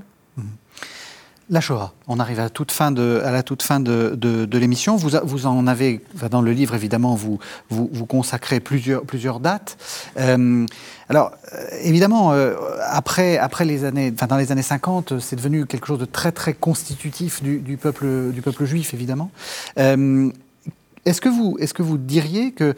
La 1.52 1.60
Shoah. 1.60 1.92
On 2.08 2.18
arrive 2.18 2.40
à, 2.40 2.44
la 2.44 2.48
toute 2.48 2.72
fin 2.72 2.90
de, 2.90 4.48
l'émission. 4.54 4.96
Vous, 4.96 5.46
en 5.46 5.66
avez, 5.66 6.00
dans 6.30 6.40
le 6.40 6.50
livre 6.50 6.74
évidemment, 6.74 7.14
vous, 7.14 8.06
consacrez 8.06 8.58
plusieurs, 8.58 9.38
dates. 9.38 9.76
Euh, 10.16 10.66
alors, 11.10 11.32
euh, 11.52 11.66
évidemment, 11.82 12.32
euh, 12.32 12.54
après, 12.88 13.38
les 13.66 13.84
années, 13.84 14.12
dans 14.12 14.38
les 14.38 14.50
années 14.50 14.62
50, 14.62 15.20
c'est 15.20 15.36
devenu 15.36 15.66
quelque 15.66 15.86
chose 15.86 15.98
de 15.98 16.06
très, 16.06 16.32
très 16.32 16.54
constitutif 16.54 17.42
du, 17.42 17.76
peuple, 17.76 18.32
juif, 18.62 18.94
évidemment. 18.94 19.30
est-ce 19.76 21.20
que 21.20 21.82
vous 21.82 21.98
diriez 21.98 22.52
que. 22.52 22.74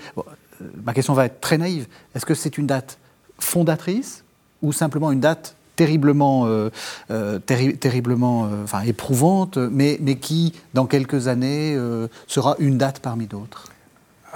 ma 0.84 0.94
question 0.94 1.14
va 1.14 1.26
être 1.26 1.40
très 1.40 1.58
naïve. 1.58 1.86
Est-ce 2.16 2.26
que 2.26 2.34
c'est 2.34 2.58
une 2.58 2.66
date 2.66 2.98
fondatrice 3.38 4.24
ou 4.62 4.72
simplement 4.72 5.12
une 5.12 5.20
date 5.20 5.54
terriblement, 5.76 6.46
euh, 6.46 6.70
euh, 7.10 7.38
terriblement 7.38 8.46
euh, 8.46 8.80
éprouvante, 8.86 9.58
mais 9.58 9.98
qui, 10.16 10.52
dans 10.74 10.86
quelques 10.86 11.28
années, 11.28 11.76
sera 12.26 12.56
une 12.58 12.78
date 12.78 13.00
parmi 13.00 13.26
d'autres 13.26 13.73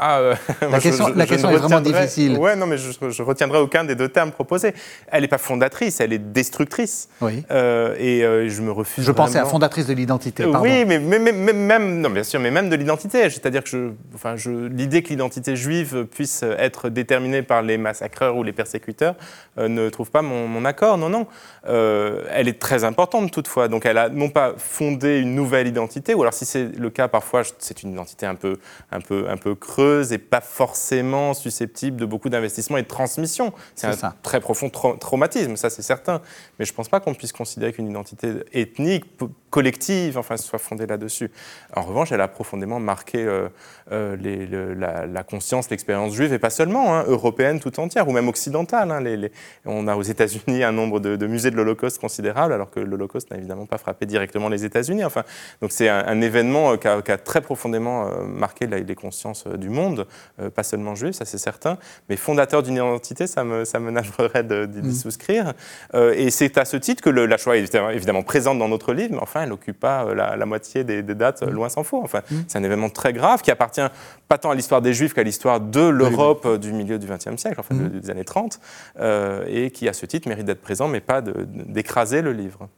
ah, 0.01 0.19
euh, 0.21 0.35
la 0.61 0.79
question, 0.79 1.09
la 1.15 1.27
question 1.27 1.51
est 1.51 1.57
vraiment 1.57 1.81
difficile. 1.81 2.39
Ouais, 2.39 2.55
non, 2.55 2.67
mais 2.67 2.77
je, 2.79 3.23
retiendrai 3.23 3.59
aucun 3.59 3.85
des 3.85 3.95
deux 3.95 4.09
termes 4.09 4.31
proposés. 4.31 4.75
Elle 5.09 5.23
n'est 5.23 5.29
pas 5.29 5.39
fondatrice, 5.39 6.01
elle 6.01 6.13
est 6.13 6.19
destructrice. 6.19 7.09
Oui. 7.21 7.45
Euh, 7.51 7.97
et 7.99 8.25
euh, 8.25 8.49
je 8.49 8.63
me 8.63 8.71
refuse. 8.71 9.05
Je 9.05 9.13
pensais 9.13 9.39
à 9.39 9.45
fondatrice 9.45 9.87
de 9.87 9.93
l'identité. 9.95 10.45
Oui, 10.45 10.85
mais, 10.85 10.99
même, 10.99 12.01
non, 12.01 12.11
bien 12.11 12.23
sûr, 12.23 12.39
mais 12.41 12.51
même 12.51 12.69
de 12.69 12.77
l'identité. 12.77 13.29
C'est-à-dire 13.29 13.65
que, 13.65 13.93
enfin, 14.15 14.37
l'idée 14.71 15.03
que 15.03 15.09
l'identité 15.09 15.57
juive 15.57 16.05
puisse 16.05 16.43
être 16.43 16.89
déterminée 16.89 17.43
par 17.43 17.63
les 17.63 17.79
massacreurs 17.79 18.37
ou 18.37 18.43
les 18.43 18.53
persécuteurs 18.53 19.17
ne 19.57 19.89
trouve 19.89 20.11
pas 20.11 20.23
mon, 20.23 20.47
mon 20.47 20.65
accord. 20.65 20.97
Non, 20.99 21.09
non. 21.09 21.27
elle 21.65 22.49
est 22.49 22.61
très 22.61 22.85
importante 22.85 23.33
toutefois. 23.33 23.69
Donc, 23.69 23.85
elle 23.85 23.99
a 23.99 24.09
non 24.09 24.29
pas 24.29 24.55
fondé 24.57 25.19
une 25.19 25.35
nouvelle 25.35 25.67
identité, 25.67 26.15
ou 26.15 26.23
alors 26.23 26.35
si 26.35 26.45
c'est 26.45 26.69
le 26.79 26.91
cas, 26.91 27.09
parfois, 27.09 27.43
c'est 27.59 27.83
une 27.83 27.93
identité 27.93 28.27
un 28.27 28.35
peu, 28.35 28.59
un 28.93 29.01
peu, 29.01 29.27
un 29.29 29.37
peu 29.37 29.55
creuse 29.55 29.88
et 30.11 30.19
pas 30.19 30.41
forcément 30.41 31.35
susceptible 31.35 31.97
de 31.97 32.07
beaucoup 32.07 32.29
d'investissement 32.29 32.77
et 32.77 32.83
de 32.83 32.89
transmission. 32.89 33.53
C'est 33.75 33.87
un 33.87 34.15
très 34.23 34.41
profond 34.41 34.71
traumatisme, 34.71 35.57
ça 35.57 35.71
c'est 35.71 35.83
certain. 35.83 36.21
Mais 36.59 36.65
je 36.65 36.73
ne 36.73 36.77
pense 36.77 36.89
pas 36.89 37.01
qu'on 37.01 37.15
puisse 37.15 37.33
considérer 37.33 37.73
qu'une 37.73 37.89
identité 37.89 38.33
ethnique 38.53 39.05
collective, 39.51 40.19
enfin, 40.19 40.37
soit 40.37 40.59
fondée 40.59 40.87
là-dessus. 40.87 41.31
En 41.75 41.83
revanche, 41.83 42.13
elle 42.13 42.21
a 42.21 42.29
profondément 42.29 42.81
marqué 42.81 43.19
euh, 43.19 43.49
euh, 43.93 44.17
les, 44.17 44.47
la, 44.47 45.23
conscience, 45.23 45.71
l'expérience 45.71 46.15
juive, 46.15 46.33
et 46.33 46.39
pas 46.39 46.51
seulement, 46.51 46.95
hein, 46.95 47.05
européenne 47.07 47.61
tout 47.61 47.81
entière, 47.81 48.09
ou 48.09 48.13
même 48.13 48.29
occidentale. 48.29 48.91
Hein, 48.91 49.01
les, 49.01 49.33
on 49.65 49.89
a 49.89 49.97
aux 49.97 50.03
États-Unis 50.03 50.63
un 50.63 50.73
nombre 50.73 51.01
de, 51.01 51.27
musées 51.27 51.51
de 51.51 51.57
l'Holocauste 51.57 51.99
considérable, 51.99 52.53
alors 52.53 52.71
que 52.71 52.81
l'Holocauste 52.81 53.31
n'a 53.31 53.39
évidemment 53.39 53.67
pas 53.67 53.79
frappé 53.79 54.07
directement 54.07 54.49
les 54.49 54.65
États-Unis. 54.65 55.05
Enfin, 55.05 55.25
donc 55.61 55.73
c'est 55.73 55.89
un, 55.89 56.21
événement 56.21 56.73
euh, 56.73 56.77
qui 56.77 57.11
a, 57.11 57.19
très 57.19 57.41
profondément 57.41 58.11
marqué 58.25 58.67
les 58.67 58.95
consciences 58.95 59.47
du 59.47 59.69
monde, 59.69 60.07
pas 60.55 60.63
seulement 60.63 60.95
juives, 60.95 61.13
ça 61.13 61.25
c'est 61.25 61.39
certain, 61.39 61.79
mais 62.09 62.17
fondateur 62.17 62.63
d'une 62.63 62.77
identité, 62.77 63.27
ça 63.27 63.45
me, 63.45 63.65
ça 63.65 63.79
me 63.79 63.91
nagerait 63.99 64.45
d'y 64.45 64.81
mmh. 64.81 64.93
souscrire. 64.93 65.53
et 65.95 66.31
c'est 66.31 66.59
à 66.59 66.65
ce 66.65 66.77
titre 66.77 67.03
que 67.03 67.11
la 67.11 67.37
Shoah 67.37 67.57
est 67.57 67.75
évidemment 67.93 68.23
présente 68.23 68.59
dans 68.59 68.69
notre 68.69 68.93
livre, 68.93 69.15
mais 69.15 69.23
enfin, 69.23 69.38
elle 69.43 69.51
n'occupe 69.51 69.79
pas 69.79 70.05
euh, 70.05 70.15
la, 70.15 70.47
moitié 70.47 70.85
des, 70.85 71.03
dates, 71.03 71.43
mm. 71.43 71.51
loin 71.51 71.69
s'en 71.69 71.85
faut. 71.85 72.03
Enfin, 72.03 72.21
mm. 72.31 72.37
C'est 72.49 72.59
un 72.59 72.63
événement 72.63 72.91
très 72.91 73.13
grave 73.13 73.43
qui 73.43 73.51
appartient 73.51 73.81
pas 74.29 74.39
tant 74.39 74.51
à 74.51 74.55
l'histoire 74.55 74.83
des 74.83 74.93
Juifs 74.93 75.15
qu'à 75.15 75.23
l'histoire 75.23 75.61
de 75.61 75.81
l'Europe 75.81 76.45
euh, 76.47 76.59
du 76.59 76.73
milieu 76.73 76.99
du 76.99 77.07
XXe 77.07 77.37
siècle, 77.37 77.59
enfin 77.59 77.75
mm. 77.75 78.01
des 78.01 78.11
années 78.11 78.25
30, 78.25 78.61
euh, 79.01 79.45
et 79.49 79.71
qui, 79.71 79.89
à 79.89 79.93
ce 79.93 80.07
titre, 80.07 80.29
mérite 80.29 80.47
d'être 80.47 80.63
présent, 80.63 80.89
mais 80.89 81.01
pas 81.01 81.23
d'écraser 81.23 82.23
le 82.23 82.33
livre. 82.33 82.69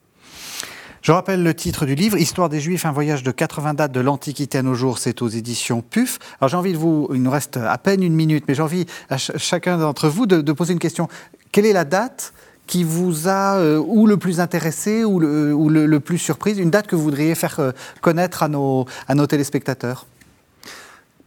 Je 1.03 1.13
rappelle 1.13 1.43
le 1.43 1.55
titre 1.55 1.87
du 1.87 1.95
livre, 1.95 2.19
Histoire 2.19 2.51
des 2.51 2.61
Juifs, 2.61 2.85
un 2.85 2.93
voyage 2.93 3.23
de 3.23 3.31
80 3.31 3.73
dates 3.73 3.93
de 3.93 4.01
l'Antiquité 4.01 4.59
à 4.59 4.63
nos 4.63 4.75
jours, 4.75 4.99
c'est 4.99 5.23
aux 5.23 5.29
éditions 5.29 5.81
PUF. 5.81 6.19
Alors 6.41 6.51
j'ai 6.51 6.59
envie 6.59 6.73
de 6.73 6.79
vous, 6.79 7.09
il 7.15 7.23
nous 7.23 7.31
reste 7.31 7.57
à 7.57 7.79
peine 7.79 8.03
une 8.03 8.13
minute, 8.13 8.45
mais 8.47 8.55
j'ai 8.55 8.63
envie 8.63 8.85
à 9.09 9.17
chacun 9.17 9.79
d'entre 9.79 10.09
vous 10.11 10.27
de, 10.27 10.43
de, 10.43 10.53
poser 10.53 10.75
une 10.75 10.79
question. 10.79 11.09
Quelle 11.53 11.65
est 11.65 11.73
la 11.73 11.87
date 11.87 12.35
qui 12.71 12.85
vous 12.85 13.27
a 13.27 13.57
euh, 13.57 13.83
ou 13.85 14.07
le 14.07 14.17
plus 14.17 14.39
intéressé 14.39 15.05
ou 15.05 15.19
le, 15.19 15.53
le, 15.69 16.01
plus 16.01 16.19
surprise 16.19 16.57
Une 16.59 16.71
date 16.71 16.87
que 16.87 16.95
vous 16.95 17.03
voudriez 17.03 17.35
faire 17.35 17.59
euh, 17.59 17.73
connaître 18.01 18.45
à 18.45 18.49
nos, 18.49 18.87
à 19.09 19.17
nos 19.17 19.27
téléspectateurs? 19.27 20.07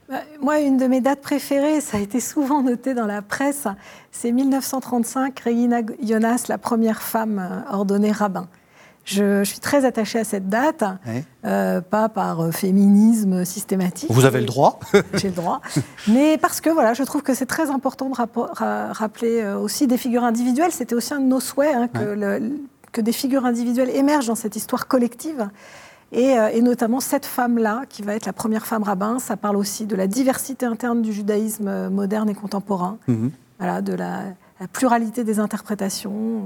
Bah, 0.08 0.22
moi, 0.42 0.62
une 0.62 0.78
de 0.78 0.88
mes 0.88 1.02
dates 1.02 1.22
préférées, 1.22 1.82
ça 1.82 1.98
a 1.98 2.00
été 2.00 2.22
souvent 2.22 2.64
noté 2.64 2.94
dans 2.94 3.06
la 3.06 3.22
presse, 3.22 3.68
c'est 4.10 4.32
1935, 4.32 5.38
Regina 5.38 5.82
Jonas, 6.02 6.46
la 6.48 6.58
première 6.58 7.02
femme 7.02 7.40
euh, 7.40 7.76
ordonnée 7.76 8.14
rabbin. 8.14 8.48
Je, 9.06 9.44
suis 9.44 9.60
très 9.60 9.86
attachée 9.86 10.20
à 10.20 10.24
cette 10.24 10.48
date, 10.48 10.84
euh, 11.46 11.82
pas 11.82 12.08
par 12.10 12.40
euh, 12.42 12.52
féminisme 12.52 13.44
systématique. 13.44 14.10
Vous 14.10 14.26
avez 14.26 14.40
le 14.40 14.46
droit 14.46 14.80
J'ai 15.16 15.30
le 15.30 15.36
droit. 15.36 15.62
Mais 16.08 16.38
parce 16.38 16.62
que 16.62 16.70
voilà, 16.70 16.94
je 16.94 17.04
trouve 17.04 17.22
que 17.22 17.34
c'est 17.34 17.46
très 17.46 17.70
important 17.70 18.10
de 18.10 18.16
rappeler 18.94 19.42
euh, 19.42 19.58
aussi 19.58 19.88
des 19.88 19.98
figures 19.98 20.24
individuelles. 20.24 20.72
C'était 20.72 20.96
aussi 20.96 21.14
un 21.14 21.20
de 21.20 21.26
nos 21.26 21.42
souhaits 21.42 21.76
hein, 21.76 21.88
que, 21.88 22.42
que, 22.92 23.02
des 23.02 23.12
figures 23.12 23.46
individuelles 23.46 23.90
émergent 23.90 24.28
dans 24.28 24.36
cette 24.36 24.56
histoire 24.56 24.88
collective. 24.88 25.50
Et, 26.14 26.62
notamment 26.62 27.00
cette 27.00 27.26
femme-là, 27.26 27.86
qui 27.90 28.04
va 28.04 28.14
être 28.14 28.28
la 28.28 28.34
première 28.34 28.68
femme 28.68 28.84
rabbin, 28.84 29.18
ça 29.18 29.36
parle 29.36 29.58
aussi 29.58 29.88
de 29.88 29.96
la 29.96 30.06
diversité 30.06 30.64
interne 30.64 31.02
du 31.02 31.12
judaïsme 31.12 31.90
moderne 31.90 32.30
et 32.30 32.36
contemporain, 32.36 33.00
mhm. 33.08 33.32
voilà, 33.58 33.82
de 33.82 33.94
la, 33.94 34.26
la 34.60 34.68
pluralité 34.68 35.24
des 35.24 35.40
interprétations. 35.40 36.46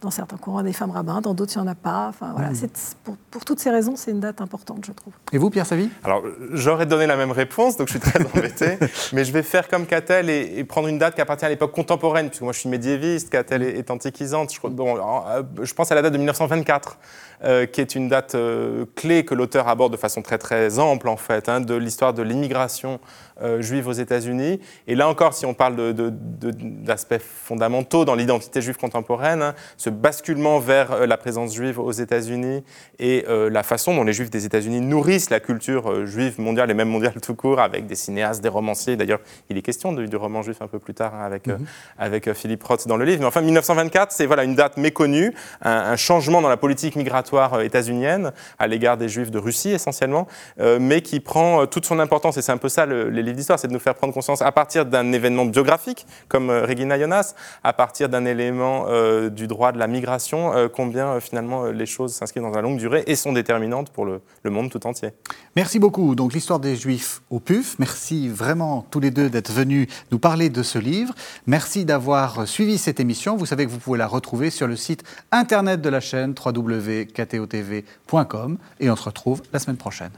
Dans 0.00 0.10
certains 0.10 0.36
courants, 0.36 0.62
des 0.62 0.72
femmes 0.72 0.92
rabbins, 0.92 1.20
dans 1.20 1.34
d'autres, 1.34 1.52
il 1.56 1.60
n'y 1.60 1.68
en 1.68 1.72
a 1.72 1.74
pas. 1.74 2.06
Enfin, 2.08 2.32
voilà, 2.32 2.50
hmm. 2.50 2.68
pour, 3.02 3.16
pour, 3.30 3.44
toutes 3.44 3.58
ces 3.58 3.70
raisons, 3.70 3.94
c'est 3.96 4.12
une 4.12 4.20
date 4.20 4.40
importante, 4.40 4.84
je 4.86 4.92
trouve. 4.92 5.12
Et 5.32 5.38
vous, 5.38 5.50
Pierre 5.50 5.66
Savy? 5.66 5.90
Alors, 6.04 6.22
j'aurais 6.52 6.86
donné 6.86 7.06
la 7.06 7.16
même 7.16 7.32
réponse, 7.32 7.76
donc 7.76 7.88
je 7.88 7.98
suis 7.98 8.00
très 8.00 8.24
embêté. 8.24 8.78
mais 9.12 9.24
je 9.24 9.32
vais 9.32 9.42
faire 9.42 9.66
comme 9.66 9.86
Catel 9.86 10.30
et, 10.30 10.62
prendre 10.64 10.88
une 10.88 10.98
date 10.98 11.14
qui 11.14 11.20
appartient 11.20 11.44
à 11.44 11.48
l'époque 11.48 11.72
contemporaine, 11.72 12.28
puisque 12.28 12.42
moi 12.42 12.52
je 12.52 12.60
suis 12.60 12.68
médiéviste, 12.68 13.30
Catel 13.30 13.62
est, 13.62 13.78
est 13.78 13.90
antiquisante. 13.90 14.52
Je, 14.54 14.68
bon, 14.68 14.96
euh, 14.96 15.42
je 15.62 15.74
pense 15.74 15.90
à 15.90 15.94
la 15.94 16.02
date 16.02 16.12
de 16.12 16.18
1924. 16.18 16.98
Euh, 17.44 17.66
qui 17.66 17.80
est 17.80 17.94
une 17.94 18.08
date 18.08 18.34
euh, 18.34 18.84
clé 18.96 19.24
que 19.24 19.32
l'auteur 19.32 19.68
aborde 19.68 19.92
de 19.92 19.96
façon 19.96 20.22
très 20.22 20.38
très 20.38 20.80
ample 20.80 21.08
en 21.08 21.16
fait, 21.16 21.48
hein, 21.48 21.60
de 21.60 21.76
l'histoire 21.76 22.12
de 22.12 22.20
l'immigration 22.20 22.98
euh, 23.42 23.62
juive 23.62 23.88
aux 23.88 23.92
États-Unis. 23.92 24.60
Et 24.86 24.94
là 24.94 25.08
encore, 25.08 25.34
si 25.34 25.46
on 25.46 25.54
parle 25.54 25.94
d'aspects 25.94 27.18
fondamentaux 27.18 28.04
dans 28.04 28.14
l'identité 28.14 28.60
juive 28.60 28.76
contemporaine, 28.76 29.42
hein, 29.42 29.54
ce 29.76 29.90
basculement 29.90 30.58
vers 30.58 31.06
la 31.06 31.16
présence 31.16 31.54
juive 31.54 31.78
aux 31.78 31.92
États-Unis 31.92 32.64
et 32.98 33.24
la 33.28 33.62
façon 33.62 33.94
dont 33.94 34.04
les 34.04 34.12
juifs 34.12 34.30
des 34.30 34.44
États-Unis 34.44 34.80
nourrissent 34.80 35.30
la 35.30 35.40
culture 35.40 36.06
juive 36.06 36.40
mondiale 36.40 36.70
et 36.70 36.74
même 36.74 36.88
mondiale 36.88 37.14
tout 37.20 37.34
court, 37.34 37.60
avec 37.60 37.86
des 37.86 37.94
cinéastes, 37.94 38.42
des 38.42 38.48
romanciers. 38.48 38.96
D'ailleurs, 38.96 39.20
il 39.50 39.56
est 39.56 39.62
question 39.62 39.92
du, 39.92 40.16
roman 40.16 40.42
juif 40.42 40.60
un 40.62 40.66
peu 40.66 40.78
plus 40.78 40.94
tard 40.94 41.14
hein, 41.14 41.24
avec, 41.24 41.46
mhm. 41.46 41.64
avec 41.98 42.32
Philippe 42.32 42.62
Roth 42.64 42.88
dans 42.88 42.96
le 42.96 43.04
livre. 43.04 43.20
Mais 43.20 43.26
enfin, 43.26 43.40
1924, 43.40 44.12
c'est 44.12 44.26
voilà, 44.26 44.44
une 44.44 44.54
date 44.54 44.76
méconnue, 44.76 45.32
un, 45.62 45.70
un 45.70 45.96
changement 45.96 46.42
dans 46.42 46.48
la 46.48 46.56
politique 46.56 46.96
migratoire 46.96 47.54
euh, 47.54 47.62
états-unienne 47.62 48.32
à 48.58 48.66
l'égard 48.66 48.96
des 48.96 49.08
juifs 49.08 49.30
de 49.30 49.38
Russie 49.38 49.70
essentiellement, 49.70 50.26
euh, 50.60 50.78
mais 50.80 51.02
qui 51.02 51.20
prend 51.20 51.62
euh, 51.62 51.66
toute 51.66 51.86
son 51.86 51.98
importance. 51.98 52.36
Et 52.36 52.42
c'est 52.42 52.52
un 52.52 52.58
peu 52.58 52.68
ça 52.68 52.86
les 52.86 53.22
d'histoire, 53.32 53.58
c'est 53.58 53.68
de 53.68 53.72
nous 53.72 53.78
faire 53.78 53.94
prendre 53.94 54.12
conscience 54.12 54.42
à 54.42 54.52
partir 54.52 54.86
d'un 54.86 55.12
événement 55.12 55.44
biographique 55.44 56.06
comme 56.28 56.50
Regina 56.50 56.98
Jonas, 56.98 57.34
à 57.64 57.72
partir 57.72 58.08
d'un 58.08 58.24
élément 58.24 58.86
du 59.30 59.46
droit 59.46 59.72
de 59.72 59.78
la 59.78 59.86
migration, 59.86 60.52
combien 60.74 61.20
finalement 61.20 61.66
les 61.66 61.86
choses 61.86 62.14
s'inscrivent 62.14 62.42
dans 62.42 62.50
la 62.50 62.62
longue 62.62 62.78
durée 62.78 63.04
et 63.06 63.16
sont 63.16 63.32
déterminantes 63.32 63.90
pour 63.90 64.04
le, 64.04 64.20
le 64.42 64.50
monde 64.50 64.70
tout 64.70 64.86
entier. 64.86 65.10
Merci 65.56 65.78
beaucoup. 65.78 66.14
Donc 66.14 66.32
l'histoire 66.32 66.60
des 66.60 66.76
juifs 66.76 67.22
au 67.30 67.40
PUF. 67.40 67.78
Merci 67.78 68.28
vraiment 68.28 68.86
tous 68.90 69.00
les 69.00 69.10
deux 69.10 69.30
d'être 69.30 69.52
venus 69.52 69.88
nous 70.10 70.18
parler 70.18 70.50
de 70.50 70.62
ce 70.62 70.78
livre. 70.78 71.14
Merci 71.46 71.84
d'avoir 71.84 72.46
suivi 72.46 72.78
cette 72.78 73.00
émission. 73.00 73.36
Vous 73.36 73.46
savez 73.46 73.66
que 73.66 73.70
vous 73.70 73.78
pouvez 73.78 73.98
la 73.98 74.06
retrouver 74.06 74.50
sur 74.50 74.66
le 74.66 74.76
site 74.76 75.04
internet 75.32 75.80
de 75.80 75.88
la 75.88 76.00
chaîne 76.00 76.34
www 76.44 76.98
ktotv.com 77.06 78.58
et 78.80 78.90
on 78.90 78.96
se 78.96 79.04
retrouve 79.04 79.42
la 79.52 79.58
semaine 79.58 79.76
prochaine. 79.76 80.10